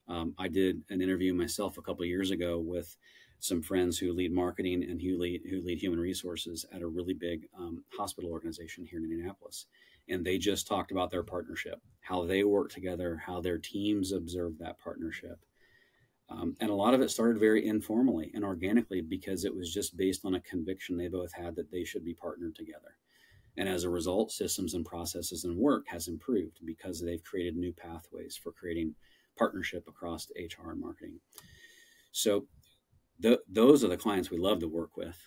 Um, 0.08 0.34
I 0.38 0.47
did 0.47 0.81
an 0.89 1.01
interview 1.01 1.34
myself 1.34 1.77
a 1.77 1.81
couple 1.81 2.05
years 2.05 2.31
ago 2.31 2.60
with 2.60 2.95
some 3.39 3.62
friends 3.62 3.97
who 3.97 4.13
lead 4.13 4.31
marketing 4.31 4.84
and 4.84 5.01
who 5.01 5.17
lead 5.17 5.41
who 5.49 5.62
lead 5.62 5.79
human 5.79 5.99
resources 5.99 6.65
at 6.71 6.81
a 6.81 6.88
really 6.88 7.13
big 7.13 7.47
um, 7.58 7.84
hospital 7.95 8.31
organization 8.31 8.86
here 8.86 8.99
in 8.99 9.05
Indianapolis, 9.05 9.65
and 10.10 10.25
they 10.25 10.38
just 10.38 10.67
talked 10.67 10.91
about 10.91 11.12
their 11.12 11.23
partnership, 11.23 11.81
how 12.01 12.25
they 12.25 12.43
work 12.43 12.71
together, 12.71 13.21
how 13.23 13.41
their 13.41 13.58
teams 13.58 14.12
observe 14.12 14.58
that 14.60 14.79
partnership, 14.79 15.39
um, 16.30 16.56
and 16.60 16.70
a 16.70 16.76
lot 16.76 16.94
of 16.94 17.02
it 17.02 17.12
started 17.12 17.40
very 17.40 17.68
informally 17.68 18.32
and 18.34 18.44
organically 18.44 19.02
because 19.02 19.46
it 19.46 19.56
was 19.56 19.72
just 19.72 19.96
based 19.96 20.26
on 20.26 20.36
a 20.36 20.42
conviction 20.42 20.98
they 20.98 21.08
both 21.08 21.34
had 21.34 21.56
that 21.56 21.72
they 21.72 21.84
should 21.84 22.04
be 22.04 22.14
partnered 22.14 22.56
together. 22.56 22.98
And 23.58 23.70
as 23.70 23.84
a 23.84 23.90
result, 23.90 24.32
systems 24.32 24.74
and 24.74 24.86
processes 24.86 25.46
and 25.46 25.58
work 25.58 25.86
has 25.88 26.08
improved 26.08 26.60
because 26.66 27.00
they've 27.00 27.24
created 27.24 27.56
new 27.56 27.72
pathways 27.72 28.36
for 28.36 28.52
creating 28.52 28.96
partnership 29.38 29.88
across 29.88 30.28
HR 30.36 30.72
and 30.72 30.82
marketing. 30.82 31.20
So 32.12 32.48
th- 33.22 33.40
those 33.48 33.84
are 33.84 33.88
the 33.88 33.98
clients 33.98 34.32
we 34.32 34.38
love 34.38 34.60
to 34.60 34.68
work 34.68 34.98
with. 34.98 35.18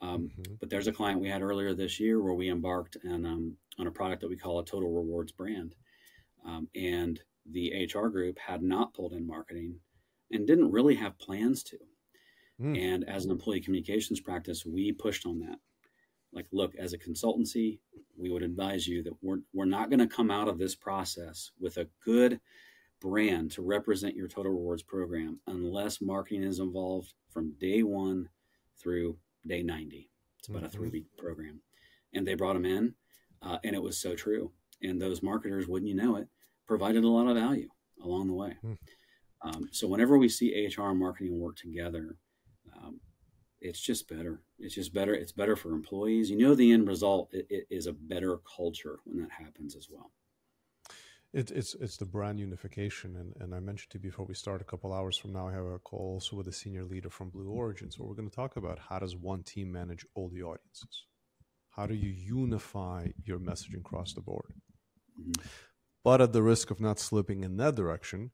Um, 0.00 0.30
mm-hmm. 0.38 0.54
But 0.60 0.70
there's 0.70 0.86
a 0.86 0.92
client 0.92 1.20
we 1.20 1.28
had 1.28 1.42
earlier 1.42 1.74
this 1.74 1.98
year 1.98 2.22
where 2.22 2.34
we 2.34 2.50
embarked 2.50 2.96
on, 3.04 3.26
um, 3.26 3.56
on 3.78 3.86
a 3.86 3.90
product 3.90 4.20
that 4.22 4.30
we 4.30 4.36
call 4.36 4.60
a 4.60 4.64
total 4.64 4.92
rewards 4.92 5.32
brand. 5.32 5.74
Um, 6.46 6.68
and 6.74 7.20
the 7.50 7.88
HR 7.92 8.08
group 8.08 8.38
had 8.38 8.62
not 8.62 8.94
pulled 8.94 9.12
in 9.12 9.26
marketing 9.26 9.80
and 10.34 10.46
didn't 10.46 10.70
really 10.70 10.94
have 10.96 11.18
plans 11.18 11.62
to. 11.64 11.78
Mm. 12.60 12.94
And 12.94 13.08
as 13.08 13.24
an 13.24 13.30
employee 13.30 13.60
communications 13.60 14.20
practice, 14.20 14.64
we 14.66 14.92
pushed 14.92 15.26
on 15.26 15.40
that. 15.40 15.58
Like, 16.32 16.46
look, 16.52 16.74
as 16.76 16.92
a 16.92 16.98
consultancy, 16.98 17.78
we 18.16 18.30
would 18.30 18.42
advise 18.42 18.86
you 18.86 19.02
that 19.04 19.14
we're, 19.22 19.38
we're 19.52 19.64
not 19.64 19.88
going 19.88 20.00
to 20.00 20.06
come 20.06 20.30
out 20.30 20.48
of 20.48 20.58
this 20.58 20.74
process 20.74 21.50
with 21.60 21.76
a 21.76 21.88
good 22.04 22.40
brand 23.00 23.50
to 23.52 23.62
represent 23.62 24.16
your 24.16 24.28
total 24.28 24.52
rewards 24.52 24.82
program 24.82 25.38
unless 25.46 26.00
marketing 26.00 26.42
is 26.42 26.58
involved 26.58 27.12
from 27.30 27.54
day 27.58 27.82
one 27.82 28.28
through 28.78 29.16
day 29.46 29.62
90. 29.62 30.10
It's 30.38 30.48
about 30.48 30.58
mm-hmm. 30.58 30.66
a 30.66 30.70
three 30.70 30.88
week 30.88 31.04
program. 31.16 31.60
And 32.12 32.26
they 32.26 32.34
brought 32.34 32.54
them 32.54 32.64
in, 32.64 32.94
uh, 33.42 33.58
and 33.64 33.74
it 33.74 33.82
was 33.82 33.98
so 33.98 34.14
true. 34.14 34.52
And 34.82 35.00
those 35.00 35.22
marketers, 35.22 35.66
wouldn't 35.66 35.88
you 35.88 35.96
know 35.96 36.16
it, 36.16 36.28
provided 36.66 37.04
a 37.04 37.08
lot 37.08 37.28
of 37.28 37.36
value 37.36 37.68
along 38.02 38.28
the 38.28 38.34
way. 38.34 38.56
Mm. 38.64 38.78
Um, 39.44 39.68
so 39.70 39.86
whenever 39.86 40.18
we 40.18 40.28
see 40.28 40.66
HR 40.66 40.88
and 40.88 40.98
marketing 40.98 41.38
work 41.38 41.56
together, 41.56 42.16
um, 42.76 43.00
it's 43.60 43.80
just 43.80 44.08
better. 44.08 44.42
It's 44.58 44.74
just 44.74 44.94
better. 44.94 45.14
It's 45.14 45.32
better 45.32 45.54
for 45.54 45.72
employees. 45.72 46.30
You 46.30 46.38
know, 46.38 46.54
the 46.54 46.72
end 46.72 46.88
result 46.88 47.28
it, 47.32 47.46
it 47.50 47.66
is 47.70 47.86
a 47.86 47.92
better 47.92 48.38
culture 48.56 48.98
when 49.04 49.18
that 49.22 49.30
happens 49.30 49.76
as 49.76 49.88
well. 49.90 50.12
It, 51.32 51.50
it's 51.50 51.74
it's 51.74 51.96
the 51.96 52.06
brand 52.06 52.38
unification, 52.38 53.16
and, 53.16 53.34
and 53.40 53.54
I 53.54 53.60
mentioned 53.60 53.90
to 53.90 53.98
you 53.98 54.02
before 54.02 54.24
we 54.24 54.34
start. 54.34 54.60
A 54.60 54.64
couple 54.64 54.92
hours 54.92 55.16
from 55.16 55.32
now, 55.32 55.48
I 55.48 55.52
have 55.52 55.64
a 55.64 55.78
call 55.78 56.14
also 56.14 56.36
with 56.36 56.46
a 56.46 56.52
senior 56.52 56.84
leader 56.84 57.10
from 57.10 57.30
Blue 57.30 57.48
Origin. 57.48 57.90
So 57.90 58.04
we're 58.04 58.14
going 58.14 58.30
to 58.30 58.36
talk 58.36 58.56
about 58.56 58.78
how 58.78 58.98
does 59.00 59.16
one 59.16 59.42
team 59.42 59.72
manage 59.72 60.06
all 60.14 60.28
the 60.28 60.42
audiences. 60.42 61.06
How 61.70 61.86
do 61.86 61.94
you 61.94 62.10
unify 62.10 63.08
your 63.24 63.40
messaging 63.40 63.80
across 63.80 64.12
the 64.12 64.20
board? 64.20 64.54
Mm-hmm. 65.20 65.42
But 66.04 66.20
at 66.20 66.32
the 66.32 66.42
risk 66.42 66.70
of 66.70 66.80
not 66.80 67.00
slipping 67.00 67.42
in 67.42 67.56
that 67.56 67.74
direction, 67.74 68.30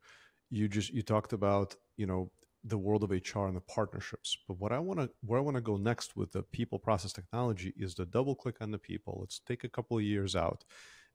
you 0.51 0.69
just 0.69 0.93
you 0.93 1.03
talked 1.03 1.33
about 1.33 1.77
you 1.97 2.07
know 2.07 2.31
the 2.65 2.79
world 2.79 3.03
of 3.03 3.11
HR 3.11 3.47
and 3.47 3.57
the 3.57 3.63
partnerships. 3.63 4.37
But 4.47 4.59
what 4.59 4.73
I 4.73 4.79
want 4.79 5.01
to 5.01 5.11
where 5.23 5.39
I 5.39 5.43
want 5.43 5.57
to 5.57 5.63
go 5.63 5.77
next 5.77 6.17
with 6.17 6.33
the 6.33 6.43
people 6.43 6.79
process 6.79 7.13
technology 7.13 7.73
is 7.77 7.95
to 7.95 8.05
double 8.05 8.35
click 8.35 8.57
on 8.61 8.71
the 8.71 8.79
people. 8.79 9.19
Let's 9.21 9.41
take 9.41 9.65
a 9.65 9.69
couple 9.69 9.97
of 9.97 10.03
years 10.03 10.37
out 10.37 10.65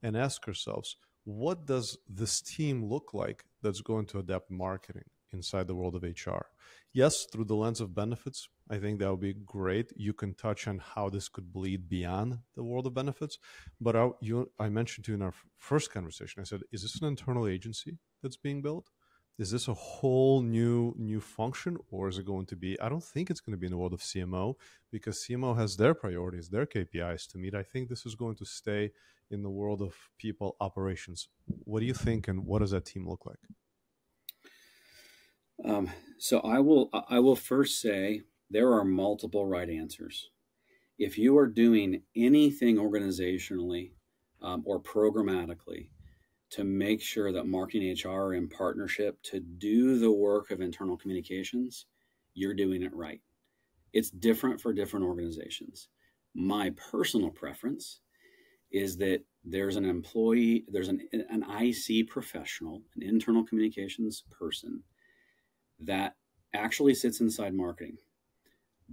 and 0.02 0.18
ask 0.18 0.48
ourselves 0.48 0.98
what 1.26 1.66
does 1.66 1.98
this 2.08 2.40
team 2.40 2.86
look 2.86 3.14
like 3.14 3.46
that's 3.62 3.82
going 3.82 4.06
to 4.06 4.20
adapt 4.20 4.52
marketing 4.52 5.06
inside 5.34 5.68
the 5.68 5.76
world 5.76 5.96
of 5.96 6.04
HR? 6.04 6.46
Yes, 6.94 7.26
through 7.32 7.46
the 7.46 7.56
lens 7.56 7.82
of 7.82 7.96
benefits, 7.96 8.48
I 8.70 8.78
think 8.78 9.00
that 9.00 9.10
would 9.10 9.20
be 9.20 9.34
great. 9.34 9.92
You 9.96 10.14
can 10.14 10.36
touch 10.36 10.68
on 10.68 10.80
how 10.80 11.10
this 11.10 11.28
could 11.28 11.52
bleed 11.52 11.90
beyond 11.90 12.38
the 12.56 12.64
world 12.64 12.86
of 12.86 12.94
benefits. 12.94 13.38
But 13.82 13.96
I, 13.96 14.10
you, 14.22 14.52
I 14.60 14.70
mentioned 14.70 15.06
to 15.06 15.12
you 15.12 15.16
in 15.16 15.24
our 15.24 15.34
first 15.58 15.92
conversation, 15.92 16.42
I 16.42 16.46
said, 16.46 16.62
is 16.72 16.84
this 16.84 17.02
an 17.02 17.08
internal 17.08 17.48
agency 17.48 17.98
that's 18.22 18.38
being 18.38 18.62
built? 18.62 18.92
Is 19.38 19.52
this 19.52 19.68
a 19.68 19.74
whole 19.74 20.42
new 20.42 20.94
new 20.98 21.20
function, 21.20 21.78
or 21.90 22.08
is 22.08 22.18
it 22.18 22.26
going 22.26 22.46
to 22.48 22.56
be? 22.56 22.80
I 22.80 22.88
don't 22.88 23.04
think 23.04 23.30
it's 23.30 23.42
going 23.42 23.52
to 23.52 23.58
be 23.58 23.68
in 23.68 23.72
the 23.72 23.78
world 23.78 23.94
of 23.94 24.00
CMO 24.00 24.56
because 24.92 25.26
CMO 25.26 25.58
has 25.58 25.76
their 25.76 25.94
priorities, 25.94 26.50
their 26.50 26.66
KPIs 26.66 27.30
to 27.32 27.38
meet. 27.38 27.54
I 27.54 27.64
think 27.64 27.90
this 27.90 28.06
is 28.06 28.16
going 28.16 28.36
to 28.38 28.46
stay 28.46 28.92
in 29.30 29.42
the 29.42 29.50
world 29.50 29.82
of 29.82 29.94
people 30.18 30.56
operations. 30.62 31.28
What 31.66 31.82
do 31.82 31.86
you 31.86 31.94
think, 31.94 32.30
and 32.30 32.46
what 32.46 32.60
does 32.60 32.72
that 32.72 32.86
team 32.86 33.08
look 33.08 33.26
like? 33.26 33.40
Um, 35.64 35.90
so 36.18 36.40
I 36.40 36.60
will 36.60 36.90
I 37.10 37.20
will 37.20 37.36
first 37.36 37.82
say 37.82 38.22
there 38.50 38.72
are 38.74 38.86
multiple 38.86 39.46
right 39.46 39.70
answers. 39.70 40.30
If 40.98 41.18
you 41.18 41.38
are 41.38 41.48
doing 41.48 42.04
anything 42.16 42.78
organizationally 42.78 43.92
um, 44.42 44.64
or 44.66 44.82
programmatically 44.82 45.90
to 46.52 46.64
make 46.64 47.02
sure 47.02 47.32
that 47.32 47.48
marketing 47.48 47.96
HR 48.04 48.10
are 48.10 48.34
in 48.34 48.48
partnership 48.48 49.22
to 49.24 49.40
do 49.40 50.00
the 50.00 50.12
work 50.12 50.52
of 50.52 50.62
internal 50.62 50.98
communications, 50.98 51.86
you're 52.34 52.54
doing 52.54 52.84
it 52.84 52.96
right. 52.96 53.22
It's 53.94 54.10
different 54.10 54.62
for 54.62 54.74
different 54.74 55.06
organizations. 55.06 55.88
My 56.34 56.72
personal 56.92 57.30
preference 57.30 58.02
is 58.72 58.98
that 58.98 59.22
there's 59.44 59.76
an 59.76 59.86
employee, 59.86 60.66
there's 60.68 60.90
an, 60.90 61.08
an 61.14 61.44
IC 61.44 62.10
professional, 62.10 62.82
an 62.96 63.04
internal 63.04 63.44
communications 63.46 64.24
person 64.32 64.84
that 65.80 66.16
actually 66.54 66.94
sits 66.94 67.22
inside 67.22 67.54
marketing, 67.54 67.98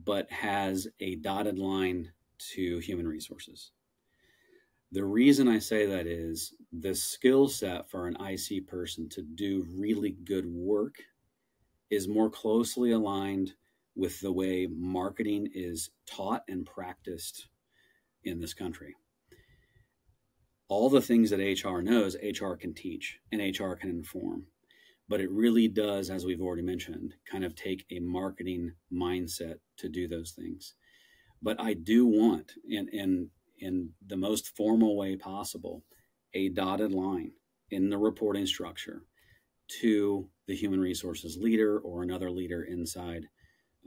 but 0.05 0.31
has 0.31 0.87
a 1.01 1.17
dotted 1.17 1.59
line 1.59 2.13
to 2.55 2.79
human 2.79 3.07
resources. 3.07 3.73
The 4.93 5.05
reason 5.05 5.49
I 5.49 5.59
say 5.59 5.87
that 5.87 6.07
is 6.07 6.55
the 6.73 6.95
skill 6.95 7.49
set 7.49 7.91
for 7.91 8.07
an 8.07 8.17
IC 8.21 8.67
person 8.67 9.09
to 9.11 9.23
do 9.23 9.67
really 9.75 10.17
good 10.25 10.47
work 10.47 10.97
is 11.91 12.09
more 12.09 12.31
closely 12.31 12.93
aligned 12.93 13.55
with 13.97 14.21
the 14.21 14.33
way 14.33 14.67
marketing 14.71 15.49
is 15.55 15.91
taught 16.07 16.43
and 16.49 16.65
practiced 16.65 17.49
in 18.25 18.41
this 18.41 18.55
country 18.55 18.95
all 20.73 20.89
the 20.89 21.03
things 21.03 21.29
that 21.29 21.37
HR 21.63 21.83
knows, 21.83 22.17
HR 22.23 22.55
can 22.55 22.73
teach 22.73 23.19
and 23.31 23.43
HR 23.43 23.75
can 23.75 23.91
inform. 23.91 24.47
But 25.07 25.21
it 25.21 25.31
really 25.31 25.69
does, 25.69 26.09
as 26.09 26.25
we've 26.25 26.41
already 26.41 26.63
mentioned, 26.63 27.13
kind 27.31 27.45
of 27.45 27.55
take 27.55 27.85
a 27.91 27.99
marketing 27.99 28.73
mindset 28.91 29.57
to 29.77 29.91
do 29.91 30.09
those 30.09 30.31
things. 30.31 30.73
But 31.43 31.61
I 31.61 31.75
do 31.75 32.07
want, 32.07 32.53
and, 32.71 32.89
in, 32.89 33.29
in 33.63 33.91
the 34.07 34.17
most 34.17 34.57
formal 34.57 34.97
way 34.97 35.17
possible, 35.17 35.85
a 36.35 36.49
dotted 36.51 36.93
line 36.93 37.33
in 37.71 37.89
the 37.89 37.97
reporting 37.97 38.47
structure 38.47 39.05
to 39.81 40.29
the 40.47 40.55
human 40.55 40.81
resources 40.81 41.39
leader 41.39 41.79
or 41.79 42.03
another 42.03 42.31
leader 42.31 42.65
inside 42.65 43.27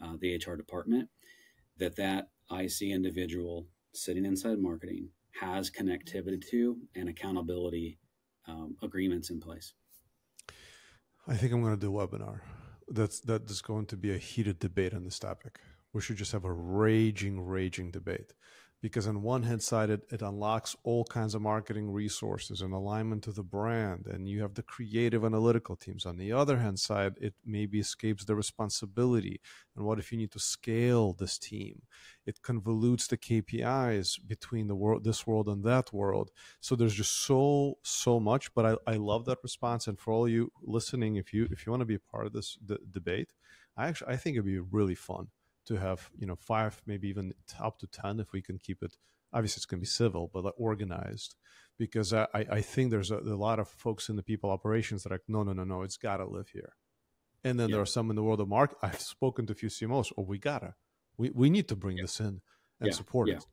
uh, 0.01 0.13
the 0.19 0.35
HR 0.35 0.55
department 0.55 1.09
that 1.77 1.95
that 1.97 2.29
IC 2.51 2.83
individual 2.83 3.67
sitting 3.93 4.25
inside 4.25 4.59
marketing 4.59 5.09
has 5.31 5.69
connectivity 5.69 6.41
to 6.49 6.77
and 6.95 7.09
accountability 7.09 7.99
um, 8.47 8.75
agreements 8.81 9.29
in 9.29 9.39
place. 9.39 9.73
I 11.27 11.35
think 11.35 11.51
I'm 11.51 11.61
going 11.61 11.73
to 11.73 11.79
do 11.79 11.97
a 11.97 12.07
webinar. 12.07 12.39
That's 12.87 13.19
that 13.21 13.49
is 13.49 13.61
going 13.61 13.87
to 13.87 13.97
be 13.97 14.13
a 14.13 14.17
heated 14.17 14.59
debate 14.59 14.93
on 14.93 15.03
this 15.03 15.19
topic. 15.19 15.59
We 15.91 16.01
should 16.01 16.17
just 16.17 16.33
have 16.33 16.45
a 16.45 16.53
raging, 16.53 17.45
raging 17.45 17.91
debate 17.91 18.33
because 18.85 19.07
on 19.07 19.23
one 19.23 19.41
hand 19.41 19.63
side 19.63 19.89
it, 19.89 20.03
it 20.11 20.21
unlocks 20.21 20.75
all 20.83 21.03
kinds 21.05 21.33
of 21.33 21.41
marketing 21.41 21.89
resources 21.89 22.61
and 22.61 22.71
alignment 22.71 23.23
to 23.23 23.31
the 23.31 23.41
brand 23.41 24.05
and 24.05 24.29
you 24.29 24.43
have 24.43 24.53
the 24.53 24.61
creative 24.61 25.25
analytical 25.25 25.75
teams. 25.75 26.05
On 26.05 26.17
the 26.17 26.31
other 26.31 26.59
hand 26.59 26.77
side 26.79 27.13
it 27.19 27.33
maybe 27.43 27.79
escapes 27.79 28.25
the 28.25 28.35
responsibility. 28.35 29.41
And 29.75 29.87
what 29.87 29.97
if 29.97 30.11
you 30.11 30.19
need 30.19 30.31
to 30.33 30.39
scale 30.39 31.13
this 31.13 31.39
team? 31.39 31.81
It 32.27 32.43
convolutes 32.43 33.07
the 33.07 33.17
kpis 33.17 34.19
between 34.27 34.67
the 34.67 34.75
world 34.75 35.03
this 35.03 35.25
world 35.25 35.47
and 35.47 35.63
that 35.63 35.91
world. 35.91 36.29
So 36.61 36.75
there's 36.75 36.93
just 36.93 37.23
so 37.25 37.79
so 37.81 38.19
much 38.19 38.53
but 38.53 38.65
i, 38.67 38.93
I 38.93 38.97
love 38.97 39.25
that 39.25 39.39
response. 39.41 39.87
And 39.87 39.99
for 39.99 40.13
all 40.13 40.27
you 40.29 40.51
listening 40.61 41.15
if 41.15 41.33
you 41.33 41.47
if 41.49 41.65
you 41.65 41.71
want 41.71 41.81
to 41.81 41.85
be 41.93 41.95
a 41.95 42.11
part 42.11 42.27
of 42.27 42.33
this 42.33 42.55
d- 42.63 42.77
debate 42.91 43.33
i 43.75 43.87
actually 43.87 44.13
i 44.13 44.17
think 44.17 44.35
it'd 44.35 44.45
be 44.45 44.59
really 44.59 44.93
fun 44.95 45.25
to 45.65 45.75
have 45.75 46.09
you 46.17 46.27
know 46.27 46.35
five 46.35 46.81
maybe 46.85 47.07
even 47.07 47.33
up 47.59 47.79
to 47.79 47.87
10 47.87 48.19
if 48.19 48.31
we 48.31 48.41
can 48.41 48.57
keep 48.57 48.81
it 48.83 48.95
obviously 49.33 49.59
it's 49.59 49.65
going 49.65 49.79
to 49.79 49.81
be 49.81 49.87
civil 49.87 50.29
but 50.33 50.53
organized 50.57 51.35
because 51.77 52.13
i, 52.13 52.27
I 52.33 52.61
think 52.61 52.91
there's 52.91 53.11
a, 53.11 53.17
a, 53.17 53.35
lot 53.35 53.59
of 53.59 53.67
folks 53.67 54.09
in 54.09 54.15
the 54.15 54.23
people 54.23 54.49
operations 54.49 55.03
that 55.03 55.11
are 55.11 55.15
like 55.15 55.23
no 55.27 55.43
no 55.43 55.53
no 55.53 55.63
no 55.63 55.81
it's 55.81 55.97
got 55.97 56.17
to 56.17 56.25
live 56.25 56.49
here 56.49 56.73
and 57.43 57.59
then 57.59 57.69
yeah. 57.69 57.75
there 57.75 57.81
are 57.81 57.87
some 57.87 58.09
in 58.09 58.15
the 58.15 58.23
world 58.23 58.41
of 58.41 58.47
market 58.47 58.77
i've 58.81 59.01
spoken 59.01 59.45
to 59.45 59.53
a 59.53 59.55
few 59.55 59.69
cmos 59.69 60.11
oh 60.17 60.23
we 60.23 60.37
gotta 60.37 60.75
we, 61.17 61.29
we 61.31 61.49
need 61.49 61.67
to 61.67 61.75
bring 61.75 61.97
yeah. 61.97 62.03
this 62.03 62.19
in 62.19 62.41
and 62.79 62.87
yeah. 62.87 62.91
support 62.91 63.29
it 63.29 63.45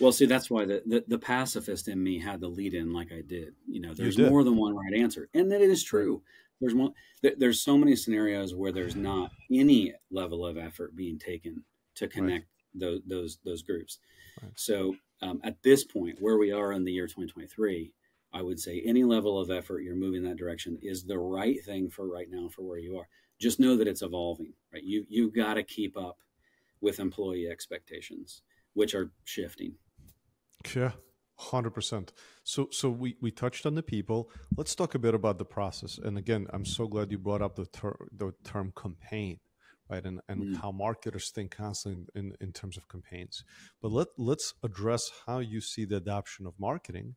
well, 0.00 0.12
see, 0.12 0.26
that's 0.26 0.50
why 0.50 0.64
the, 0.64 0.82
the, 0.84 1.04
the, 1.06 1.18
pacifist 1.18 1.88
in 1.88 2.02
me 2.02 2.18
had 2.18 2.40
the 2.40 2.48
lead 2.48 2.74
in 2.74 2.92
like 2.92 3.12
I 3.12 3.22
did. 3.26 3.54
You 3.66 3.80
know, 3.80 3.94
there's 3.94 4.18
more 4.18 4.42
than 4.42 4.56
one 4.56 4.74
right 4.74 4.92
answer. 4.94 5.28
And 5.32 5.50
that 5.52 5.60
it 5.60 5.70
is 5.70 5.84
true 5.84 6.22
there's 6.64 6.74
one 6.74 6.92
there's 7.38 7.60
so 7.60 7.76
many 7.76 7.94
scenarios 7.94 8.54
where 8.54 8.72
there's 8.72 8.96
not 8.96 9.30
any 9.52 9.92
level 10.10 10.46
of 10.46 10.56
effort 10.56 10.96
being 10.96 11.18
taken 11.18 11.62
to 11.94 12.08
connect 12.08 12.46
right. 12.74 12.80
those 12.80 13.00
those 13.06 13.38
those 13.44 13.62
groups. 13.62 13.98
Right. 14.42 14.52
so 14.54 14.96
um, 15.20 15.40
at 15.44 15.62
this 15.62 15.84
point 15.84 16.16
where 16.20 16.38
we 16.38 16.52
are 16.52 16.72
in 16.72 16.84
the 16.84 16.92
year 16.92 17.06
2023 17.06 17.92
i 18.32 18.42
would 18.42 18.58
say 18.58 18.82
any 18.84 19.04
level 19.04 19.38
of 19.38 19.50
effort 19.50 19.82
you're 19.82 19.94
moving 19.94 20.24
that 20.24 20.36
direction 20.36 20.78
is 20.82 21.04
the 21.04 21.18
right 21.18 21.62
thing 21.64 21.90
for 21.90 22.08
right 22.08 22.28
now 22.30 22.48
for 22.48 22.62
where 22.62 22.78
you 22.78 22.98
are. 22.98 23.08
Just 23.40 23.60
know 23.60 23.76
that 23.76 23.88
it's 23.88 24.02
evolving 24.02 24.54
right? 24.72 24.82
You 24.82 25.04
you've 25.08 25.34
got 25.34 25.54
to 25.54 25.62
keep 25.62 25.96
up 25.96 26.18
with 26.80 26.98
employee 26.98 27.48
expectations 27.48 28.42
which 28.72 28.94
are 28.94 29.10
shifting. 29.24 29.74
Yeah 30.74 30.92
Hundred 31.50 31.72
percent. 31.72 32.12
So, 32.42 32.68
so 32.70 32.88
we 32.88 33.16
we 33.20 33.30
touched 33.30 33.66
on 33.66 33.74
the 33.74 33.82
people. 33.82 34.30
Let's 34.56 34.74
talk 34.74 34.94
a 34.94 34.98
bit 34.98 35.14
about 35.14 35.38
the 35.38 35.44
process. 35.44 35.98
And 35.98 36.16
again, 36.16 36.46
I'm 36.54 36.64
so 36.64 36.86
glad 36.86 37.10
you 37.10 37.18
brought 37.18 37.42
up 37.42 37.54
the 37.56 37.66
ter- 37.66 38.08
the 38.16 38.32
term 38.44 38.72
campaign, 38.76 39.40
right? 39.90 40.04
And 40.04 40.20
and 40.28 40.40
mm. 40.42 40.56
how 40.56 40.72
marketers 40.72 41.30
think 41.30 41.50
constantly 41.50 42.06
in, 42.14 42.34
in 42.40 42.52
terms 42.52 42.76
of 42.76 42.88
campaigns. 42.88 43.44
But 43.82 43.92
let 43.92 44.08
let's 44.16 44.54
address 44.62 45.10
how 45.26 45.40
you 45.40 45.60
see 45.60 45.84
the 45.84 45.96
adoption 45.96 46.46
of 46.46 46.54
marketing 46.58 47.16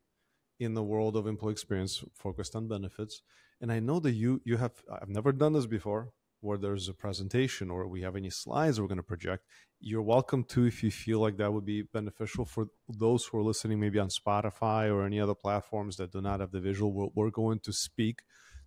in 0.60 0.74
the 0.74 0.84
world 0.84 1.16
of 1.16 1.26
employee 1.28 1.54
experience 1.54 2.04
focused 2.14 2.56
on 2.56 2.68
benefits. 2.68 3.22
And 3.62 3.72
I 3.72 3.80
know 3.80 4.00
that 4.02 4.12
you 4.12 4.42
you 4.44 4.58
have 4.58 4.84
I've 4.92 5.10
never 5.10 5.32
done 5.32 5.54
this 5.54 5.68
before 5.68 6.12
where 6.42 6.58
there's 6.58 6.88
a 6.88 6.94
presentation 6.94 7.70
or 7.70 7.88
we 7.88 8.02
have 8.02 8.16
any 8.16 8.30
slides 8.30 8.80
we're 8.80 8.88
going 8.88 8.98
to 8.98 9.04
project, 9.04 9.46
you're 9.80 10.02
welcome 10.02 10.44
to 10.44 10.66
if 10.66 10.84
you 10.84 10.92
feel 10.92 11.20
like 11.20 11.38
that 11.38 11.54
would 11.54 11.66
be 11.66 11.82
beneficial 11.82 12.46
for 12.46 12.68
those 12.90 13.26
who 13.26 13.38
are 13.38 13.44
listening, 13.44 13.80
maybe 13.80 14.00
on 14.00 14.10
Spotify 14.10 14.92
or 14.92 15.06
any 15.06 15.20
other 15.20 15.36
platforms 15.36 15.98
that 15.98 16.12
do 16.12 16.22
not 16.22 16.40
have 16.40 16.52
the 16.52 16.60
visual. 16.60 16.92
We're, 16.94 17.08
we're 17.16 17.32
going 17.32 17.60
to 17.60 17.74
speak 17.74 18.22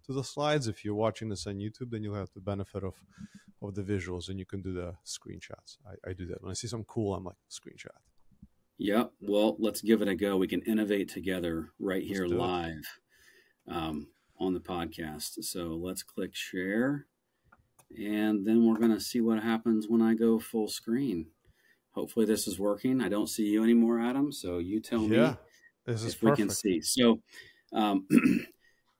to 0.07 0.13
the 0.13 0.25
slides. 0.25 0.69
If 0.69 0.85
you're 0.85 0.95
watching 0.95 1.29
this 1.29 1.47
on 1.47 1.57
YouTube, 1.57 1.91
then 1.91 2.03
you'll 2.03 2.15
have 2.15 2.31
the 2.35 2.41
benefit 2.41 2.85
of 2.85 2.95
of 3.63 3.75
the 3.75 3.83
visuals 3.83 4.29
and 4.31 4.39
you 4.39 4.47
can 4.47 4.63
do 4.63 4.73
the 4.73 4.95
screenshots. 5.05 5.77
I, 5.87 6.11
I 6.11 6.13
do 6.15 6.27
that 6.27 6.43
when 6.43 6.51
I 6.51 6.55
see 6.55 6.67
something 6.67 6.87
cool. 6.89 7.15
I'm 7.15 7.25
like 7.25 7.37
screenshot. 7.51 7.89
Yeah, 8.79 9.05
well, 9.21 9.57
let's 9.59 9.83
give 9.83 10.01
it 10.01 10.09
a 10.09 10.15
go. 10.15 10.39
We 10.39 10.49
can 10.49 10.63
innovate 10.63 11.11
together 11.11 11.69
right 11.79 12.03
here 12.03 12.27
live. 12.27 13.01
um, 13.69 14.09
on 14.39 14.55
the 14.55 14.61
podcast. 14.61 15.45
So 15.45 15.79
let's 15.81 16.03
click 16.03 16.35
share. 16.35 17.07
And 17.99 18.47
then 18.47 18.65
we're 18.65 18.79
going 18.79 18.95
to 18.95 19.01
see 19.01 19.21
what 19.21 19.43
happens 19.43 19.87
when 19.89 20.03
I 20.03 20.15
go 20.15 20.39
full 20.39 20.69
screen. 20.69 21.27
Hopefully 21.93 22.25
this 22.25 22.47
is 22.47 22.59
working. 22.59 23.01
I 23.01 23.09
don't 23.09 23.29
see 23.29 23.47
you 23.47 23.65
anymore, 23.65 24.01
Adam. 24.01 24.31
So 24.31 24.59
you 24.59 24.81
tell 24.81 25.03
yeah, 25.03 25.31
me 25.31 25.37
this 25.87 26.03
is 26.03 26.15
if 26.15 26.21
perfect. 26.21 26.39
we 26.39 26.45
can 26.45 26.51
see. 26.51 26.81
So 26.81 27.21
um, 27.73 28.07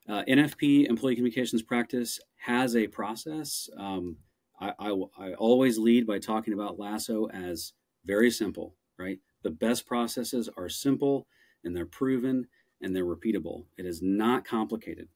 uh, 0.09 0.23
NFP, 0.29 0.89
Employee 0.89 1.15
Communications 1.15 1.63
Practice, 1.63 2.19
has 2.37 2.75
a 2.75 2.89
process. 2.89 3.69
Um, 3.77 4.17
I, 4.61 4.73
I, 4.79 4.95
I 5.19 5.33
always 5.35 5.79
lead 5.79 6.07
by 6.07 6.19
talking 6.19 6.53
about 6.53 6.79
Lasso 6.79 7.29
as 7.29 7.73
very 8.05 8.31
simple, 8.31 8.75
right? 8.99 9.19
The 9.43 9.51
best 9.51 9.87
processes 9.87 10.49
are 10.57 10.69
simple 10.69 11.27
and 11.65 11.77
they're 11.77 11.87
proven 11.87 12.47
and 12.83 12.95
they're 12.95 13.05
repeatable. 13.05 13.67
It 13.79 13.87
is 13.87 14.03
not 14.03 14.45
complicated. 14.45 15.09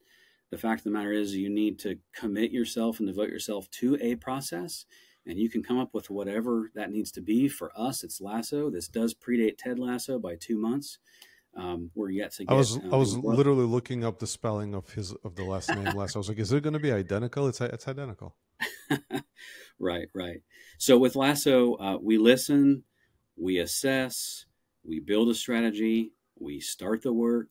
The 0.55 0.61
fact 0.61 0.79
of 0.79 0.83
the 0.85 0.91
matter 0.91 1.11
is, 1.11 1.35
you 1.35 1.49
need 1.49 1.79
to 1.79 1.97
commit 2.13 2.49
yourself 2.49 2.99
and 2.99 3.09
devote 3.09 3.27
yourself 3.27 3.69
to 3.71 3.97
a 3.99 4.15
process, 4.15 4.85
and 5.25 5.37
you 5.37 5.49
can 5.49 5.61
come 5.61 5.77
up 5.77 5.93
with 5.93 6.09
whatever 6.09 6.71
that 6.75 6.91
needs 6.91 7.11
to 7.11 7.21
be. 7.21 7.49
For 7.49 7.73
us, 7.75 8.05
it's 8.05 8.21
Lasso. 8.21 8.69
This 8.69 8.87
does 8.87 9.13
predate 9.13 9.57
Ted 9.57 9.79
Lasso 9.79 10.17
by 10.17 10.37
two 10.37 10.57
months. 10.57 10.99
Um, 11.57 11.91
we're 11.93 12.09
yet 12.09 12.31
to 12.35 12.45
get. 12.45 12.53
I 12.53 12.55
was 12.55 12.77
um, 12.77 12.93
I 12.93 12.95
was 12.95 13.17
what- 13.17 13.35
literally 13.35 13.65
looking 13.65 14.05
up 14.05 14.19
the 14.19 14.27
spelling 14.27 14.73
of 14.73 14.93
his 14.93 15.11
of 15.25 15.35
the 15.35 15.43
last 15.43 15.75
name 15.75 15.93
last. 15.93 16.15
I 16.15 16.19
was 16.19 16.29
like, 16.29 16.39
is 16.39 16.53
it 16.53 16.63
going 16.63 16.71
to 16.71 16.79
be 16.79 16.93
identical? 16.93 17.49
It's 17.49 17.59
it's 17.59 17.89
identical. 17.89 18.37
right, 19.77 20.07
right. 20.13 20.41
So 20.77 20.97
with 20.97 21.17
Lasso, 21.17 21.75
uh, 21.75 21.97
we 22.01 22.17
listen, 22.17 22.83
we 23.35 23.59
assess, 23.59 24.45
we 24.85 25.01
build 25.01 25.27
a 25.27 25.35
strategy, 25.35 26.13
we 26.39 26.61
start 26.61 27.01
the 27.01 27.11
work, 27.11 27.49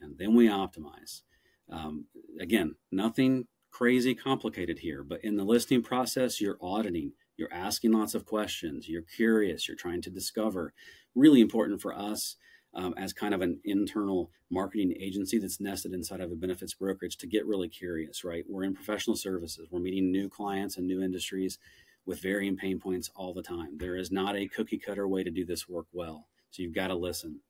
and 0.00 0.16
then 0.16 0.34
we 0.34 0.48
optimize. 0.48 1.24
Um, 1.70 2.06
again, 2.40 2.76
nothing 2.90 3.46
crazy 3.70 4.14
complicated 4.14 4.80
here, 4.80 5.02
but 5.02 5.22
in 5.22 5.36
the 5.36 5.44
listing 5.44 5.82
process, 5.82 6.40
you're 6.40 6.58
auditing, 6.60 7.12
you're 7.36 7.52
asking 7.52 7.92
lots 7.92 8.14
of 8.14 8.24
questions, 8.24 8.88
you're 8.88 9.02
curious, 9.02 9.68
you're 9.68 9.76
trying 9.76 10.02
to 10.02 10.10
discover. 10.10 10.72
Really 11.14 11.40
important 11.40 11.80
for 11.80 11.94
us 11.94 12.36
um, 12.74 12.94
as 12.96 13.12
kind 13.12 13.34
of 13.34 13.42
an 13.42 13.60
internal 13.64 14.30
marketing 14.50 14.94
agency 14.98 15.38
that's 15.38 15.60
nested 15.60 15.92
inside 15.92 16.20
of 16.20 16.32
a 16.32 16.36
benefits 16.36 16.74
brokerage 16.74 17.16
to 17.18 17.26
get 17.26 17.46
really 17.46 17.68
curious, 17.68 18.24
right? 18.24 18.44
We're 18.48 18.64
in 18.64 18.74
professional 18.74 19.16
services, 19.16 19.68
we're 19.70 19.80
meeting 19.80 20.10
new 20.10 20.28
clients 20.28 20.76
and 20.76 20.86
new 20.86 21.02
industries 21.02 21.58
with 22.06 22.22
varying 22.22 22.56
pain 22.56 22.80
points 22.80 23.10
all 23.14 23.34
the 23.34 23.42
time. 23.42 23.76
There 23.76 23.96
is 23.96 24.10
not 24.10 24.34
a 24.34 24.48
cookie 24.48 24.78
cutter 24.78 25.06
way 25.06 25.22
to 25.22 25.30
do 25.30 25.44
this 25.44 25.68
work 25.68 25.86
well. 25.92 26.26
So 26.50 26.62
you've 26.62 26.74
got 26.74 26.88
to 26.88 26.94
listen. 26.94 27.40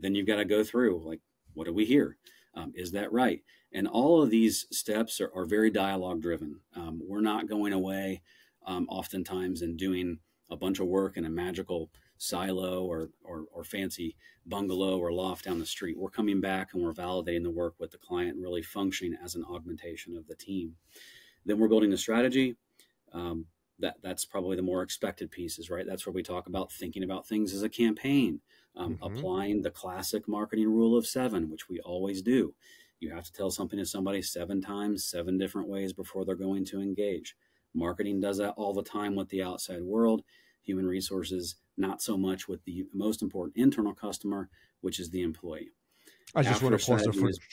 Then 0.00 0.14
you've 0.14 0.26
got 0.26 0.36
to 0.36 0.44
go 0.44 0.64
through 0.64 1.02
like, 1.06 1.20
what 1.54 1.66
do 1.66 1.72
we 1.72 1.84
hear? 1.84 2.16
Um, 2.54 2.72
is 2.74 2.92
that 2.92 3.12
right? 3.12 3.42
And 3.72 3.86
all 3.86 4.22
of 4.22 4.30
these 4.30 4.66
steps 4.70 5.20
are, 5.20 5.30
are 5.34 5.44
very 5.44 5.70
dialogue 5.70 6.22
driven. 6.22 6.60
Um, 6.74 7.00
we're 7.06 7.20
not 7.20 7.48
going 7.48 7.72
away 7.72 8.22
um, 8.66 8.86
oftentimes 8.88 9.62
and 9.62 9.76
doing 9.76 10.18
a 10.50 10.56
bunch 10.56 10.80
of 10.80 10.86
work 10.86 11.16
in 11.16 11.24
a 11.24 11.30
magical 11.30 11.90
silo 12.16 12.84
or, 12.84 13.10
or, 13.22 13.44
or 13.52 13.62
fancy 13.64 14.16
bungalow 14.46 14.98
or 14.98 15.12
loft 15.12 15.44
down 15.44 15.58
the 15.58 15.66
street. 15.66 15.96
We're 15.98 16.10
coming 16.10 16.40
back 16.40 16.72
and 16.72 16.82
we're 16.82 16.92
validating 16.92 17.44
the 17.44 17.50
work 17.50 17.74
with 17.78 17.90
the 17.90 17.98
client, 17.98 18.38
really 18.38 18.62
functioning 18.62 19.16
as 19.22 19.34
an 19.34 19.44
augmentation 19.44 20.16
of 20.16 20.26
the 20.26 20.34
team. 20.34 20.74
Then 21.44 21.58
we're 21.58 21.68
building 21.68 21.92
a 21.92 21.98
strategy. 21.98 22.56
Um, 23.12 23.46
that 23.78 23.96
that's 24.02 24.24
probably 24.24 24.56
the 24.56 24.62
more 24.62 24.82
expected 24.82 25.30
pieces, 25.30 25.70
right? 25.70 25.86
That's 25.86 26.04
where 26.06 26.12
we 26.12 26.22
talk 26.22 26.48
about 26.48 26.72
thinking 26.72 27.04
about 27.04 27.26
things 27.26 27.54
as 27.54 27.62
a 27.62 27.68
campaign, 27.68 28.40
um, 28.76 28.96
Mhm. 28.96 28.98
applying 29.18 29.62
the 29.62 29.70
classic 29.70 30.28
marketing 30.28 30.68
rule 30.68 30.96
of 30.96 31.06
seven, 31.06 31.50
which 31.50 31.68
we 31.68 31.80
always 31.80 32.22
do. 32.22 32.54
You 33.00 33.10
have 33.10 33.24
to 33.24 33.32
tell 33.32 33.50
something 33.50 33.78
to 33.78 33.84
somebody 33.86 34.22
seven 34.22 34.60
times, 34.60 35.04
seven 35.04 35.38
different 35.38 35.68
ways 35.68 35.92
before 35.92 36.24
they're 36.24 36.34
going 36.34 36.64
to 36.66 36.80
engage. 36.80 37.36
Marketing 37.74 38.20
does 38.20 38.38
that 38.38 38.54
all 38.56 38.72
the 38.72 38.82
time 38.82 39.14
with 39.14 39.28
the 39.28 39.42
outside 39.42 39.82
world. 39.82 40.22
Human 40.62 40.86
resources, 40.86 41.56
not 41.76 42.02
so 42.02 42.16
much 42.18 42.48
with 42.48 42.64
the 42.64 42.86
most 42.92 43.22
important 43.22 43.56
internal 43.56 43.94
customer, 43.94 44.50
which 44.80 44.98
is 44.98 45.10
the 45.10 45.22
employee. 45.22 45.70
I 46.34 46.42
just 46.42 46.54
After 46.56 46.66
want 46.66 46.80
to 46.80 46.86
pause 46.86 47.04
there 47.04 47.12
for 47.12 47.28
is- 47.30 47.38
j- 47.38 47.44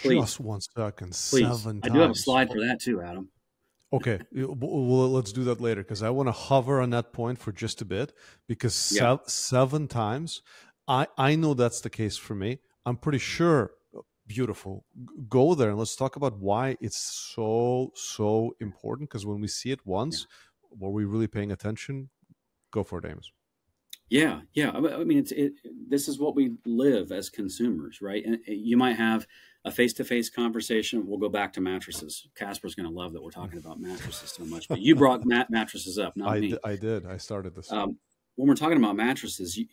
Please. 0.00 0.20
just 0.20 0.40
one 0.40 0.60
second. 0.60 1.08
Please, 1.10 1.46
Seven 1.62 1.80
I 1.82 1.88
do 1.88 1.98
have 2.00 2.10
a 2.10 2.14
slide 2.14 2.50
for 2.50 2.60
that 2.60 2.80
too, 2.80 3.00
Adam. 3.00 3.30
Okay, 3.96 4.18
well, 4.32 5.10
let's 5.12 5.32
do 5.32 5.44
that 5.44 5.60
later 5.60 5.82
because 5.82 6.02
I 6.02 6.10
want 6.10 6.26
to 6.28 6.32
hover 6.32 6.80
on 6.80 6.90
that 6.90 7.12
point 7.12 7.38
for 7.38 7.52
just 7.52 7.80
a 7.80 7.84
bit 7.84 8.12
because 8.48 8.74
Yeah. 8.92 9.00
sev- 9.18 9.28
seven 9.30 9.88
times, 9.88 10.42
I 10.88 11.06
I 11.16 11.36
know 11.36 11.54
that's 11.54 11.80
the 11.80 11.90
case 11.90 12.16
for 12.16 12.34
me. 12.34 12.50
I'm 12.86 12.96
pretty 12.96 13.18
sure. 13.18 13.62
uh, 13.96 14.00
Beautiful. 14.26 14.84
Go 15.28 15.54
there 15.54 15.68
and 15.70 15.78
let's 15.78 15.96
talk 15.96 16.16
about 16.16 16.38
why 16.38 16.76
it's 16.80 16.96
so 17.34 17.92
so 17.94 18.54
important. 18.60 19.08
Because 19.10 19.26
when 19.26 19.40
we 19.40 19.48
see 19.48 19.70
it 19.70 19.82
once, 19.86 20.26
were 20.80 20.90
we 20.90 21.04
really 21.04 21.28
paying 21.28 21.52
attention? 21.52 22.10
Go 22.72 22.82
for 22.84 22.98
it, 22.98 23.04
Amos. 23.04 23.30
Yeah, 24.10 24.40
yeah. 24.52 24.70
I 24.70 25.04
mean, 25.04 25.18
it's 25.18 25.32
it. 25.32 25.54
This 25.88 26.08
is 26.08 26.18
what 26.18 26.36
we 26.36 26.52
live 26.66 27.10
as 27.10 27.30
consumers, 27.30 28.00
right? 28.00 28.24
And 28.24 28.38
you 28.46 28.76
might 28.76 28.96
have 28.96 29.26
a 29.64 29.70
face-to-face 29.70 30.28
conversation. 30.28 31.06
We'll 31.06 31.18
go 31.18 31.30
back 31.30 31.54
to 31.54 31.60
mattresses. 31.60 32.28
Casper's 32.36 32.74
going 32.74 32.88
to 32.88 32.94
love 32.94 33.14
that 33.14 33.22
we're 33.22 33.30
talking 33.30 33.58
about 33.58 33.80
mattresses 33.80 34.30
so 34.30 34.44
much. 34.44 34.68
But 34.68 34.80
you 34.80 34.94
brought 34.94 35.24
mat- 35.24 35.50
mattresses 35.50 35.98
up, 35.98 36.16
not 36.16 36.28
I, 36.28 36.40
me. 36.40 36.50
d- 36.50 36.58
I 36.64 36.76
did. 36.76 37.06
I 37.06 37.16
started 37.16 37.54
this. 37.54 37.72
Um, 37.72 37.96
when 38.36 38.46
we're 38.46 38.56
talking 38.56 38.76
about 38.76 38.94
mattresses, 38.94 39.56
you, 39.56 39.66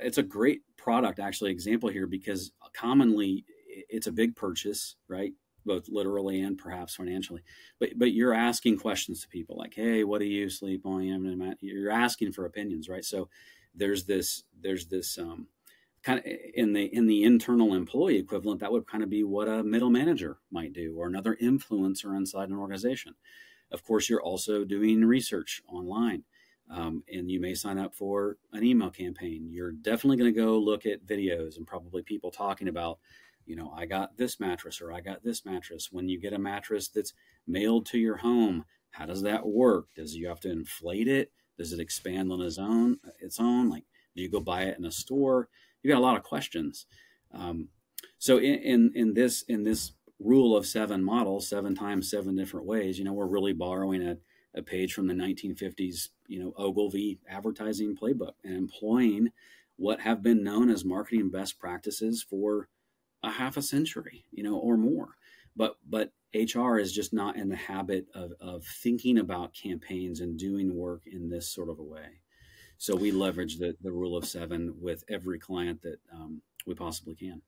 it's 0.00 0.18
a 0.18 0.22
great 0.22 0.62
product, 0.78 1.18
actually, 1.18 1.50
example 1.50 1.90
here 1.90 2.06
because 2.06 2.52
commonly 2.72 3.44
it's 3.88 4.06
a 4.06 4.12
big 4.12 4.34
purchase, 4.34 4.96
right? 5.08 5.32
Both 5.66 5.88
literally 5.88 6.40
and 6.40 6.56
perhaps 6.56 6.94
financially. 6.94 7.42
But 7.80 7.90
but 7.96 8.12
you're 8.12 8.34
asking 8.34 8.78
questions 8.78 9.22
to 9.22 9.28
people 9.28 9.56
like, 9.56 9.74
"Hey, 9.74 10.04
what 10.04 10.20
do 10.20 10.26
you 10.26 10.48
sleep 10.48 10.86
on?" 10.86 11.02
You're 11.60 11.90
asking 11.90 12.32
for 12.32 12.44
opinions, 12.44 12.88
right? 12.88 13.04
So 13.04 13.28
there's 13.74 14.04
this 14.04 14.44
there's 14.60 14.86
this 14.86 15.18
um, 15.18 15.48
kind 16.02 16.18
of 16.20 16.24
in 16.54 16.72
the 16.72 16.84
in 16.94 17.06
the 17.06 17.24
internal 17.24 17.74
employee 17.74 18.18
equivalent 18.18 18.60
that 18.60 18.72
would 18.72 18.86
kind 18.86 19.02
of 19.02 19.10
be 19.10 19.24
what 19.24 19.48
a 19.48 19.62
middle 19.62 19.90
manager 19.90 20.38
might 20.50 20.72
do 20.72 20.94
or 20.96 21.06
another 21.06 21.36
influencer 21.42 22.16
inside 22.16 22.48
an 22.48 22.56
organization. 22.56 23.14
Of 23.70 23.82
course, 23.82 24.08
you're 24.08 24.22
also 24.22 24.64
doing 24.64 25.04
research 25.04 25.62
online 25.68 26.24
um, 26.70 27.02
and 27.12 27.30
you 27.30 27.40
may 27.40 27.54
sign 27.54 27.78
up 27.78 27.94
for 27.94 28.36
an 28.52 28.64
email 28.64 28.90
campaign. 28.90 29.48
You're 29.50 29.72
definitely 29.72 30.16
going 30.16 30.32
to 30.32 30.40
go 30.40 30.58
look 30.58 30.86
at 30.86 31.06
videos 31.06 31.56
and 31.56 31.66
probably 31.66 32.02
people 32.02 32.30
talking 32.30 32.68
about, 32.68 32.98
you 33.46 33.56
know, 33.56 33.72
I 33.76 33.86
got 33.86 34.16
this 34.16 34.40
mattress 34.40 34.80
or 34.80 34.92
I 34.92 35.00
got 35.00 35.22
this 35.22 35.44
mattress. 35.44 35.88
When 35.92 36.08
you 36.08 36.18
get 36.18 36.32
a 36.32 36.38
mattress 36.38 36.88
that's 36.88 37.12
mailed 37.46 37.86
to 37.86 37.98
your 37.98 38.16
home, 38.16 38.64
how 38.90 39.06
does 39.06 39.22
that 39.22 39.46
work? 39.46 39.88
Does 39.94 40.14
you 40.14 40.28
have 40.28 40.40
to 40.40 40.50
inflate 40.50 41.08
it? 41.08 41.32
Does 41.58 41.72
it 41.72 41.80
expand 41.80 42.32
on 42.32 42.40
its 42.40 42.58
own? 42.58 42.98
Its 43.20 43.38
own? 43.40 43.68
Like, 43.68 43.84
do 44.16 44.22
you 44.22 44.30
go 44.30 44.40
buy 44.40 44.62
it 44.62 44.78
in 44.78 44.84
a 44.84 44.90
store? 44.92 45.48
You 45.82 45.90
got 45.90 45.98
a 45.98 46.00
lot 46.00 46.16
of 46.16 46.22
questions. 46.22 46.86
Um, 47.32 47.68
so 48.18 48.38
in, 48.38 48.54
in 48.54 48.92
in 48.94 49.14
this 49.14 49.42
in 49.42 49.64
this 49.64 49.92
rule 50.18 50.56
of 50.56 50.66
seven 50.66 51.02
model, 51.02 51.40
seven 51.40 51.74
times 51.74 52.10
seven 52.10 52.36
different 52.36 52.66
ways, 52.66 52.98
you 52.98 53.04
know, 53.04 53.12
we're 53.12 53.26
really 53.26 53.52
borrowing 53.52 54.02
a 54.02 54.16
a 54.54 54.62
page 54.62 54.94
from 54.94 55.08
the 55.08 55.14
1950s, 55.14 56.10
you 56.28 56.40
know, 56.40 56.54
Ogilvy 56.56 57.18
advertising 57.28 57.96
playbook 57.96 58.34
and 58.44 58.54
employing 58.54 59.30
what 59.76 60.00
have 60.00 60.22
been 60.22 60.44
known 60.44 60.70
as 60.70 60.84
marketing 60.84 61.30
best 61.30 61.58
practices 61.58 62.22
for 62.22 62.68
a 63.22 63.30
half 63.30 63.56
a 63.56 63.62
century, 63.62 64.24
you 64.30 64.42
know, 64.42 64.56
or 64.56 64.76
more. 64.76 65.16
But 65.56 65.76
but 65.88 66.12
HR 66.34 66.78
is 66.78 66.92
just 66.92 67.12
not 67.12 67.36
in 67.36 67.48
the 67.48 67.56
habit 67.56 68.06
of 68.14 68.32
of 68.40 68.64
thinking 68.82 69.18
about 69.18 69.54
campaigns 69.54 70.20
and 70.20 70.38
doing 70.38 70.74
work 70.74 71.02
in 71.06 71.28
this 71.28 71.52
sort 71.54 71.68
of 71.68 71.78
a 71.78 71.82
way. 71.82 72.20
So 72.78 72.96
we 72.96 73.12
leverage 73.12 73.58
the 73.58 73.76
the 73.82 73.92
rule 73.92 74.16
of 74.16 74.24
seven 74.26 74.74
with 74.80 75.04
every 75.08 75.38
client 75.38 75.82
that 75.82 75.98
um, 76.12 76.42
we 76.66 76.74
possibly 76.74 77.14
can. 77.14 77.40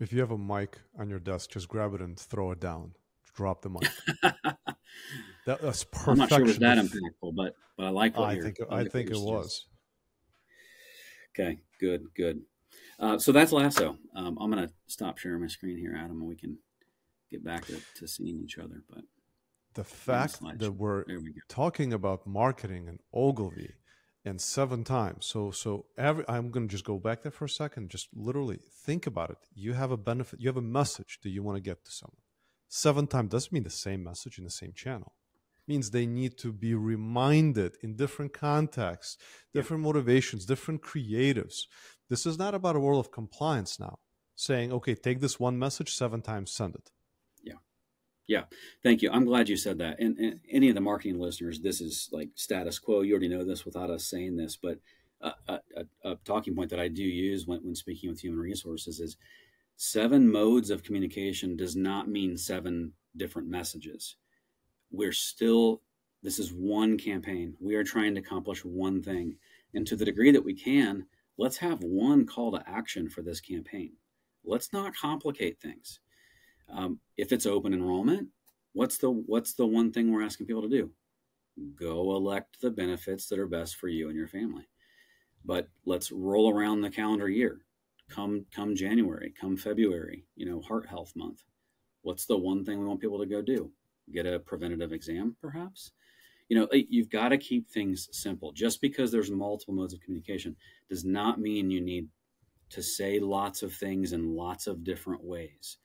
if 0.00 0.12
you 0.12 0.20
have 0.20 0.30
a 0.32 0.38
mic 0.38 0.78
on 0.98 1.08
your 1.08 1.20
desk, 1.20 1.50
just 1.50 1.68
grab 1.68 1.94
it 1.94 2.00
and 2.00 2.18
throw 2.18 2.50
it 2.52 2.60
down. 2.60 2.92
Drop 3.34 3.62
the 3.62 3.70
mic. 3.70 3.88
That, 5.46 5.62
that's 5.62 5.84
perfection. 5.84 6.10
I'm 6.10 6.18
not 6.18 6.28
sure 6.30 6.40
it 6.40 6.46
was 6.46 6.58
that 6.58 6.76
impactful, 6.78 7.34
but 7.34 7.54
but 7.76 7.86
I 7.86 7.88
like 7.90 8.16
what 8.18 8.28
I 8.28 8.32
you're- 8.34 8.42
think 8.44 8.58
I 8.60 8.64
I 8.64 8.76
like 8.78 8.84
what 8.86 8.92
think 8.92 9.10
it 9.10 9.18
was. 9.18 9.66
Okay, 11.38 11.58
good, 11.80 12.02
good. 12.16 12.40
Uh, 12.98 13.18
so 13.18 13.32
that's 13.32 13.52
Lasso. 13.52 13.96
Um, 14.14 14.36
I'm 14.40 14.50
going 14.50 14.66
to 14.66 14.74
stop 14.88 15.18
sharing 15.18 15.40
my 15.40 15.46
screen 15.46 15.78
here, 15.78 15.94
Adam, 15.96 16.18
and 16.20 16.28
we 16.28 16.36
can 16.36 16.58
get 17.30 17.44
back 17.44 17.66
to, 17.66 17.80
to 17.96 18.08
seeing 18.08 18.40
each 18.42 18.58
other. 18.58 18.82
But 18.88 19.04
The 19.74 19.84
fact 19.84 20.40
that 20.58 20.72
we're 20.72 21.04
we 21.06 21.32
talking 21.48 21.92
about 21.92 22.26
marketing 22.26 22.88
and 22.88 23.00
Ogilvy 23.12 23.72
and 24.24 24.40
seven 24.40 24.84
times. 24.84 25.26
So 25.26 25.50
so 25.50 25.86
every 25.96 26.24
I'm 26.28 26.50
gonna 26.50 26.66
just 26.66 26.84
go 26.84 26.98
back 26.98 27.22
there 27.22 27.32
for 27.32 27.46
a 27.46 27.48
second. 27.48 27.90
Just 27.90 28.08
literally 28.14 28.58
think 28.86 29.06
about 29.06 29.30
it. 29.30 29.38
You 29.54 29.72
have 29.74 29.90
a 29.90 29.96
benefit. 29.96 30.40
You 30.40 30.48
have 30.48 30.56
a 30.56 30.62
message 30.62 31.18
that 31.22 31.30
you 31.30 31.42
want 31.42 31.56
to 31.56 31.62
get 31.62 31.84
to 31.84 31.90
someone. 31.90 32.22
Seven 32.68 33.06
times 33.06 33.30
doesn't 33.30 33.52
mean 33.52 33.62
the 33.64 33.70
same 33.70 34.04
message 34.04 34.38
in 34.38 34.44
the 34.44 34.50
same 34.50 34.72
channel. 34.74 35.14
It 35.66 35.70
means 35.72 35.90
they 35.90 36.06
need 36.06 36.36
to 36.38 36.52
be 36.52 36.74
reminded 36.74 37.76
in 37.82 37.96
different 37.96 38.32
contexts, 38.32 39.16
different 39.54 39.82
motivations, 39.82 40.44
different 40.44 40.82
creatives. 40.82 41.66
This 42.10 42.26
is 42.26 42.38
not 42.38 42.54
about 42.54 42.76
a 42.76 42.80
world 42.80 43.04
of 43.04 43.12
compliance 43.12 43.78
now. 43.80 43.98
Saying, 44.34 44.72
okay, 44.72 44.94
take 44.94 45.20
this 45.20 45.40
one 45.40 45.58
message 45.58 45.92
seven 45.92 46.22
times, 46.22 46.52
send 46.52 46.74
it. 46.76 46.90
Yeah, 48.28 48.44
thank 48.82 49.00
you. 49.00 49.10
I'm 49.10 49.24
glad 49.24 49.48
you 49.48 49.56
said 49.56 49.78
that. 49.78 49.98
And, 49.98 50.16
and, 50.18 50.40
any 50.50 50.68
of 50.68 50.74
the 50.74 50.82
marketing 50.82 51.18
listeners, 51.18 51.60
this 51.60 51.80
is 51.80 52.10
like 52.12 52.28
status 52.34 52.78
quo. 52.78 53.00
You 53.00 53.14
already 53.14 53.28
know 53.28 53.42
this 53.42 53.64
without 53.64 53.90
us 53.90 54.04
saying 54.04 54.36
this, 54.36 54.54
but 54.54 54.78
a, 55.22 55.32
a, 55.48 55.60
a 56.04 56.14
talking 56.24 56.54
point 56.54 56.70
that 56.70 56.78
I 56.78 56.88
do 56.88 57.02
use 57.02 57.46
when, 57.46 57.60
when 57.60 57.74
speaking 57.74 58.10
with 58.10 58.20
human 58.20 58.38
resources 58.38 59.00
is 59.00 59.16
seven 59.76 60.30
modes 60.30 60.70
of 60.70 60.82
communication 60.82 61.56
does 61.56 61.74
not 61.74 62.08
mean 62.08 62.36
seven 62.36 62.92
different 63.16 63.48
messages. 63.48 64.16
We're 64.90 65.12
still, 65.12 65.80
this 66.22 66.38
is 66.38 66.52
one 66.52 66.98
campaign. 66.98 67.54
We 67.60 67.76
are 67.76 67.84
trying 67.84 68.14
to 68.14 68.20
accomplish 68.20 68.62
one 68.64 69.02
thing. 69.02 69.36
And 69.74 69.86
to 69.86 69.96
the 69.96 70.04
degree 70.04 70.32
that 70.32 70.44
we 70.44 70.54
can, 70.54 71.06
let's 71.38 71.56
have 71.58 71.82
one 71.82 72.26
call 72.26 72.52
to 72.52 72.68
action 72.68 73.08
for 73.08 73.22
this 73.22 73.40
campaign. 73.40 73.92
Let's 74.44 74.72
not 74.72 74.94
complicate 74.94 75.60
things. 75.60 76.00
Um, 76.70 77.00
if 77.16 77.32
it's 77.32 77.46
open 77.46 77.72
enrollment, 77.72 78.28
what's 78.72 78.98
the 78.98 79.10
what's 79.10 79.54
the 79.54 79.66
one 79.66 79.92
thing 79.92 80.12
we're 80.12 80.22
asking 80.22 80.46
people 80.46 80.62
to 80.62 80.68
do? 80.68 80.90
Go 81.74 82.14
elect 82.14 82.60
the 82.60 82.70
benefits 82.70 83.28
that 83.28 83.38
are 83.38 83.46
best 83.46 83.76
for 83.76 83.88
you 83.88 84.08
and 84.08 84.16
your 84.16 84.28
family. 84.28 84.68
But 85.44 85.68
let's 85.84 86.12
roll 86.12 86.50
around 86.50 86.80
the 86.80 86.90
calendar 86.90 87.28
year. 87.28 87.62
Come 88.08 88.46
come 88.54 88.74
January, 88.74 89.34
come 89.38 89.56
February, 89.56 90.24
you 90.36 90.46
know, 90.46 90.60
heart 90.60 90.86
health 90.86 91.12
month. 91.16 91.42
What's 92.02 92.26
the 92.26 92.38
one 92.38 92.64
thing 92.64 92.78
we 92.78 92.86
want 92.86 93.00
people 93.00 93.18
to 93.18 93.26
go 93.26 93.42
do? 93.42 93.70
Get 94.12 94.26
a 94.26 94.38
preventative 94.38 94.92
exam, 94.92 95.36
perhaps? 95.40 95.92
You 96.48 96.58
know, 96.58 96.68
you've 96.72 97.10
got 97.10 97.28
to 97.28 97.36
keep 97.36 97.68
things 97.68 98.08
simple. 98.12 98.52
Just 98.52 98.80
because 98.80 99.12
there's 99.12 99.30
multiple 99.30 99.74
modes 99.74 99.92
of 99.92 100.00
communication 100.00 100.56
does 100.88 101.04
not 101.04 101.38
mean 101.38 101.70
you 101.70 101.82
need 101.82 102.08
to 102.70 102.82
say 102.82 103.18
lots 103.18 103.62
of 103.62 103.74
things 103.74 104.12
in 104.12 104.34
lots 104.34 104.66
of 104.66 104.84
different 104.84 105.22
ways 105.22 105.76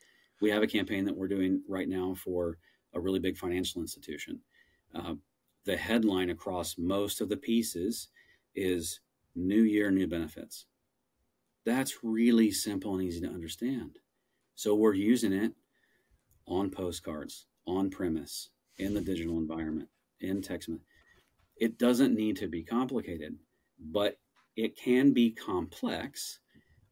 we 0.44 0.50
have 0.50 0.62
a 0.62 0.68
campaign 0.68 1.06
that 1.06 1.16
we're 1.16 1.30
doing 1.30 1.62
right 1.70 1.88
now 1.88 2.14
for 2.22 2.58
a 2.94 3.00
really 3.00 3.18
big 3.18 3.38
financial 3.38 3.82
institution. 3.82 4.42
Uh, 4.94 5.14
the 5.64 5.78
headline 5.78 6.32
across 6.32 6.78
most 6.78 7.22
of 7.22 7.30
the 7.30 7.38
pieces 7.38 8.10
is 8.54 9.00
New 9.36 9.62
Year, 9.62 9.90
New 9.90 10.06
Benefits. 10.06 10.66
That's 11.66 12.04
really 12.04 12.52
simple 12.52 12.94
and 12.94 13.02
easy 13.02 13.22
to 13.22 13.30
understand. 13.30 14.00
So 14.56 14.76
we're 14.76 14.96
using 14.96 15.32
it 15.32 15.54
on 16.46 16.70
postcards, 16.70 17.46
on 17.66 17.90
premise, 17.90 18.50
in 18.78 18.94
the 18.94 19.00
digital 19.00 19.38
environment, 19.38 19.88
in 20.20 20.42
text. 20.42 20.70
It 21.56 21.78
doesn't 21.78 22.16
need 22.16 22.36
to 22.38 22.50
be 22.50 22.64
complicated, 22.64 23.38
but 23.80 24.20
it 24.58 24.76
can 24.76 25.14
be 25.14 25.32
complex 25.32 26.40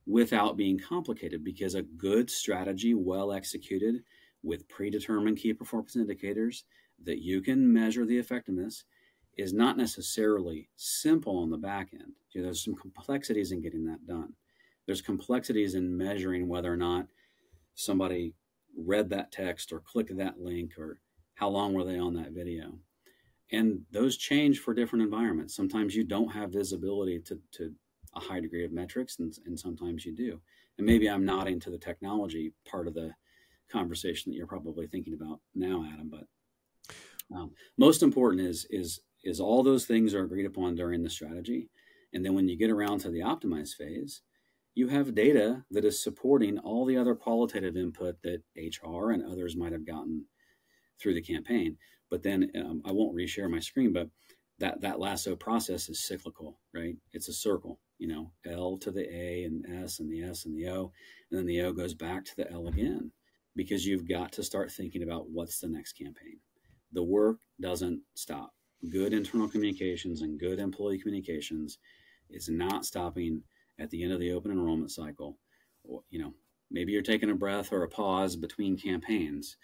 without 0.06 0.58
being 0.58 0.80
complicated 0.80 1.44
because 1.44 1.76
a 1.76 1.82
good 1.82 2.30
strategy, 2.30 2.94
well 2.94 3.32
executed 3.32 4.04
with 4.44 4.68
predetermined 4.68 5.38
key 5.38 5.54
performance 5.54 5.96
indicators 5.96 6.64
that 7.04 7.22
you 7.22 7.42
can 7.42 7.72
measure 7.72 8.06
the 8.06 8.18
effectiveness, 8.18 8.84
is 9.38 9.54
not 9.54 9.78
necessarily 9.78 10.70
simple 10.76 11.38
on 11.38 11.50
the 11.50 11.58
back 11.58 11.90
end. 11.94 12.14
You 12.32 12.42
know, 12.42 12.48
there's 12.48 12.64
some 12.64 12.76
complexities 12.76 13.52
in 13.52 13.62
getting 13.62 13.86
that 13.86 14.06
done. 14.06 14.34
There's 14.86 15.02
complexities 15.02 15.76
in 15.76 15.96
measuring 15.96 16.48
whether 16.48 16.72
or 16.72 16.78
not 16.78 17.08
somebody 17.76 18.34
read 18.78 19.10
that 19.10 19.32
text 19.32 19.72
or 19.72 19.80
clicked 19.80 20.16
that 20.18 20.40
link 20.40 20.78
or 20.78 21.00
how 21.36 21.50
long 21.50 21.74
were 21.74 21.84
they 21.84 21.98
on 21.98 22.14
that 22.16 22.32
video. 22.32 22.74
And 23.52 23.82
those 23.92 24.18
change 24.18 24.60
for 24.60 24.74
different 24.74 25.04
environments. 25.04 25.56
Sometimes 25.56 25.96
you 25.96 26.04
don't 26.04 26.32
have 26.32 26.52
visibility 26.52 27.20
to, 27.20 27.40
to 27.54 27.74
a 28.15 28.19
high 28.19 28.39
degree 28.39 28.65
of 28.65 28.71
metrics, 28.71 29.19
and, 29.19 29.34
and 29.45 29.60
sometimes 29.60 30.06
you 30.06 30.15
do. 30.15 30.41
And 30.78 30.86
maybe 30.86 31.10
I'm 31.10 31.26
nodding 31.26 31.60
to 31.62 31.69
the 31.69 31.78
technology 31.78 32.54
part 32.69 32.88
of 32.88 32.93
the 32.93 33.12
conversation 33.71 34.32
that 34.32 34.38
you're 34.38 34.47
probably 34.47 34.88
thinking 34.88 35.13
about 35.13 35.39
now, 35.56 35.86
Adam. 35.93 36.10
But 36.10 37.36
um, 37.36 37.52
most 37.78 38.04
important 38.04 38.41
is 38.41 38.65
is 38.69 39.02
is 39.24 39.39
all 39.39 39.63
those 39.63 39.86
things 39.86 40.13
are 40.13 40.24
agreed 40.24 40.45
upon 40.45 40.76
during 40.76 41.04
the 41.04 41.10
strategy, 41.10 41.69
and 42.13 42.26
then 42.26 42.34
when 42.34 42.47
you 42.47 42.58
get 42.58 42.71
around 42.71 43.00
to 43.00 43.10
the 43.10 43.19
optimize 43.19 43.74
phase, 43.74 44.21
you 44.74 44.88
have 44.88 45.15
data 45.15 45.63
that 45.71 45.86
is 45.86 46.04
supporting 46.04 46.58
all 46.60 46.86
the 46.86 46.97
other 46.97 47.15
qualitative 47.15 47.76
input 47.76 48.15
that 48.24 48.41
HR 48.56 49.12
and 49.12 49.24
others 49.24 49.56
might 49.56 49.74
have 49.74 49.86
gotten 49.86 50.26
through 51.00 51.13
the 51.13 51.21
campaign. 51.21 51.78
But 52.10 52.24
then 52.24 52.52
um, 52.56 52.82
I 52.86 52.91
won't 52.91 53.15
reshare 53.15 53.50
my 53.50 53.60
screen, 53.60 53.93
but 53.93 54.10
that 54.62 54.82
that 54.82 55.00
lasso 55.00 55.36
process 55.36 55.89
is 55.89 56.08
cyclical, 56.08 56.58
right? 56.74 56.95
It's 57.13 57.28
a 57.28 57.34
circle 57.34 57.80
you 58.02 58.08
know, 58.08 58.32
L 58.47 58.80
to 58.80 58.89
the 58.89 59.08
A 59.15 59.43
and 59.43 59.63
S 59.84 60.00
and 60.00 60.12
the 60.12 60.24
S 60.24 60.45
and 60.45 60.58
the 60.58 60.67
O, 60.69 60.91
and 61.30 61.39
then 61.39 61.45
the 61.45 61.62
O 61.62 61.71
goes 61.71 61.93
back 61.93 62.26
to 62.26 62.36
the 62.36 62.52
L 62.52 62.67
again 62.67 63.12
because 63.56 63.86
you've 63.86 64.10
got 64.10 64.32
to 64.32 64.43
start 64.43 64.71
thinking 64.71 65.04
about 65.04 65.30
what's 65.30 65.60
the 65.60 65.67
next 65.67 65.93
campaign. 65.93 66.39
The 66.93 67.04
work 67.04 67.38
doesn't 67.62 68.02
stop. 68.15 68.56
Good 68.89 69.13
internal 69.13 69.47
communications 69.47 70.24
and 70.24 70.39
good 70.39 70.58
employee 70.58 70.97
communications 70.97 71.78
is 72.32 72.50
not 72.50 72.86
stopping 72.86 73.43
at 73.80 73.91
the 73.91 74.02
end 74.04 74.13
of 74.13 74.19
the 74.19 74.32
open 74.32 74.50
enrollment 74.50 74.89
cycle. 74.89 75.38
You 76.10 76.24
know, 76.24 76.34
maybe 76.71 76.93
you're 76.93 77.04
taking 77.04 77.30
a 77.30 77.36
breath 77.36 77.71
or 77.71 77.84
a 77.84 77.88
pause 77.88 78.36
between 78.36 78.80
campaigns, 78.80 79.58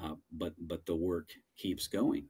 uh, 0.00 0.14
but 0.30 0.54
but 0.60 0.86
the 0.86 0.94
work 0.94 1.30
keeps 1.56 1.88
going. 1.88 2.26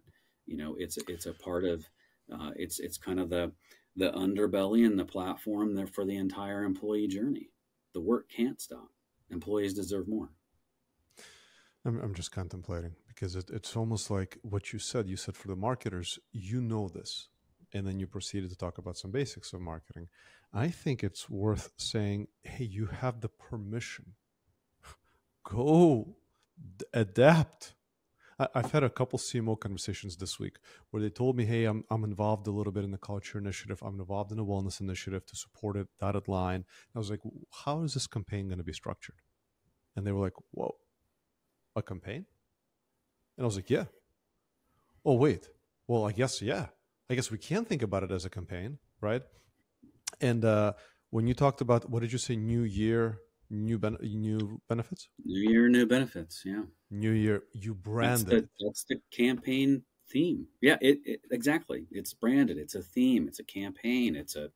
You 0.47 0.57
know, 0.57 0.75
it's 0.79 0.97
it's 1.07 1.27
a 1.27 1.35
part 1.35 1.65
of 1.65 1.87
uh, 2.33 2.51
it's 2.57 2.79
it's 2.79 2.99
kind 2.99 3.21
of 3.21 3.31
the 3.31 3.53
the 3.97 4.13
underbelly 4.13 4.87
and 4.87 4.99
the 4.99 5.05
platform 5.05 5.75
there 5.75 5.87
for 5.87 6.05
the 6.05 6.17
entire 6.17 6.65
employee 6.65 7.09
journey. 7.09 7.51
The 7.93 8.01
work 8.01 8.31
can't 8.31 8.61
stop. 8.61 8.89
Employees 9.31 9.75
deserve 9.75 10.09
more. 10.09 10.31
I'm, 11.85 12.01
I'm 12.01 12.15
just 12.15 12.33
contemplating 12.33 12.95
because 13.09 13.37
it, 13.37 13.51
it's 13.51 13.77
almost 13.77 14.11
like 14.11 14.39
what 14.43 14.73
you 14.73 14.79
said. 14.79 15.09
You 15.09 15.17
said 15.17 15.37
for 15.37 15.49
the 15.49 15.57
marketers, 15.57 16.19
you 16.33 16.61
know 16.61 16.89
this. 16.89 17.29
And 17.73 17.87
then 17.87 18.01
you 18.01 18.07
proceeded 18.07 18.51
to 18.51 18.57
talk 18.57 18.79
about 18.79 18.97
some 18.97 19.13
basics 19.13 19.53
of 19.53 19.61
marketing. 19.61 20.09
I 20.53 20.69
think 20.69 21.05
it's 21.05 21.31
worth 21.31 21.71
saying, 21.77 22.27
hey, 22.43 22.65
you 22.65 22.87
have 22.87 23.21
the 23.21 23.29
permission. 23.29 24.15
Go 25.45 26.17
adapt 26.93 27.75
I've 28.55 28.73
had 28.73 28.85
a 28.85 28.91
couple 28.91 29.19
CMO 29.19 29.59
conversations 29.59 30.17
this 30.17 30.39
week 30.39 30.57
where 30.91 31.03
they 31.03 31.11
told 31.11 31.37
me, 31.37 31.45
"Hey, 31.45 31.65
I'm 31.65 31.85
I'm 31.91 32.05
involved 32.05 32.47
a 32.47 32.51
little 32.51 32.73
bit 32.73 32.85
in 32.85 32.91
the 32.91 32.99
culture 32.99 33.39
initiative. 33.39 33.83
I'm 33.83 34.01
involved 34.01 34.33
in 34.33 34.39
a 34.39 34.45
wellness 34.45 34.81
initiative 34.81 35.27
to 35.27 35.37
support 35.37 35.77
it." 35.77 35.89
Dotted 35.99 36.29
line. 36.29 36.65
I 36.95 36.99
was 36.99 37.11
like, 37.11 37.21
"How 37.65 37.83
is 37.83 37.95
this 37.95 38.07
campaign 38.07 38.49
going 38.49 38.59
to 38.59 38.65
be 38.65 38.73
structured?" 38.73 39.17
And 39.95 40.07
they 40.07 40.13
were 40.13 40.21
like, 40.21 40.39
"Whoa, 40.53 40.77
a 41.77 41.83
campaign?" 41.83 42.27
And 43.37 43.45
I 43.45 43.45
was 43.45 43.57
like, 43.57 43.71
"Yeah." 43.71 43.87
Oh 45.05 45.15
wait, 45.15 45.49
well, 45.87 46.07
I 46.07 46.13
guess 46.13 46.41
yeah. 46.41 46.67
I 47.11 47.15
guess 47.15 47.31
we 47.31 47.39
can 47.39 47.65
think 47.65 47.83
about 47.83 48.05
it 48.05 48.13
as 48.13 48.25
a 48.25 48.31
campaign, 48.31 48.79
right? 49.01 49.23
And 50.21 50.45
uh, 50.45 50.75
when 51.11 51.27
you 51.27 51.35
talked 51.35 51.61
about 51.61 51.91
what 51.91 52.01
did 52.01 52.13
you 52.13 52.19
say, 52.19 52.37
New 52.37 52.63
Year, 52.63 53.19
new 53.51 53.79
ben- 53.79 53.99
new 54.01 54.61
benefits? 54.69 55.09
New 55.25 55.51
Year, 55.51 55.69
new 55.69 55.87
benefits. 55.87 56.43
Yeah. 56.45 56.63
New 56.91 57.13
Year, 57.13 57.45
you 57.53 57.75
branded. 57.75 58.27
That's 58.27 58.43
the, 58.43 58.67
that's 58.67 58.85
the 58.89 59.01
campaign 59.11 59.83
theme. 60.11 60.47
Yeah, 60.61 60.77
it, 60.81 61.01
it, 61.05 61.21
exactly. 61.31 61.87
It's 61.91 62.15
branded. 62.15 62.59
It's 62.59 62.75
a 62.75 62.83
theme. 62.83 63.29
It's 63.29 63.41
a 63.41 63.45
campaign. 63.45 64.17
It's 64.17 64.37
a. 64.37 64.51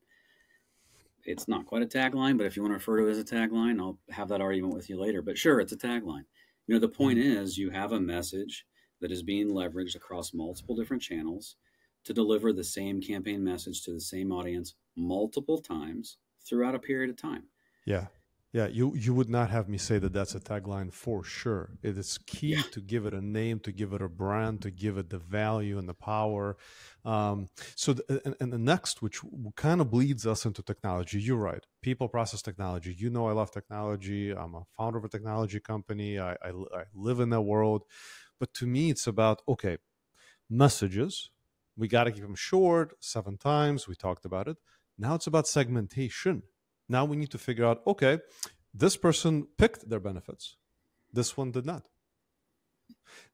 It's 1.27 1.49
not 1.49 1.65
quite 1.65 1.83
a 1.83 1.87
tagline, 1.87 2.37
but 2.37 2.47
if 2.47 2.55
you 2.55 2.63
want 2.63 2.73
to 2.73 2.75
refer 2.75 2.99
to 2.99 3.07
it 3.07 3.11
as 3.11 3.19
a 3.19 3.25
tagline, 3.25 3.81
I'll 3.81 3.99
have 4.11 4.29
that 4.29 4.43
argument 4.43 4.75
with 4.75 4.91
you 4.91 5.01
later. 5.01 5.23
But 5.23 5.39
sure, 5.39 5.59
it's 5.59 5.73
a 5.73 5.77
tagline. 5.77 6.25
You 6.67 6.75
know, 6.75 6.79
the 6.79 6.89
point 6.89 7.19
mm-hmm. 7.19 7.39
is 7.39 7.57
you 7.57 7.71
have 7.71 7.93
a 7.93 8.01
message 8.01 8.67
that 9.01 9.11
is 9.11 9.23
being 9.23 9.49
leveraged 9.49 9.97
across 9.97 10.35
multiple 10.35 10.77
different 10.77 11.03
channels 11.03 11.57
to 12.05 12.13
deliver 12.13 12.53
the 12.53 12.65
same 12.65 13.01
campaign 13.01 13.43
message 13.43 13.83
to 13.85 13.93
the 13.93 14.01
same 14.01 14.33
audience 14.33 14.75
multiple 14.97 15.59
times 15.59 16.19
throughout 16.47 16.75
a 16.75 16.79
period 16.79 17.11
of 17.11 17.17
time. 17.17 17.45
Yeah. 17.87 18.07
Yeah, 18.55 18.69
you 18.69 18.95
you 18.95 19.13
would 19.15 19.29
not 19.29 19.51
have 19.51 19.69
me 19.69 19.79
say 19.79 19.99
that 19.99 20.13
that's 20.13 20.37
a 20.37 20.39
tagline 20.39 20.93
for 20.93 21.25
sure. 21.25 21.71
It 21.83 21.99
is 21.99 22.19
key 22.25 22.55
yeah. 22.55 22.63
to 22.71 22.81
give 22.81 23.05
it 23.05 23.13
a 23.13 23.21
name, 23.21 23.59
to 23.59 23.73
give 23.73 23.93
it 23.93 24.01
a 24.01 24.09
brand, 24.09 24.63
to 24.63 24.71
give 24.71 24.97
it 24.97 25.11
the 25.11 25.19
value 25.19 25.77
and 25.77 25.89
the 25.89 25.95
power. 25.95 26.57
Um, 27.05 27.49
so, 27.75 27.95
the, 27.95 28.23
and, 28.25 28.37
and, 28.39 28.53
the 28.53 28.59
next, 28.59 29.03
which 29.03 29.19
kind 29.57 29.81
of 29.81 29.91
bleeds 29.91 30.25
us 30.25 30.47
into 30.47 30.63
technology, 30.63 31.21
you're 31.21 31.37
right. 31.37 31.67
People, 31.83 32.07
process, 32.07 32.43
technology. 32.43 32.95
You 32.97 33.11
know, 33.11 33.27
I 33.27 33.33
love 33.33 33.51
technology. 33.51 34.31
I'm 34.31 34.55
a 34.55 34.63
founder 34.79 34.99
of 34.99 35.05
a 35.05 35.09
technology 35.09 35.59
company. 35.59 36.21
I, 36.21 36.35
I, 36.35 36.51
I 36.51 36.85
live 36.95 37.19
in 37.19 37.31
that 37.31 37.43
world. 37.43 37.83
But 38.39 38.55
to 38.55 38.69
me, 38.69 38.89
it's 38.89 39.09
about 39.09 39.43
okay, 39.49 39.79
messages. 40.49 41.29
We 41.77 41.89
got 41.89 42.05
to 42.05 42.13
keep 42.13 42.23
them 42.23 42.37
short. 42.37 42.95
Seven 43.01 43.37
times 43.37 43.89
we 43.89 43.97
talked 43.97 44.25
about 44.25 44.47
it. 44.47 44.59
Now 44.97 45.17
it's 45.17 45.27
about 45.27 45.49
segmentation 45.49 46.45
now 46.89 47.05
we 47.05 47.17
need 47.17 47.31
to 47.31 47.39
figure 47.39 47.65
out 47.65 47.83
okay, 47.87 48.19
this 48.73 48.97
person 48.97 49.47
picked 49.59 49.89
their 49.89 50.01
benefits, 50.01 50.57
this 51.13 51.37
one 51.37 51.51
did 51.51 51.67
not. 51.67 51.89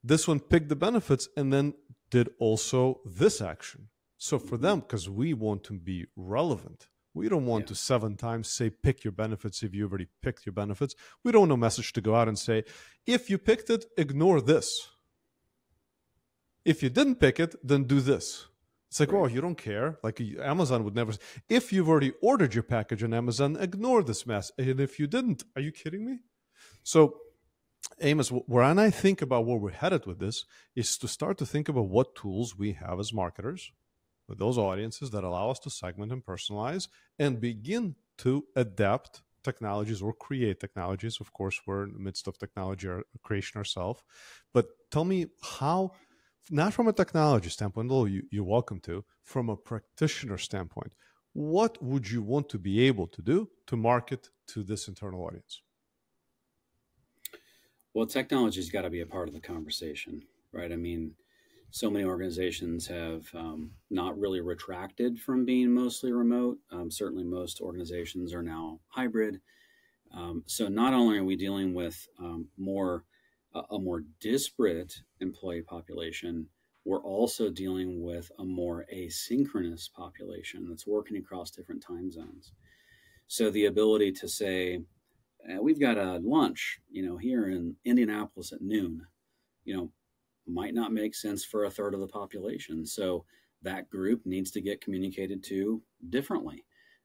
This 0.03 0.29
one 0.29 0.41
picked 0.41 0.69
the 0.69 0.77
benefits 0.77 1.29
and 1.37 1.53
then 1.53 1.75
did 2.11 2.29
also 2.39 3.01
this 3.05 3.41
action. 3.41 3.89
So 4.19 4.39
for 4.39 4.59
them, 4.59 4.81
because 4.81 5.09
we 5.09 5.33
want 5.33 5.65
to 5.65 5.73
be 5.73 6.07
relevant, 6.17 6.89
we 7.15 7.29
don't 7.29 7.47
want 7.47 7.65
yeah. 7.65 7.69
to 7.69 7.75
seven 7.75 8.17
times 8.17 8.51
say 8.51 8.71
pick 8.71 9.03
your 9.03 9.13
benefits 9.13 9.63
if 9.63 9.75
you 9.75 9.87
already 9.87 10.09
picked 10.23 10.47
your 10.47 10.53
benefits. 10.53 10.95
We 11.25 11.33
don't 11.33 11.43
want 11.43 11.53
a 11.53 11.57
message 11.57 11.93
to 11.95 12.01
go 12.01 12.15
out 12.15 12.29
and 12.29 12.39
say, 12.39 12.65
if 13.07 13.31
you 13.31 13.39
picked 13.39 13.71
it, 13.71 13.87
ignore 13.97 14.41
this. 14.41 14.89
If 16.65 16.83
you 16.83 16.91
didn't 16.91 17.17
pick 17.17 17.41
it, 17.41 17.55
then 17.67 17.85
do 17.85 18.01
this. 18.01 18.47
It's 18.91 18.99
like, 18.99 19.13
right. 19.13 19.21
oh, 19.21 19.27
you 19.27 19.41
don't 19.41 19.57
care. 19.57 19.99
Like 20.03 20.21
Amazon 20.41 20.83
would 20.83 20.97
never. 20.97 21.13
If 21.49 21.73
you've 21.73 21.89
already 21.89 22.13
ordered 22.21 22.55
your 22.55 22.65
package 22.65 23.05
on 23.05 23.15
Amazon, 23.15 23.57
ignore 23.57 24.03
this 24.03 24.27
mess. 24.27 24.51
And 24.59 24.81
if 24.81 24.99
you 24.99 25.07
didn't, 25.07 25.45
are 25.55 25.63
you 25.63 25.71
kidding 25.71 26.05
me? 26.05 26.19
So, 26.83 27.19
Amos, 28.01 28.31
where 28.31 28.65
I 28.65 28.91
think 28.91 29.23
about 29.23 29.47
where 29.47 29.59
we're 29.59 29.71
headed 29.71 30.07
with 30.07 30.19
this 30.19 30.45
is 30.75 30.99
to 30.99 31.09
start 31.09 31.39
to 31.39 31.47
think 31.47 31.69
about 31.69 31.89
what 31.89 32.17
tools 32.17 32.57
we 32.59 32.73
have 32.73 32.99
as 32.99 33.13
marketers 33.13 33.71
with 34.29 34.39
those 34.39 34.59
audiences 34.59 35.11
that 35.11 35.23
allow 35.23 35.51
us 35.51 35.61
to 35.61 35.71
segment 35.71 36.11
and 36.11 36.25
personalize 36.25 36.89
and 37.19 37.41
begin 37.41 37.95
to 38.19 38.45
adapt 38.57 39.23
technologies 39.45 40.03
or 40.03 40.13
create 40.13 40.59
technologies. 40.59 41.19
Of 41.21 41.33
course, 41.33 41.61
we're 41.65 41.85
in 41.85 41.93
the 41.93 42.01
midst 42.01 42.27
of 42.27 42.39
technology 42.39 42.89
creation 43.23 43.59
ourselves. 43.59 44.03
But 44.53 44.67
tell 44.91 45.05
me 45.05 45.27
how 45.43 45.93
not 46.51 46.73
from 46.73 46.89
a 46.89 46.93
technology 46.93 47.51
standpoint, 47.51 47.91
although 47.91 48.07
you, 48.07 48.23
you're 48.31 48.45
welcome 48.45 48.81
to, 48.81 49.05
from 49.23 49.49
a 49.49 49.57
practitioner 49.57 50.39
standpoint, 50.39 50.95
what 51.33 51.83
would 51.83 52.11
you 52.11 52.23
want 52.23 52.49
to 52.49 52.59
be 52.59 52.87
able 52.87 53.07
to 53.09 53.23
do 53.23 53.49
to 53.67 53.77
market 53.77 54.31
to 54.49 54.63
this 54.63 54.89
internal 54.89 55.25
audience? 55.25 55.63
Well, 57.95 58.07
technology's 58.07 58.71
got 58.71 58.83
to 58.83 58.91
be 58.91 59.01
a 59.01 59.07
part 59.07 59.29
of 59.29 59.35
the 59.35 59.41
conversation, 59.41 60.23
right? 60.53 60.73
I 60.73 60.77
mean, 60.77 61.15
so 61.71 61.91
many 61.91 62.05
organizations 62.05 62.87
have 62.89 63.29
um, 63.35 63.73
not 63.91 64.19
really 64.19 64.41
retracted 64.41 65.21
from 65.21 65.45
being 65.45 65.73
mostly 65.73 66.13
remote. 66.13 66.59
Um, 66.73 66.91
certainly, 66.91 67.25
most 67.25 67.61
organizations 67.61 68.33
are 68.33 68.43
now 68.43 68.81
hybrid. 68.89 69.41
Um, 70.13 70.43
so, 70.47 70.69
not 70.69 70.95
only 70.95 71.19
are 71.19 71.25
we 71.25 71.37
dealing 71.37 71.75
with 71.75 72.09
um, 72.19 72.49
more 72.57 73.05
a, 73.55 73.79
more 73.79 74.05
disparate 74.21 74.95
employee 75.21 75.63
population, 75.63 76.47
we're 76.85 77.03
also 77.03 77.51
dealing 77.51 78.03
with 78.03 78.31
a 78.39 78.45
more 78.45 78.87
asynchronous 78.95 79.93
population 79.93 80.67
that's 80.69 80.87
working 80.87 81.17
across 81.17 81.51
different 81.51 81.83
time 81.83 82.11
zones. 82.11 82.53
So 83.27 83.51
the 83.51 83.67
ability 83.67 84.13
to 84.13 84.29
say, 84.29 84.81
eh, 85.49 85.59
we've 85.61 85.81
got 85.81 85.99
a 85.99 86.21
lunch, 86.23 86.81
you 86.91 87.07
know, 87.07 87.17
here 87.17 87.49
in 87.49 87.77
Indianapolis 87.85 88.53
at 88.53 88.63
noon, 88.63 89.03
you 89.65 89.77
know, 89.77 89.93
might 90.47 90.75
not 90.75 90.93
make 90.93 91.15
sense 91.15 91.45
for 91.45 91.65
a 91.65 91.71
third 91.71 91.95
of 91.95 92.01
the 92.01 92.09
population. 92.09 92.85
So 92.87 93.25
that 93.63 93.91
group 93.91 94.25
needs 94.25 94.51
to 94.53 94.61
get 94.61 94.81
communicated 94.81 95.45
to 95.45 95.83
differently. 96.09 96.65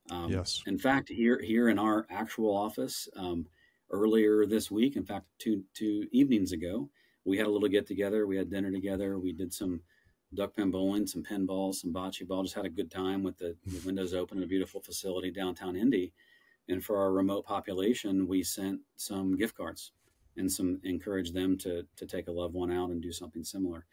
Um, 0.10 0.32
yes. 0.32 0.62
In 0.68 0.78
fact, 0.78 1.10
here 1.10 1.42
here 1.42 1.70
in 1.70 1.80
our 1.80 2.06
actual 2.10 2.56
office, 2.56 3.08
um, 3.16 3.46
earlier 3.92 4.46
this 4.46 4.72
week. 4.72 4.96
In 4.96 5.06
fact, 5.06 5.26
two 5.40 5.64
two 5.74 6.08
evenings 6.12 6.52
ago, 6.52 6.90
we 7.24 7.38
had 7.38 7.48
a 7.48 7.50
little 7.50 7.68
get 7.70 7.88
together. 7.88 8.28
We 8.28 8.38
had 8.38 8.50
dinner 8.50 8.72
together. 8.72 9.20
We 9.20 9.34
did 9.34 9.54
some 9.54 9.82
duck 10.34 10.56
pin 10.56 10.72
bowling, 10.72 11.08
some 11.08 11.24
pinball, 11.24 11.74
some 11.74 11.94
bocce 11.94 12.28
ball. 12.28 12.44
Just 12.44 12.56
had 12.56 12.66
a 12.66 12.70
good 12.70 12.92
time 12.92 13.24
with 13.24 13.38
the, 13.38 13.56
the 13.66 13.82
windows 13.86 14.14
open 14.14 14.38
in 14.38 14.44
a 14.44 14.48
beautiful 14.48 14.82
facility 14.82 15.32
downtown 15.32 15.76
Indy. 15.76 16.14
And 16.68 16.84
for 16.84 16.98
our 16.98 17.12
remote 17.12 17.46
population, 17.46 18.28
we 18.28 18.44
sent 18.44 18.82
some 18.96 19.38
gift 19.38 19.56
cards 19.56 19.92
and 20.38 20.52
some 20.52 20.80
encouraged 20.84 21.34
them 21.34 21.58
to 21.60 21.86
to 21.96 22.06
take 22.06 22.28
a 22.28 22.32
loved 22.32 22.54
one 22.54 22.72
out 22.72 22.90
and 22.90 23.02
do 23.02 23.12
something 23.12 23.44
similar. 23.44 23.86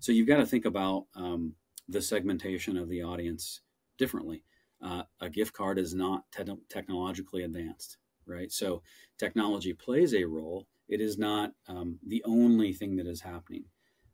So 0.00 0.12
you've 0.12 0.28
got 0.28 0.38
to 0.38 0.46
think 0.46 0.64
about 0.64 1.06
um, 1.14 1.54
the 1.88 2.02
segmentation 2.02 2.76
of 2.76 2.88
the 2.88 3.02
audience 3.02 3.60
differently. 3.98 4.42
Uh, 4.82 5.04
a 5.20 5.30
gift 5.30 5.52
card 5.54 5.78
is 5.78 5.94
not 5.94 6.24
te- 6.30 6.44
technologically 6.68 7.44
advanced 7.44 7.98
right? 8.26 8.50
So 8.50 8.82
technology 9.18 9.72
plays 9.72 10.14
a 10.14 10.24
role. 10.24 10.66
It 10.88 11.00
is 11.00 11.18
not 11.18 11.52
um, 11.68 11.98
the 12.06 12.22
only 12.24 12.72
thing 12.72 12.96
that 12.96 13.06
is 13.06 13.20
happening. 13.20 13.64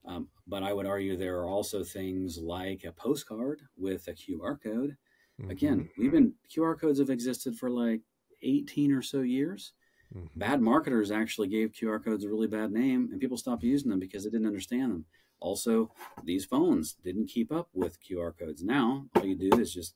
Um, 0.04 0.28
but 0.46 0.62
I 0.62 0.72
would 0.72 0.86
argue 0.86 1.16
there 1.16 1.38
are 1.38 1.48
also 1.48 1.84
things 1.84 2.38
like 2.38 2.84
a 2.84 2.92
postcard 2.92 3.62
with 3.76 4.08
a 4.08 4.12
QR 4.12 4.60
code. 4.62 4.96
Mm-hmm. 5.40 5.50
Again, 5.50 5.88
we've 5.98 6.12
been 6.12 6.34
QR 6.54 6.78
codes 6.78 6.98
have 6.98 7.10
existed 7.10 7.56
for 7.56 7.70
like 7.70 8.00
18 8.42 8.92
or 8.92 9.02
so 9.02 9.20
years. 9.20 9.72
Mm-hmm. 10.14 10.38
Bad 10.38 10.60
marketers 10.60 11.10
actually 11.10 11.48
gave 11.48 11.72
QR 11.72 12.02
codes 12.02 12.24
a 12.24 12.28
really 12.28 12.48
bad 12.48 12.72
name, 12.72 13.08
and 13.12 13.20
people 13.20 13.36
stopped 13.36 13.62
using 13.62 13.90
them 13.90 14.00
because 14.00 14.24
they 14.24 14.30
didn't 14.30 14.46
understand 14.46 14.90
them. 14.90 15.04
Also, 15.38 15.90
these 16.24 16.44
phones 16.44 16.94
didn't 17.04 17.28
keep 17.28 17.52
up 17.52 17.68
with 17.72 17.98
QR 18.02 18.36
codes. 18.36 18.62
Now, 18.62 19.06
all 19.16 19.24
you 19.24 19.36
do 19.36 19.58
is 19.58 19.72
just 19.72 19.94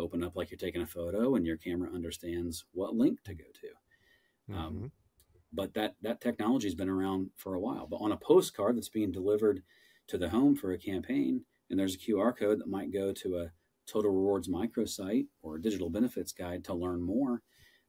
open 0.00 0.24
up 0.24 0.36
like 0.36 0.50
you're 0.50 0.58
taking 0.58 0.82
a 0.82 0.86
photo 0.86 1.34
and 1.34 1.46
your 1.46 1.56
camera 1.56 1.90
understands 1.92 2.64
what 2.72 2.94
link 2.94 3.22
to 3.24 3.34
go 3.34 3.44
to. 3.60 4.54
Um, 4.54 4.56
mm-hmm. 4.56 4.66
Um, 4.66 4.92
but 5.52 5.74
that 5.74 5.96
that 6.02 6.20
technology 6.20 6.66
has 6.66 6.74
been 6.74 6.88
around 6.88 7.30
for 7.36 7.54
a 7.54 7.60
while. 7.60 7.86
But 7.86 7.98
on 7.98 8.12
a 8.12 8.16
postcard 8.16 8.76
that's 8.76 8.88
being 8.88 9.12
delivered 9.12 9.62
to 10.08 10.18
the 10.18 10.28
home 10.28 10.56
for 10.56 10.72
a 10.72 10.78
campaign, 10.78 11.44
and 11.68 11.78
there's 11.78 11.94
a 11.94 11.98
QR 11.98 12.36
code 12.36 12.60
that 12.60 12.68
might 12.68 12.92
go 12.92 13.12
to 13.12 13.38
a 13.38 13.52
Total 13.86 14.10
Rewards 14.10 14.48
microsite 14.48 15.26
or 15.42 15.56
a 15.56 15.62
digital 15.62 15.90
benefits 15.90 16.32
guide 16.32 16.64
to 16.64 16.74
learn 16.74 17.02
more, 17.02 17.42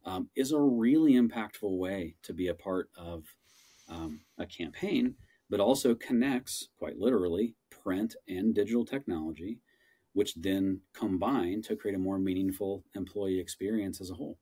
um, 0.05 0.29
is 0.35 0.51
a 0.51 0.59
really 0.59 1.13
impactful 1.13 1.77
way 1.77 2.15
to 2.23 2.33
be 2.33 2.47
a 2.47 2.55
part 2.55 2.89
of 2.97 3.25
um, 3.87 4.21
a 4.39 4.45
campaign, 4.45 5.15
but 5.49 5.59
also 5.59 5.93
connects, 5.93 6.69
quite 6.77 6.97
literally, 6.97 7.55
print 7.69 8.15
and 8.27 8.55
digital 8.55 8.85
technology 8.85 9.59
which 10.13 10.35
then 10.35 10.81
combine 10.93 11.61
to 11.63 11.75
create 11.75 11.95
a 11.95 11.99
more 11.99 12.19
meaningful 12.19 12.83
employee 12.95 13.39
experience 13.39 14.01
as 14.01 14.09
a 14.09 14.13
whole. 14.13 14.37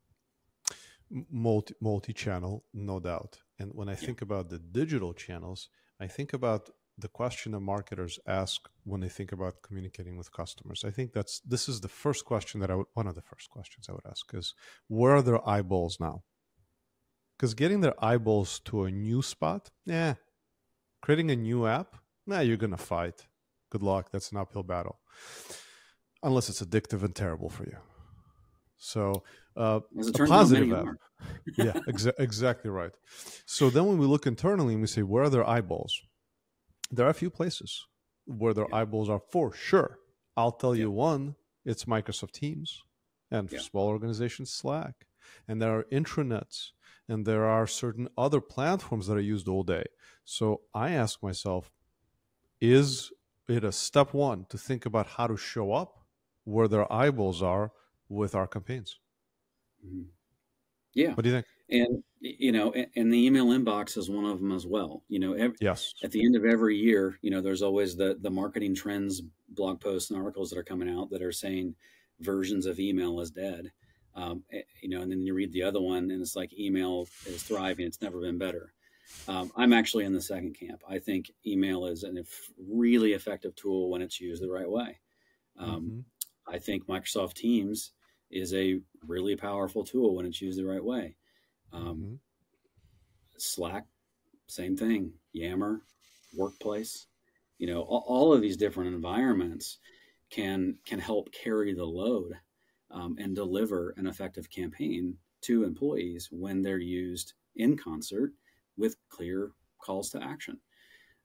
Multi 1.32 1.74
multi 1.82 2.14
channel, 2.14 2.66
no 2.74 3.00
doubt. 3.00 3.40
And 3.58 3.72
when 3.74 3.90
I 3.90 3.96
think 3.96 4.22
about 4.22 4.50
the 4.50 4.60
digital 4.60 5.14
channels, 5.14 5.70
I 6.00 6.08
think 6.08 6.34
about 6.34 6.70
the 7.00 7.08
question 7.08 7.54
that 7.54 7.60
marketers 7.62 8.20
ask 8.28 8.70
when 8.84 9.02
they 9.02 9.10
think 9.10 9.32
about 9.32 9.62
communicating 9.62 10.18
with 10.18 10.32
customers. 10.32 10.84
I 10.86 10.92
think 10.92 11.14
that's 11.14 11.40
this 11.40 11.70
is 11.70 11.82
the 11.82 11.88
first 11.88 12.26
question 12.26 12.60
that 12.60 12.70
I 12.70 12.76
would 12.76 12.88
one 12.94 13.08
of 13.08 13.16
the 13.16 13.22
first 13.22 13.50
questions 13.50 13.88
I 13.90 13.94
would 13.94 14.06
ask 14.06 14.26
is 14.34 14.54
where 14.88 15.16
are 15.16 15.22
their 15.22 15.48
eyeballs 15.48 15.98
now? 16.00 16.24
Because 17.38 17.54
getting 17.54 17.82
their 17.82 18.04
eyeballs 18.04 18.60
to 18.66 18.84
a 18.84 18.92
new 18.92 19.22
spot, 19.22 19.70
yeah. 19.86 20.16
Creating 21.02 21.32
a 21.32 21.36
new 21.36 21.66
app, 21.66 21.96
nah, 22.28 22.42
you're 22.42 22.58
gonna 22.58 22.78
fight 22.78 23.28
good 23.70 23.84
luck. 23.84 24.12
That's 24.12 24.32
an 24.32 24.38
uphill 24.38 24.64
battle, 24.64 25.00
unless 26.24 26.50
it's 26.50 26.62
addictive 26.62 27.04
and 27.04 27.16
terrible 27.16 27.50
for 27.50 27.64
you. 27.64 27.78
So, 28.78 29.24
uh, 29.58 29.82
a 29.98 30.28
positive 30.28 30.72
app. 30.72 30.86
yeah, 31.58 31.74
exa- 31.88 32.14
exactly 32.18 32.72
right. 32.72 32.92
So 33.46 33.70
then, 33.70 33.86
when 33.86 33.98
we 33.98 34.06
look 34.06 34.26
internally 34.26 34.74
and 34.74 34.82
we 34.82 34.88
say, 34.88 35.04
where 35.04 35.24
are 35.24 35.30
their 35.30 35.48
eyeballs? 35.48 36.02
There 36.92 37.06
are 37.06 37.10
a 37.10 37.14
few 37.14 37.30
places 37.30 37.86
where 38.26 38.54
their 38.54 38.68
yeah. 38.70 38.78
eyeballs 38.78 39.10
are 39.10 39.22
for 39.32 39.54
sure. 39.54 40.00
I'll 40.38 40.54
tell 40.54 40.76
yeah. 40.76 40.84
you 40.84 40.92
one. 40.92 41.36
It's 41.66 41.86
Microsoft 41.86 42.32
Teams, 42.32 42.82
and 43.30 43.50
for 43.50 43.58
yeah. 43.58 43.62
small 43.62 43.88
organizations, 43.88 44.52
Slack, 44.52 45.06
and 45.48 45.62
there 45.62 45.78
are 45.78 45.84
intranets, 45.92 46.70
and 47.08 47.26
there 47.26 47.46
are 47.46 47.68
certain 47.68 48.08
other 48.18 48.40
platforms 48.40 49.08
that 49.08 49.18
are 49.18 49.20
used 49.20 49.48
all 49.50 49.64
day. 49.64 49.84
So 50.24 50.62
I 50.74 50.92
ask 50.92 51.22
myself, 51.22 51.70
is 52.62 53.12
it 53.50 53.64
a 53.64 53.72
step 53.72 54.14
one 54.14 54.46
to 54.50 54.58
think 54.58 54.86
about 54.86 55.08
how 55.08 55.28
to 55.28 55.38
show 55.38 55.74
up 55.74 56.00
where 56.44 56.68
their 56.68 56.92
eyeballs 56.92 57.42
are 57.42 57.72
with 58.08 58.36
our 58.36 58.48
campaigns. 58.48 59.00
Mm-hmm. 59.86 60.04
Yeah. 60.94 61.14
What 61.14 61.24
do 61.24 61.30
you 61.30 61.36
think? 61.36 61.46
And 61.70 62.04
you 62.20 62.52
know, 62.52 62.74
and 62.74 63.14
the 63.14 63.26
email 63.26 63.48
inbox 63.48 63.98
is 63.98 64.10
one 64.10 64.26
of 64.26 64.40
them 64.40 64.52
as 64.52 64.66
well. 64.66 65.04
You 65.08 65.20
know, 65.20 65.34
every, 65.34 65.56
yes. 65.62 65.94
At 66.04 66.12
the 66.12 66.26
end 66.26 66.36
of 66.36 66.44
every 66.44 66.76
year, 66.76 67.18
you 67.22 67.32
know, 67.32 67.42
there's 67.42 67.62
always 67.62 67.96
the 67.96 68.18
the 68.20 68.30
marketing 68.30 68.76
trends 68.76 69.22
blog 69.50 69.80
posts 69.80 70.10
and 70.10 70.20
articles 70.20 70.50
that 70.50 70.60
are 70.60 70.64
coming 70.64 70.90
out 70.90 71.10
that 71.12 71.22
are 71.22 71.32
saying 71.32 71.76
versions 72.20 72.66
of 72.66 72.80
email 72.80 73.20
is 73.22 73.32
dead. 73.32 73.72
Um, 74.16 74.44
eh, 74.52 74.62
you 74.82 74.90
know, 74.90 75.02
and 75.02 75.12
then 75.12 75.22
you 75.22 75.34
read 75.34 75.54
the 75.54 75.64
other 75.64 75.80
one, 75.80 76.12
and 76.12 76.22
it's 76.22 76.36
like 76.36 76.58
email 76.58 77.08
is 77.26 77.44
thriving. 77.44 77.86
It's 77.86 78.02
never 78.02 78.20
been 78.20 78.38
better. 78.38 78.74
Um, 79.28 79.52
I'm 79.56 79.74
actually 79.74 80.06
in 80.06 80.14
the 80.14 80.22
second 80.22 80.58
camp. 80.60 80.82
I 80.90 81.00
think 81.00 81.32
email 81.46 81.86
is 81.86 82.04
a 82.04 82.12
really 82.58 83.14
effective 83.14 83.56
tool 83.56 83.90
when 83.90 84.02
it's 84.02 84.20
used 84.20 84.42
the 84.42 84.50
right 84.50 84.70
way. 84.70 85.00
Um, 85.58 85.82
mm-hmm. 85.82 86.54
I 86.54 86.58
think 86.58 86.88
Microsoft 86.88 87.34
Teams 87.34 87.92
is 88.32 88.54
a 88.54 88.80
really 89.06 89.36
powerful 89.36 89.84
tool 89.84 90.16
when 90.16 90.26
it's 90.26 90.42
used 90.42 90.60
the 90.60 90.66
right 90.66 90.84
way. 90.84 91.16
Um, 91.72 91.84
mm-hmm. 91.84 92.14
Slack, 93.38 93.86
same 94.48 94.76
thing. 94.76 95.14
Yammer, 95.34 95.82
Workplace, 96.36 97.08
you 97.58 97.68
know, 97.68 97.82
all, 97.82 98.04
all, 98.08 98.34
of 98.34 98.42
these 98.42 98.58
different 98.58 98.94
environments 98.94 99.78
can 100.30 100.76
can 100.86 101.00
help 101.00 101.32
carry 101.32 101.74
the 101.74 101.86
load 101.86 102.34
um, 102.92 103.16
and 103.20 103.36
deliver 103.36 103.94
an 103.98 104.08
effective 104.08 104.50
campaign 104.50 105.16
to 105.42 105.64
employees 105.64 106.30
when 106.32 106.62
they're 106.62 106.78
used 106.78 107.34
in 107.56 107.78
concert 107.78 108.34
with 108.80 108.96
clear 109.10 109.52
calls 109.80 110.10
to 110.12 110.24
action. 110.24 110.60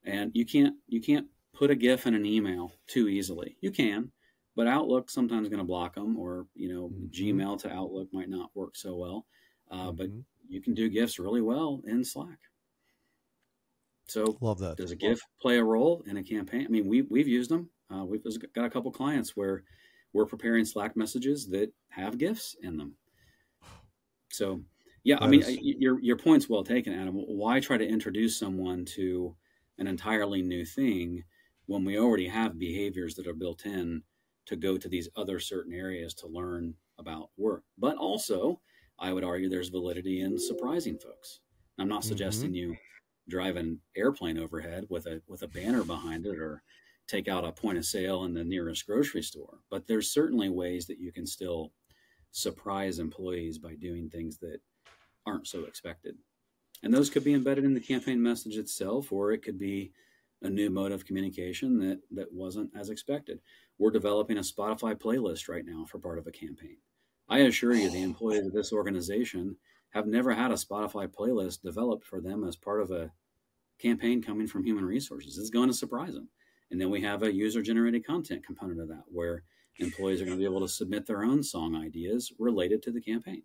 And 0.03 0.31
you 0.33 0.45
can't 0.45 0.75
you 0.87 1.01
can't 1.01 1.27
put 1.53 1.71
a 1.71 1.75
GIF 1.75 2.05
in 2.05 2.13
an 2.13 2.25
email 2.25 2.73
too 2.87 3.07
easily. 3.07 3.57
You 3.61 3.71
can, 3.71 4.11
but 4.55 4.67
Outlook 4.67 5.09
sometimes 5.09 5.49
going 5.49 5.59
to 5.59 5.65
block 5.65 5.95
them, 5.95 6.17
or 6.17 6.45
you 6.53 6.71
know 6.71 6.89
mm-hmm. 6.89 7.07
Gmail 7.07 7.59
to 7.61 7.73
Outlook 7.73 8.09
might 8.13 8.29
not 8.29 8.51
work 8.53 8.75
so 8.75 8.95
well. 8.95 9.25
Uh, 9.71 9.87
mm-hmm. 9.87 9.95
But 9.95 10.09
you 10.47 10.61
can 10.61 10.73
do 10.73 10.89
GIFs 10.89 11.17
really 11.17 11.41
well 11.41 11.81
in 11.87 12.03
Slack. 12.03 12.37
So 14.07 14.37
love 14.41 14.59
that. 14.59 14.77
Does 14.77 14.91
a 14.91 14.95
GIF 14.95 15.19
play 15.41 15.57
a 15.57 15.63
role 15.63 16.03
in 16.05 16.17
a 16.17 16.23
campaign? 16.23 16.65
I 16.65 16.69
mean, 16.69 16.87
we 16.87 17.01
we've 17.03 17.27
used 17.27 17.49
them. 17.49 17.69
Uh, 17.91 18.05
we've 18.05 18.23
got 18.53 18.65
a 18.65 18.69
couple 18.69 18.91
clients 18.91 19.35
where 19.35 19.63
we're 20.13 20.25
preparing 20.25 20.65
Slack 20.65 20.95
messages 20.95 21.47
that 21.49 21.71
have 21.89 22.17
GIFs 22.17 22.55
in 22.61 22.77
them. 22.77 22.95
So, 24.31 24.61
yeah, 25.05 25.17
that 25.19 25.25
I 25.25 25.27
mean, 25.27 25.41
is... 25.41 25.57
your 25.61 25.99
your 26.01 26.17
point's 26.17 26.49
well 26.49 26.63
taken, 26.63 26.91
Adam. 26.91 27.13
Why 27.13 27.59
try 27.59 27.77
to 27.77 27.87
introduce 27.87 28.37
someone 28.37 28.83
to 28.95 29.35
an 29.77 29.87
entirely 29.87 30.41
new 30.41 30.65
thing 30.65 31.23
when 31.67 31.85
we 31.85 31.97
already 31.97 32.27
have 32.27 32.59
behaviors 32.59 33.13
that 33.15 33.27
are 33.27 33.33
built 33.33 33.65
in 33.65 34.01
to 34.47 34.55
go 34.55 34.77
to 34.77 34.89
these 34.89 35.07
other 35.15 35.39
certain 35.39 35.73
areas 35.73 36.15
to 36.15 36.27
learn 36.27 36.73
about 36.97 37.29
work? 37.37 37.63
But 37.77 37.97
also, 37.97 38.61
I 38.97 39.13
would 39.13 39.23
argue 39.23 39.47
there's 39.47 39.69
validity 39.69 40.21
in 40.21 40.39
surprising 40.39 40.97
folks. 40.97 41.39
I'm 41.77 41.87
not 41.87 42.01
mm-hmm. 42.01 42.09
suggesting 42.09 42.55
you 42.55 42.75
drive 43.29 43.57
an 43.57 43.79
airplane 43.95 44.39
overhead 44.39 44.85
with 44.89 45.05
a 45.05 45.21
with 45.27 45.43
a 45.43 45.47
banner 45.47 45.83
behind 45.83 46.25
it 46.25 46.39
or 46.39 46.63
take 47.07 47.27
out 47.27 47.45
a 47.45 47.51
point 47.51 47.77
of 47.77 47.85
sale 47.85 48.23
in 48.23 48.33
the 48.33 48.43
nearest 48.43 48.87
grocery 48.87 49.21
store. 49.21 49.59
But 49.69 49.85
there's 49.85 50.11
certainly 50.11 50.49
ways 50.49 50.87
that 50.87 50.97
you 50.97 51.11
can 51.11 51.27
still 51.27 51.73
surprise 52.31 52.97
employees 52.97 53.59
by 53.59 53.75
doing 53.75 54.09
things 54.09 54.39
that 54.39 54.59
aren't 55.25 55.47
so 55.47 55.65
expected. 55.65 56.15
And 56.83 56.93
those 56.93 57.09
could 57.09 57.23
be 57.23 57.33
embedded 57.33 57.65
in 57.65 57.73
the 57.73 57.79
campaign 57.79 58.21
message 58.21 58.57
itself, 58.57 59.11
or 59.11 59.31
it 59.31 59.43
could 59.43 59.57
be 59.57 59.91
a 60.41 60.49
new 60.49 60.69
mode 60.69 60.91
of 60.91 61.05
communication 61.05 61.79
that, 61.79 61.99
that 62.11 62.31
wasn't 62.31 62.69
as 62.75 62.89
expected. 62.89 63.39
We're 63.77 63.91
developing 63.91 64.37
a 64.37 64.41
Spotify 64.41 64.95
playlist 64.95 65.49
right 65.49 65.65
now 65.65 65.85
for 65.85 65.99
part 65.99 66.19
of 66.19 66.27
a 66.27 66.31
campaign. 66.31 66.77
I 67.27 67.39
assure 67.39 67.73
you, 67.73 67.89
the 67.89 68.03
employees 68.03 68.45
of 68.45 68.53
this 68.53 68.71
organization 68.71 69.55
have 69.89 70.05
never 70.05 70.33
had 70.33 70.51
a 70.51 70.55
Spotify 70.55 71.07
playlist 71.07 71.61
developed 71.61 72.05
for 72.05 72.21
them 72.21 72.43
as 72.43 72.55
part 72.55 72.81
of 72.81 72.91
a 72.91 73.11
campaign 73.79 74.21
coming 74.21 74.47
from 74.47 74.63
human 74.63 74.85
resources. 74.85 75.37
It's 75.37 75.49
going 75.49 75.69
to 75.69 75.73
surprise 75.73 76.13
them. 76.13 76.29
And 76.71 76.79
then 76.79 76.89
we 76.89 77.01
have 77.01 77.23
a 77.23 77.33
user 77.33 77.61
generated 77.61 78.05
content 78.05 78.45
component 78.45 78.81
of 78.81 78.87
that 78.89 79.03
where 79.07 79.43
employees 79.77 80.21
are 80.21 80.25
going 80.25 80.37
to 80.37 80.41
be 80.41 80.45
able 80.45 80.61
to 80.61 80.71
submit 80.71 81.05
their 81.05 81.23
own 81.23 81.43
song 81.43 81.75
ideas 81.75 82.31
related 82.39 82.81
to 82.83 82.91
the 82.91 83.01
campaign. 83.01 83.43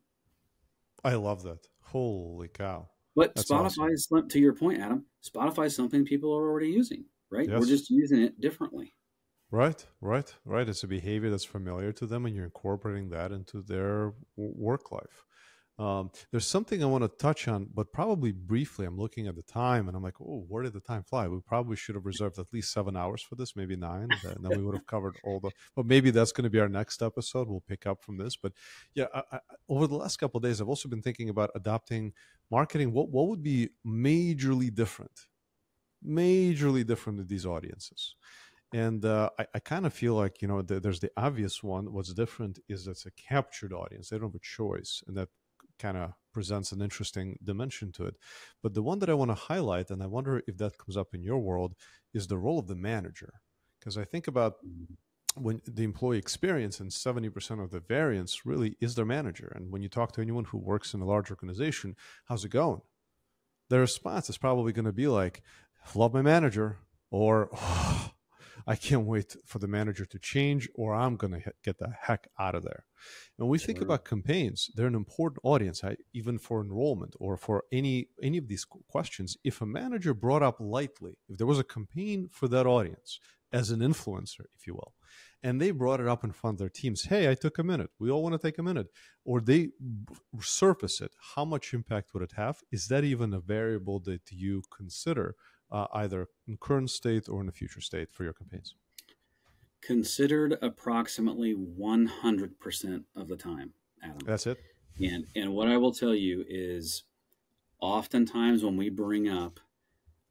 I 1.05 1.15
love 1.15 1.43
that. 1.45 1.67
Holy 1.81 2.49
cow. 2.49 2.89
But 3.17 3.35
That's 3.35 3.51
Spotify 3.51 3.65
awesome. 3.67 3.89
is, 3.89 4.09
to 4.29 4.39
your 4.39 4.55
point, 4.55 4.81
Adam, 4.81 5.05
Spotify 5.25 5.67
is 5.67 5.77
something 5.77 6.05
people 6.05 6.33
are 6.33 6.49
already 6.49 6.69
using, 6.69 7.05
right? 7.31 7.49
Yes. 7.49 7.59
We're 7.59 7.67
just 7.67 7.91
using 7.91 8.23
it 8.23 8.41
differently. 8.41 8.95
Right, 9.51 9.85
right, 10.01 10.33
right. 10.45 10.69
It's 10.69 10.85
a 10.85 10.87
behavior 10.87 11.29
that's 11.29 11.45
familiar 11.45 11.93
to 11.95 12.07
them, 12.07 12.25
and 12.25 12.37
you're 12.37 12.45
incorporating 12.45 13.09
that 13.11 13.33
into 13.33 13.63
their 13.63 14.13
work 14.37 14.93
life. 14.93 15.25
Um, 15.81 16.11
there's 16.31 16.47
something 16.47 16.83
I 16.83 16.87
want 16.87 17.05
to 17.05 17.09
touch 17.09 17.49
on, 17.49 17.67
but 17.73 17.91
probably 17.91 18.33
briefly. 18.33 18.85
I'm 18.85 18.99
looking 18.99 19.27
at 19.29 19.35
the 19.35 19.43
time 19.43 19.89
and 19.89 19.97
I'm 19.97 20.03
like, 20.03 20.21
oh, 20.21 20.45
where 20.47 20.63
did 20.63 20.75
the 20.75 20.81
time 20.81 21.03
fly? 21.03 21.27
We 21.27 21.41
probably 21.41 21.75
should 21.77 21.95
have 21.95 22.05
reserved 22.05 22.39
at 22.39 22.53
least 22.53 22.71
seven 22.71 22.99
hours 22.99 23.23
for 23.23 23.35
this, 23.35 23.57
maybe 23.57 23.77
nine. 23.77 24.09
And 24.23 24.45
then 24.45 24.59
we 24.59 24.63
would 24.63 24.75
have 24.75 24.87
covered 24.87 25.17
all 25.25 25.41
the, 25.41 25.51
but 25.75 25.87
maybe 25.87 26.11
that's 26.11 26.33
going 26.33 26.45
to 26.45 26.51
be 26.51 26.61
our 26.61 26.69
next 26.69 27.01
episode. 27.01 27.49
We'll 27.49 27.65
pick 27.67 27.87
up 27.87 28.03
from 28.03 28.19
this. 28.19 28.37
But 28.37 28.53
yeah, 28.95 29.07
I, 29.15 29.23
I, 29.33 29.39
over 29.71 29.87
the 29.87 29.97
last 29.97 30.19
couple 30.19 30.39
days, 30.39 30.61
I've 30.61 30.69
also 30.69 30.87
been 30.87 31.01
thinking 31.01 31.31
about 31.31 31.51
adopting 31.55 32.13
marketing. 32.51 32.93
What, 32.93 33.09
what 33.09 33.29
would 33.29 33.43
be 33.43 33.71
majorly 33.87 34.75
different? 34.75 35.29
Majorly 36.07 36.87
different 36.87 37.21
to 37.21 37.25
these 37.25 37.47
audiences. 37.47 38.17
And 38.73 39.05
uh, 39.05 39.31
I, 39.39 39.47
I 39.55 39.59
kind 39.61 39.87
of 39.87 39.95
feel 39.95 40.15
like, 40.15 40.43
you 40.43 40.49
know, 40.49 40.61
the, 40.61 40.79
there's 40.79 41.01
the 41.01 41.11
obvious 41.17 41.63
one. 41.63 41.93
What's 41.93 42.13
different 42.13 42.59
is 42.69 42.87
it's 42.87 43.07
a 43.07 43.11
captured 43.13 43.73
audience. 43.73 44.11
They 44.11 44.19
don't 44.19 44.29
have 44.29 44.35
a 44.35 44.41
choice. 44.41 45.03
And 45.09 45.17
that 45.17 45.31
kind 45.81 45.97
of 45.97 46.13
presents 46.33 46.73
an 46.73 46.81
interesting 46.81 47.37
dimension 47.43 47.91
to 47.93 48.05
it. 48.07 48.15
But 48.63 48.75
the 48.75 48.83
one 48.83 48.99
that 49.01 49.11
I 49.11 49.15
want 49.15 49.31
to 49.31 49.35
highlight, 49.35 49.91
and 49.91 50.03
I 50.03 50.07
wonder 50.07 50.43
if 50.47 50.57
that 50.59 50.79
comes 50.79 50.97
up 50.97 51.15
in 51.15 51.23
your 51.23 51.39
world, 51.39 51.75
is 52.15 52.27
the 52.27 52.39
role 52.39 52.59
of 52.59 52.69
the 52.69 52.75
manager. 52.75 53.33
Because 53.79 53.97
I 53.97 54.05
think 54.05 54.29
about 54.29 54.55
when 55.37 55.61
the 55.67 55.85
employee 55.85 56.19
experience 56.19 56.81
and 56.81 56.91
70% 56.91 57.63
of 57.63 57.71
the 57.71 57.81
variance 57.81 58.45
really 58.45 58.77
is 58.81 58.95
their 58.95 59.05
manager. 59.05 59.53
And 59.55 59.71
when 59.73 59.83
you 59.83 59.89
talk 59.89 60.13
to 60.13 60.21
anyone 60.21 60.45
who 60.45 60.59
works 60.59 60.93
in 60.93 61.01
a 61.01 61.07
large 61.07 61.31
organization, 61.31 61.97
how's 62.27 62.45
it 62.45 62.51
going? 62.51 62.83
Their 63.69 63.81
response 63.81 64.29
is 64.29 64.39
probably 64.39 64.73
going 64.73 64.85
to 64.85 64.93
be 64.93 65.07
like, 65.07 65.43
love 65.95 66.13
my 66.13 66.23
manager, 66.23 66.79
or 67.11 67.49
oh, 67.55 68.11
I 68.67 68.77
can't 68.77 69.07
wait 69.07 69.37
for 69.47 69.59
the 69.59 69.69
manager 69.69 70.05
to 70.05 70.19
change, 70.19 70.69
or 70.75 70.95
I'm 70.95 71.17
going 71.17 71.33
to 71.33 71.53
get 71.65 71.79
the 71.79 71.93
heck 72.03 72.29
out 72.39 72.55
of 72.55 72.63
there. 72.63 72.85
And 73.39 73.47
when 73.47 73.51
we 73.51 73.59
sure. 73.59 73.67
think 73.67 73.81
about 73.81 74.05
campaigns, 74.05 74.71
they're 74.75 74.87
an 74.87 74.95
important 74.95 75.41
audience, 75.43 75.83
even 76.13 76.39
for 76.39 76.61
enrollment 76.61 77.15
or 77.19 77.37
for 77.37 77.65
any 77.73 78.09
any 78.23 78.39
of 78.39 78.49
these 78.49 78.67
questions. 78.89 79.37
If 79.45 79.61
a 79.61 79.67
manager 79.67 80.15
brought 80.15 80.43
up 80.43 80.57
lightly, 80.61 81.19
if 81.29 81.39
there 81.39 81.47
was 81.47 81.59
a 81.59 81.65
campaign 81.65 82.29
for 82.31 82.49
that 82.49 82.67
audience 82.67 83.19
as 83.53 83.71
an 83.71 83.81
influencer, 83.81 84.45
if 84.57 84.67
you 84.67 84.75
will, 84.75 84.95
and 85.43 85.61
they 85.61 85.71
brought 85.71 86.01
it 86.01 86.07
up 86.07 86.23
in 86.23 86.33
front 86.33 86.55
of 86.55 86.59
their 86.59 86.69
teams, 86.69 87.05
hey, 87.05 87.31
I 87.31 87.35
took 87.35 87.59
a 87.59 87.65
minute. 87.65 87.91
We 87.99 88.11
all 88.11 88.23
want 88.23 88.35
to 88.35 88.47
take 88.47 88.59
a 88.59 88.63
minute, 88.63 88.89
or 89.25 89.41
they 89.41 89.71
surface 90.41 91.01
it. 91.01 91.13
How 91.35 91.45
much 91.45 91.75
impact 91.75 92.13
would 92.13 92.23
it 92.23 92.35
have? 92.37 92.61
Is 92.71 92.89
that 92.89 93.05
even 93.05 93.33
a 93.33 93.41
variable 93.41 93.99
that 94.01 94.31
you 94.31 94.63
consider? 94.77 95.35
Uh, 95.71 95.87
either 95.95 96.29
in 96.47 96.57
current 96.57 96.91
state 96.91 97.29
or 97.29 97.41
in 97.41 97.47
the 97.47 97.53
future 97.53 97.81
state 97.81 98.11
for 98.13 98.25
your 98.25 98.33
campaigns? 98.33 98.75
Considered 99.81 100.59
approximately 100.61 101.55
100% 101.55 103.05
of 103.17 103.29
the 103.29 103.37
time, 103.37 103.73
Adam. 104.03 104.19
That's 104.25 104.47
it. 104.47 104.59
And, 105.01 105.27
and 105.35 105.55
what 105.55 105.69
I 105.69 105.79
will 105.79 105.93
tell 105.93 106.15
you 106.15 106.45
is 106.49 107.05
oftentimes 107.81 108.63
when 108.63 108.77
we 108.77 108.91
bring 108.91 109.29
up 109.29 109.59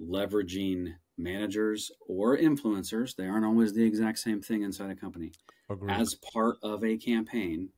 leveraging 0.02 0.94
managers 1.18 1.92
or 2.08 2.38
influencers, 2.38 3.16
they 3.16 3.26
aren't 3.26 3.46
always 3.46 3.74
the 3.74 3.84
exact 3.84 4.20
same 4.20 4.42
thing 4.42 4.62
inside 4.62 4.92
a 4.92 4.96
company, 4.96 5.32
Agreed. 5.70 5.92
as 5.92 6.16
part 6.16 6.58
of 6.62 6.84
a 6.84 6.98
campaign, 6.98 7.70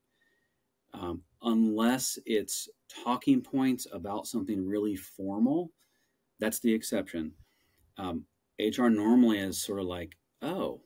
um, 0.94 1.22
unless 1.42 2.20
it's 2.26 2.68
talking 3.04 3.42
points 3.42 3.88
about 3.92 4.28
something 4.28 4.68
really 4.68 4.96
formal, 4.96 5.72
that's 6.40 6.60
the 6.60 6.74
exception 6.74 7.32
um, 8.02 8.26
HR 8.60 8.88
normally 8.88 9.40
is 9.40 9.62
sort 9.62 9.80
of 9.80 9.86
like, 9.86 10.18
oh, 10.42 10.82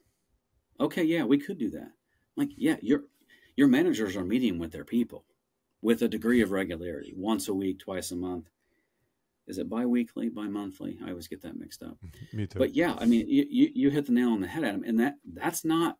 okay, 0.79 1.03
yeah, 1.03 1.23
we 1.23 1.37
could 1.37 1.57
do 1.57 1.69
that. 1.71 1.91
Like, 2.35 2.49
yeah, 2.57 2.75
your 2.81 3.03
your 3.55 3.67
managers 3.67 4.15
are 4.15 4.25
meeting 4.25 4.59
with 4.59 4.71
their 4.71 4.83
people 4.83 5.25
with 5.81 6.01
a 6.01 6.07
degree 6.07 6.41
of 6.41 6.51
regularity, 6.51 7.13
once 7.15 7.47
a 7.47 7.53
week, 7.53 7.79
twice 7.79 8.11
a 8.11 8.15
month. 8.15 8.49
Is 9.47 9.59
it 9.59 9.69
biweekly, 9.69 10.29
bi-monthly? 10.29 10.97
I 11.05 11.11
always 11.11 11.27
get 11.27 11.43
that 11.43 11.57
mixed 11.57 11.83
up. 11.83 11.97
Me 12.33 12.47
too. 12.47 12.57
But 12.57 12.75
yeah, 12.75 12.95
I 12.97 13.05
mean, 13.05 13.29
you, 13.29 13.45
you, 13.47 13.71
you 13.75 13.89
hit 13.91 14.07
the 14.07 14.11
nail 14.11 14.29
on 14.29 14.41
the 14.41 14.47
head, 14.47 14.63
Adam, 14.63 14.83
and 14.83 14.99
that 14.99 15.15
that's 15.23 15.63
not 15.63 15.97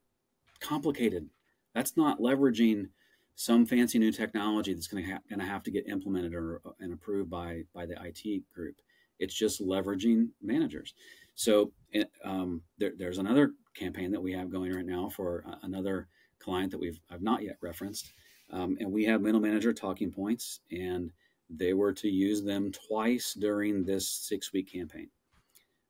complicated. 0.60 1.30
That's 1.74 1.96
not 1.96 2.20
leveraging 2.20 2.88
some 3.36 3.66
fancy 3.66 4.00
new 4.00 4.12
technology 4.12 4.74
that's 4.74 4.88
going 4.88 5.06
to 5.06 5.12
ha- 5.12 5.20
going 5.30 5.40
to 5.40 5.46
have 5.46 5.64
to 5.64 5.72
get 5.72 5.88
implemented 5.88 6.34
or 6.34 6.62
and 6.80 6.92
approved 6.92 7.30
by 7.30 7.64
by 7.74 7.86
the 7.86 7.96
IT 8.04 8.42
group. 8.54 8.76
It's 9.20 9.34
just 9.34 9.62
leveraging 9.62 10.30
managers. 10.42 10.94
So 11.36 11.72
um, 12.24 12.62
there, 12.78 12.94
there's 12.98 13.18
another 13.18 13.52
campaign 13.76 14.12
that 14.12 14.22
we 14.22 14.32
have 14.34 14.50
going 14.50 14.74
right 14.74 14.86
now 14.86 15.10
for 15.10 15.46
another 15.64 16.08
client 16.40 16.72
that 16.72 16.80
we've 16.80 17.00
I've 17.10 17.22
not 17.22 17.44
yet 17.44 17.58
referenced, 17.62 18.14
um, 18.52 18.78
and 18.80 18.92
we 18.92 19.04
have 19.06 19.22
middle 19.22 19.42
manager 19.42 19.74
talking 19.74 20.12
points, 20.12 20.62
and 20.72 21.12
they 21.50 21.74
were 21.74 21.94
to 21.94 22.10
use 22.10 22.44
them 22.44 22.72
twice 22.72 23.34
during 23.34 23.84
this 23.84 24.08
six 24.08 24.54
week 24.54 24.72
campaign. 24.72 25.10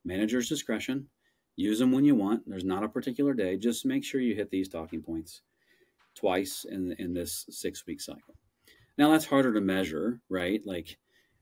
Manager's 0.03 0.49
discretion. 0.49 1.07
Use 1.55 1.79
them 1.79 1.91
when 1.91 2.03
you 2.03 2.15
want. 2.15 2.43
There's 2.47 2.65
not 2.65 2.83
a 2.83 2.89
particular 2.89 3.33
day. 3.33 3.55
Just 3.55 3.85
make 3.85 4.03
sure 4.03 4.19
you 4.19 4.35
hit 4.35 4.49
these 4.49 4.67
talking 4.67 5.01
points 5.01 5.41
twice 6.15 6.65
in 6.69 6.93
in 6.99 7.13
this 7.13 7.45
six 7.49 7.85
week 7.85 8.01
cycle. 8.01 8.35
Now 8.97 9.11
that's 9.11 9.25
harder 9.25 9.53
to 9.53 9.61
measure, 9.61 10.21
right? 10.29 10.61
Like 10.65 10.97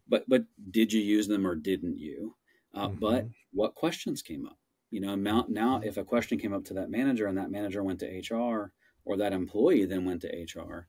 but 0.07 0.23
but 0.27 0.43
did 0.71 0.91
you 0.91 1.01
use 1.01 1.27
them 1.27 1.45
or 1.45 1.55
didn't 1.55 1.97
you? 1.97 2.35
Uh, 2.73 2.87
mm-hmm. 2.87 2.99
But 2.99 3.27
what 3.51 3.75
questions 3.75 4.21
came 4.21 4.45
up? 4.45 4.57
You 4.89 5.01
know, 5.01 5.15
now, 5.15 5.45
now 5.49 5.81
if 5.83 5.97
a 5.97 6.03
question 6.03 6.37
came 6.37 6.53
up 6.53 6.65
to 6.65 6.73
that 6.75 6.91
manager 6.91 7.27
and 7.27 7.37
that 7.37 7.51
manager 7.51 7.83
went 7.83 7.99
to 8.01 8.05
HR 8.35 8.71
or 9.05 9.17
that 9.17 9.33
employee 9.33 9.85
then 9.85 10.05
went 10.05 10.21
to 10.21 10.27
HR, 10.27 10.87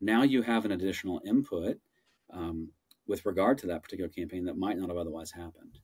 now 0.00 0.22
you 0.22 0.42
have 0.42 0.64
an 0.64 0.72
additional 0.72 1.20
input 1.24 1.78
um, 2.32 2.70
with 3.06 3.24
regard 3.24 3.58
to 3.58 3.66
that 3.68 3.82
particular 3.82 4.08
campaign 4.08 4.44
that 4.44 4.58
might 4.58 4.78
not 4.78 4.88
have 4.88 4.98
otherwise 4.98 5.30
happened. 5.30 5.78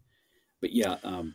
But 0.60 0.72
yeah, 0.72 0.96
um, 1.04 1.34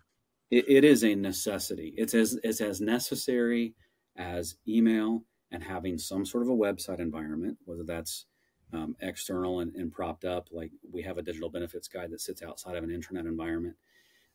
it, 0.52 0.66
it 0.68 0.84
is 0.84 1.04
a 1.04 1.16
necessity. 1.16 1.94
It's 1.98 2.14
as 2.14 2.40
it's 2.44 2.62
as 2.62 2.82
necessary 2.82 3.74
as 4.18 4.56
email 4.68 5.24
and 5.52 5.64
having 5.64 5.98
some 5.98 6.26
sort 6.26 6.44
of 6.44 6.50
a 6.50 6.56
website 6.56 7.00
environment, 7.00 7.58
whether 7.66 7.84
that's 7.84 8.26
um, 8.74 8.96
external 9.02 9.62
and, 9.62 9.74
and, 9.76 9.92
propped 9.92 10.26
up. 10.26 10.50
Like 10.52 10.72
we 10.92 11.02
have 11.04 11.18
a 11.18 11.22
digital 11.22 11.50
benefits 11.50 11.88
guide 11.88 12.12
that 12.12 12.22
sits 12.22 12.44
outside 12.44 12.76
of 12.76 12.84
an 12.84 12.90
intranet 12.90 13.28
environment. 13.28 13.76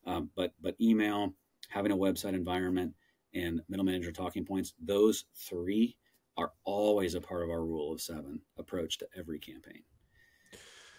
Um, 0.07 0.31
but 0.35 0.53
but 0.61 0.75
email, 0.81 1.35
having 1.69 1.93
a 1.93 1.97
website 1.97 2.35
environment, 2.35 2.95
and 3.35 3.63
middle 3.69 3.85
manager 3.85 4.13
talking 4.13 4.45
points, 4.45 4.75
those 4.83 5.25
three 5.35 5.97
are 6.37 6.53
always 6.65 7.15
a 7.15 7.21
part 7.21 7.43
of 7.43 7.51
our 7.51 7.65
rule 7.65 7.93
of 7.93 8.01
seven 8.01 8.41
approach 8.59 8.99
to 8.99 9.09
every 9.17 9.39
campaign. 9.39 9.83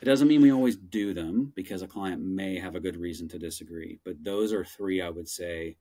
It 0.01 0.05
doesn't 0.05 0.27
mean 0.27 0.41
we 0.41 0.51
always 0.51 0.75
do 0.75 1.13
them 1.13 1.53
because 1.55 1.81
a 1.81 1.88
client 1.88 2.21
may 2.21 2.59
have 2.59 2.75
a 2.75 2.79
good 2.79 2.97
reason 2.97 3.29
to 3.29 3.39
disagree. 3.39 3.99
But 4.03 4.23
those 4.23 4.51
are 4.51 4.65
three 4.65 5.01
I 5.01 5.09
would 5.09 5.29
say 5.29 5.77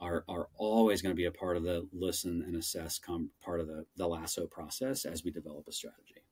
are, 0.00 0.24
are 0.28 0.48
always 0.56 1.02
going 1.02 1.14
to 1.14 1.16
be 1.16 1.26
a 1.26 1.30
part 1.30 1.56
of 1.56 1.62
the 1.62 1.86
listen 1.92 2.42
and 2.46 2.56
assess 2.56 2.98
part 3.40 3.60
of 3.60 3.68
the, 3.68 3.84
the 3.96 4.08
lasso 4.08 4.46
process 4.46 5.04
as 5.04 5.22
we 5.22 5.30
develop 5.30 5.68
a 5.68 5.72
strategy. 5.72 6.24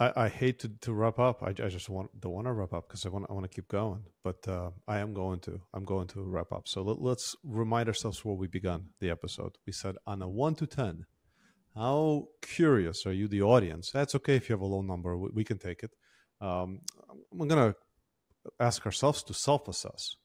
I, 0.00 0.12
I 0.16 0.28
hate 0.28 0.58
to, 0.60 0.68
to 0.80 0.92
wrap 0.94 1.18
up. 1.18 1.42
I, 1.42 1.50
I 1.50 1.68
just 1.68 1.90
want 1.90 2.08
don't 2.18 2.32
want 2.32 2.46
to 2.46 2.52
wrap 2.52 2.72
up 2.72 2.88
because 2.88 3.04
I 3.04 3.10
want 3.10 3.26
I 3.28 3.34
want 3.34 3.44
to 3.44 3.54
keep 3.54 3.68
going. 3.68 4.02
But 4.24 4.48
uh, 4.48 4.70
I 4.88 4.98
am 4.98 5.12
going 5.12 5.40
to. 5.40 5.60
I'm 5.74 5.84
going 5.84 6.08
to 6.08 6.22
wrap 6.22 6.50
up. 6.52 6.66
So 6.66 6.82
let, 6.82 7.00
let's 7.00 7.36
remind 7.44 7.86
ourselves 7.88 8.24
where 8.24 8.34
we 8.34 8.48
began 8.48 8.86
the 9.00 9.10
episode. 9.10 9.58
We 9.66 9.72
said 9.72 9.96
on 10.06 10.22
a 10.22 10.28
one 10.28 10.54
to 10.56 10.66
ten, 10.66 11.04
how 11.76 12.28
curious 12.40 13.04
are 13.06 13.12
you, 13.12 13.28
the 13.28 13.42
audience? 13.42 13.90
That's 13.92 14.14
okay 14.16 14.36
if 14.36 14.48
you 14.48 14.54
have 14.54 14.62
a 14.62 14.66
low 14.66 14.80
number. 14.80 15.16
We, 15.18 15.28
we 15.34 15.44
can 15.44 15.58
take 15.58 15.82
it. 15.82 15.90
Um, 16.40 16.80
I'm 17.38 17.46
gonna 17.46 17.74
ask 18.58 18.86
ourselves 18.86 19.22
to 19.24 19.34
self-assess. 19.34 20.16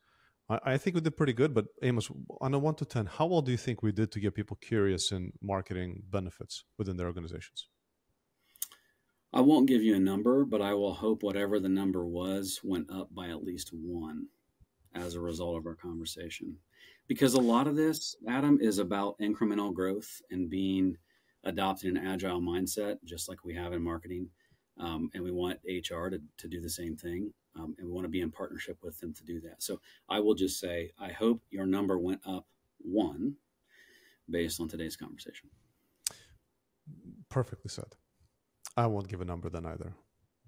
I, 0.49 0.59
I 0.63 0.77
think 0.77 0.95
we 0.95 1.01
did 1.01 1.17
pretty 1.17 1.33
good, 1.33 1.53
but 1.53 1.65
Amos, 1.81 2.09
on 2.39 2.53
a 2.53 2.59
one 2.59 2.75
to 2.75 2.85
ten, 2.85 3.07
how 3.07 3.25
well 3.25 3.41
do 3.41 3.51
you 3.51 3.57
think 3.57 3.83
we 3.83 3.91
did 3.91 4.09
to 4.13 4.21
get 4.21 4.35
people 4.35 4.57
curious 4.61 5.11
in 5.11 5.33
marketing 5.41 6.03
benefits 6.09 6.63
within 6.77 6.95
their 6.95 7.07
organizations? 7.07 7.67
I 9.33 9.41
won't 9.41 9.67
give 9.67 9.81
you 9.83 9.95
a 9.95 9.99
number, 9.99 10.45
but 10.45 10.61
I 10.61 10.73
will 10.73 10.93
hope 10.93 11.23
whatever 11.23 11.59
the 11.59 11.69
number 11.69 12.05
was 12.05 12.61
went 12.63 12.89
up 12.89 13.13
by 13.13 13.29
at 13.29 13.43
least 13.43 13.71
one 13.73 14.27
as 14.93 15.15
a 15.15 15.19
result 15.19 15.57
of 15.57 15.65
our 15.65 15.75
conversation. 15.75 16.55
Because 17.07 17.33
a 17.33 17.41
lot 17.41 17.67
of 17.67 17.75
this, 17.75 18.15
Adam, 18.27 18.59
is 18.61 18.79
about 18.79 19.19
incremental 19.19 19.73
growth 19.73 20.21
and 20.31 20.49
being 20.49 20.97
adopting 21.43 21.95
an 21.95 22.05
agile 22.05 22.41
mindset, 22.41 22.97
just 23.03 23.29
like 23.29 23.43
we 23.43 23.53
have 23.55 23.73
in 23.73 23.83
marketing. 23.83 24.29
Um, 24.77 25.09
and 25.13 25.23
we 25.23 25.31
want 25.31 25.59
HR 25.65 26.09
to, 26.09 26.21
to 26.37 26.47
do 26.47 26.59
the 26.59 26.69
same 26.69 26.97
thing. 26.97 27.31
Um, 27.57 27.75
and 27.77 27.87
we 27.87 27.93
want 27.93 28.05
to 28.05 28.09
be 28.09 28.21
in 28.21 28.31
partnership 28.31 28.77
with 28.83 28.99
them 28.99 29.13
to 29.13 29.23
do 29.23 29.39
that. 29.41 29.63
So 29.63 29.79
I 30.09 30.19
will 30.19 30.33
just 30.33 30.59
say, 30.59 30.91
I 30.99 31.11
hope 31.11 31.41
your 31.49 31.65
number 31.65 31.97
went 31.97 32.21
up 32.25 32.45
one 32.79 33.35
based 34.29 34.59
on 34.59 34.67
today's 34.67 34.97
conversation. 34.97 35.49
Perfectly 37.29 37.69
said. 37.69 37.95
I 38.77 38.87
won't 38.87 39.07
give 39.07 39.21
a 39.21 39.25
number 39.25 39.49
then 39.49 39.65
either, 39.65 39.93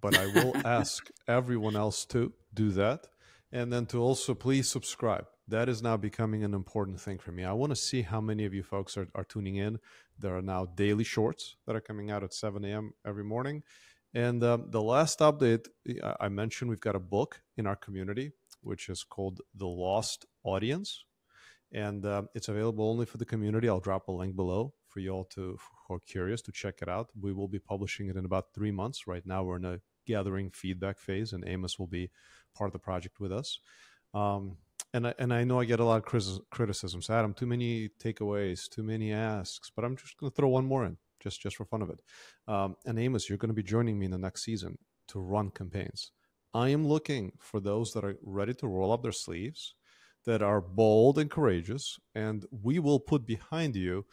but 0.02 0.18
I 0.18 0.28
will 0.28 0.56
ask 0.66 1.10
everyone 1.28 1.76
else 1.76 2.06
to 2.06 2.34
do 2.54 2.72
that. 2.72 3.08
And 3.52 3.72
then 3.72 3.86
to 3.88 4.02
also 4.02 4.34
please 4.34 4.70
subscribe. 4.70 5.26
That 5.48 5.70
is 5.70 5.82
now 5.82 5.96
becoming 5.96 6.44
an 6.44 6.54
important 6.54 7.00
thing 7.00 7.20
for 7.20 7.32
me. 7.32 7.46
I 7.46 7.54
want 7.54 7.70
to 7.70 7.76
see 7.76 8.02
how 8.02 8.20
many 8.20 8.44
of 8.44 8.54
you 8.54 8.64
folks 8.64 8.98
are, 8.98 9.08
are 9.16 9.24
tuning 9.24 9.56
in. 9.56 9.80
There 10.20 10.36
are 10.36 10.42
now 10.42 10.66
daily 10.66 11.06
shorts 11.06 11.56
that 11.66 11.76
are 11.76 11.82
coming 11.82 12.12
out 12.12 12.24
at 12.24 12.34
7 12.34 12.66
a.m. 12.66 12.92
every 13.06 13.24
morning. 13.24 13.64
And 14.14 14.44
um, 14.44 14.66
the 14.70 14.82
last 14.82 15.20
update 15.20 15.68
I 16.20 16.28
mentioned, 16.28 16.70
we've 16.70 16.82
got 16.82 16.96
a 16.96 17.00
book 17.00 17.42
in 17.56 17.66
our 17.66 17.78
community, 17.78 18.32
which 18.62 18.90
is 18.90 19.04
called 19.04 19.40
The 19.56 19.68
Lost 19.68 20.26
Audience. 20.44 21.06
And 21.72 22.06
uh, 22.06 22.24
it's 22.36 22.50
available 22.50 22.90
only 22.90 23.06
for 23.06 23.18
the 23.18 23.26
community. 23.26 23.70
I'll 23.70 23.80
drop 23.80 24.10
a 24.10 24.12
link 24.12 24.36
below 24.36 24.74
for 24.88 25.00
you 25.00 25.12
all 25.12 25.26
to 25.26 25.58
who 25.88 25.96
are 25.96 26.00
curious 26.00 26.42
to 26.44 26.52
check 26.52 26.76
it 26.82 26.90
out. 26.90 27.10
We 27.20 27.34
will 27.34 27.48
be 27.48 27.60
publishing 27.60 28.08
it 28.08 28.16
in 28.16 28.26
about 28.26 28.54
three 28.54 28.72
months. 28.72 29.08
Right 29.08 29.26
now, 29.26 29.44
we're 29.44 29.58
in 29.58 29.66
a 29.66 29.80
gathering 30.06 30.52
feedback 30.52 31.00
phase, 31.00 31.34
and 31.34 31.48
Amos 31.48 31.78
will 31.78 31.88
be 31.88 32.10
part 32.56 32.70
of 32.70 32.74
the 32.74 32.80
project 32.80 33.20
with 33.20 33.32
us. 33.32 33.60
Um, 34.14 34.58
and 34.94 35.08
I, 35.08 35.14
and 35.20 35.34
I 35.34 35.44
know 35.44 35.60
I 35.60 35.66
get 35.66 35.80
a 35.80 35.86
lot 35.86 36.04
of 36.04 36.42
criticisms. 36.50 37.10
Adam, 37.10 37.34
too 37.34 37.46
many 37.46 37.90
takeaways, 38.02 38.70
too 38.70 38.84
many 38.84 39.12
asks, 39.12 39.70
but 39.76 39.84
I'm 39.84 39.98
just 39.98 40.18
going 40.18 40.32
to 40.32 40.36
throw 40.36 40.48
one 40.50 40.66
more 40.66 40.86
in, 40.86 40.98
just 41.22 41.42
just 41.42 41.58
for 41.58 41.66
fun 41.66 41.82
of 41.82 41.90
it. 41.90 42.02
Um, 42.48 42.76
and 42.86 42.98
Amos, 42.98 43.28
you're 43.28 43.38
going 43.38 43.50
to 43.50 43.54
be 43.54 43.64
joining 43.64 44.00
me 44.00 44.06
in 44.06 44.12
the 44.12 44.18
next 44.18 44.44
season 44.44 44.78
to 45.10 45.20
run 45.20 45.52
campaigns. 45.52 46.12
I 46.54 46.70
am 46.70 46.88
looking 46.88 47.34
for 47.40 47.60
those 47.60 47.92
that 47.94 48.06
are 48.06 48.18
ready 48.24 48.54
to 48.56 48.68
roll 48.68 48.92
up 48.92 49.04
their 49.04 49.12
sleeves, 49.12 49.76
that 50.26 50.42
are 50.42 50.62
bold 50.62 51.18
and 51.20 51.30
courageous, 51.30 52.00
and 52.16 52.46
we 52.50 52.80
will 52.80 53.00
put 53.00 53.26
behind 53.26 53.76
you 53.76 54.06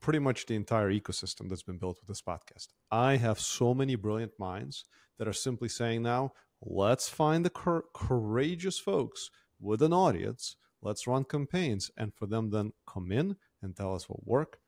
pretty 0.00 0.18
much 0.18 0.46
the 0.46 0.54
entire 0.54 0.90
ecosystem 0.90 1.48
that's 1.48 1.62
been 1.62 1.78
built 1.78 1.98
with 2.00 2.08
this 2.08 2.22
podcast. 2.22 2.68
I 2.90 3.16
have 3.16 3.40
so 3.40 3.74
many 3.74 3.94
brilliant 3.94 4.32
minds 4.38 4.84
that 5.18 5.28
are 5.28 5.32
simply 5.32 5.68
saying 5.68 6.02
now, 6.02 6.32
let's 6.62 7.08
find 7.08 7.44
the 7.44 7.50
cor- 7.50 7.84
courageous 7.94 8.78
folks 8.78 9.30
with 9.60 9.82
an 9.82 9.92
audience, 9.92 10.56
let's 10.82 11.06
run 11.06 11.24
campaigns, 11.24 11.90
and 11.96 12.14
for 12.14 12.26
them 12.26 12.50
then 12.50 12.72
come 12.86 13.12
in 13.12 13.36
and 13.62 13.76
tell 13.76 13.94
us 13.94 14.08
what 14.08 14.26
worked, 14.26 14.58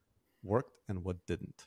worked, 0.43 0.73
and 0.89 1.05
what 1.05 1.25
didn't. 1.27 1.67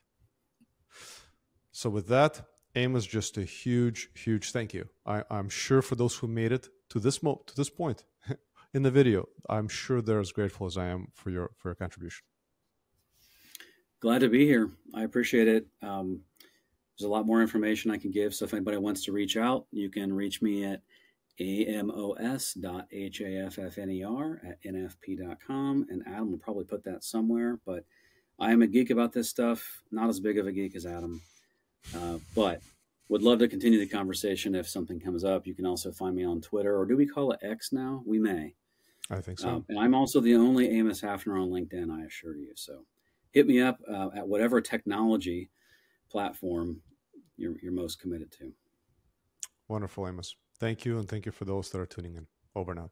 So 1.72 1.90
with 1.90 2.08
that, 2.08 2.42
Amos, 2.76 3.06
just 3.06 3.38
a 3.38 3.44
huge, 3.44 4.10
huge 4.14 4.52
thank 4.52 4.74
you. 4.74 4.90
I, 5.06 5.24
am 5.30 5.50
sure 5.50 5.82
for 5.82 5.96
those 5.96 6.16
who 6.16 6.28
made 6.28 6.52
it 6.52 6.68
to 6.90 7.00
this 7.00 7.24
mo- 7.24 7.42
to 7.48 7.56
this 7.56 7.70
point 7.70 8.04
in 8.74 8.84
the 8.84 8.92
video, 8.92 9.28
I'm 9.50 9.68
sure 9.68 10.02
they're 10.02 10.20
as 10.20 10.32
grateful 10.32 10.68
as 10.68 10.78
I 10.78 10.88
am 10.88 11.08
for 11.14 11.30
your 11.30 11.52
for 11.58 11.70
your 11.70 11.76
contribution. 11.76 12.26
Glad 14.06 14.22
to 14.22 14.30
be 14.30 14.46
here. 14.46 14.70
I 14.94 15.02
appreciate 15.02 15.48
it. 15.48 15.66
Um, 15.82 16.22
there's 16.96 17.08
a 17.08 17.12
lot 17.12 17.26
more 17.26 17.42
information 17.42 17.90
I 17.90 17.98
can 17.98 18.12
give. 18.12 18.36
So 18.36 18.46
if 18.46 18.54
anybody 18.54 18.78
wants 18.78 19.04
to 19.06 19.12
reach 19.12 19.36
out, 19.36 19.66
you 19.72 19.90
can 19.90 20.14
reach 20.14 20.44
me 20.44 20.64
at 20.64 20.84
amos.haffner 21.40 22.86
at 24.48 24.64
nfp.com. 24.64 25.88
And 25.90 26.04
Adam 26.06 26.30
will 26.30 26.38
probably 26.38 26.66
put 26.66 26.84
that 26.84 27.04
somewhere. 27.04 27.60
But 27.66 27.84
I 28.38 28.52
am 28.52 28.62
a 28.62 28.68
geek 28.68 28.92
about 28.92 29.12
this 29.12 29.28
stuff, 29.28 29.82
not 29.90 30.08
as 30.08 30.20
big 30.20 30.38
of 30.38 30.46
a 30.46 30.52
geek 30.52 30.76
as 30.76 30.86
Adam. 30.86 31.20
Uh, 31.98 32.20
but 32.36 32.62
would 33.10 33.24
love 33.24 33.40
to 33.40 33.48
continue 33.48 33.80
the 33.80 33.88
conversation 33.88 34.54
if 34.54 34.70
something 34.70 35.00
comes 35.00 35.24
up. 35.24 35.48
You 35.48 35.56
can 35.56 35.66
also 35.66 35.92
find 35.92 36.16
me 36.16 36.24
on 36.24 36.42
Twitter, 36.42 36.78
or 36.78 36.86
do 36.86 36.96
we 36.96 37.08
call 37.08 37.32
it 37.32 37.40
X 37.42 37.74
now? 37.74 38.04
We 38.06 38.20
may. 38.20 38.54
I 39.10 39.20
think 39.22 39.40
so. 39.40 39.50
Um, 39.50 39.66
and 39.68 39.80
I'm 39.80 39.96
also 39.96 40.20
the 40.20 40.36
only 40.36 40.70
Amos 40.78 41.02
Haffner 41.02 41.42
on 41.42 41.50
LinkedIn, 41.50 41.90
I 41.90 42.06
assure 42.06 42.36
you. 42.36 42.52
So 42.54 42.86
hit 43.36 43.46
me 43.46 43.62
up 43.62 43.80
uh, 43.88 44.10
at 44.16 44.28
whatever 44.28 44.62
technology 44.62 45.52
platform 46.10 46.82
you're, 47.38 47.56
you're 47.62 47.74
most 47.74 48.00
committed 48.00 48.32
to. 48.32 48.52
Wonderful, 49.68 50.08
Amos. 50.08 50.36
Thank 50.58 50.86
you. 50.86 50.98
And 50.98 51.08
thank 51.08 51.26
you 51.26 51.32
for 51.34 51.44
those 51.46 51.70
that 51.70 51.80
are 51.80 51.86
tuning 51.86 52.16
in. 52.16 52.26
Over 52.56 52.74
now. 52.74 52.90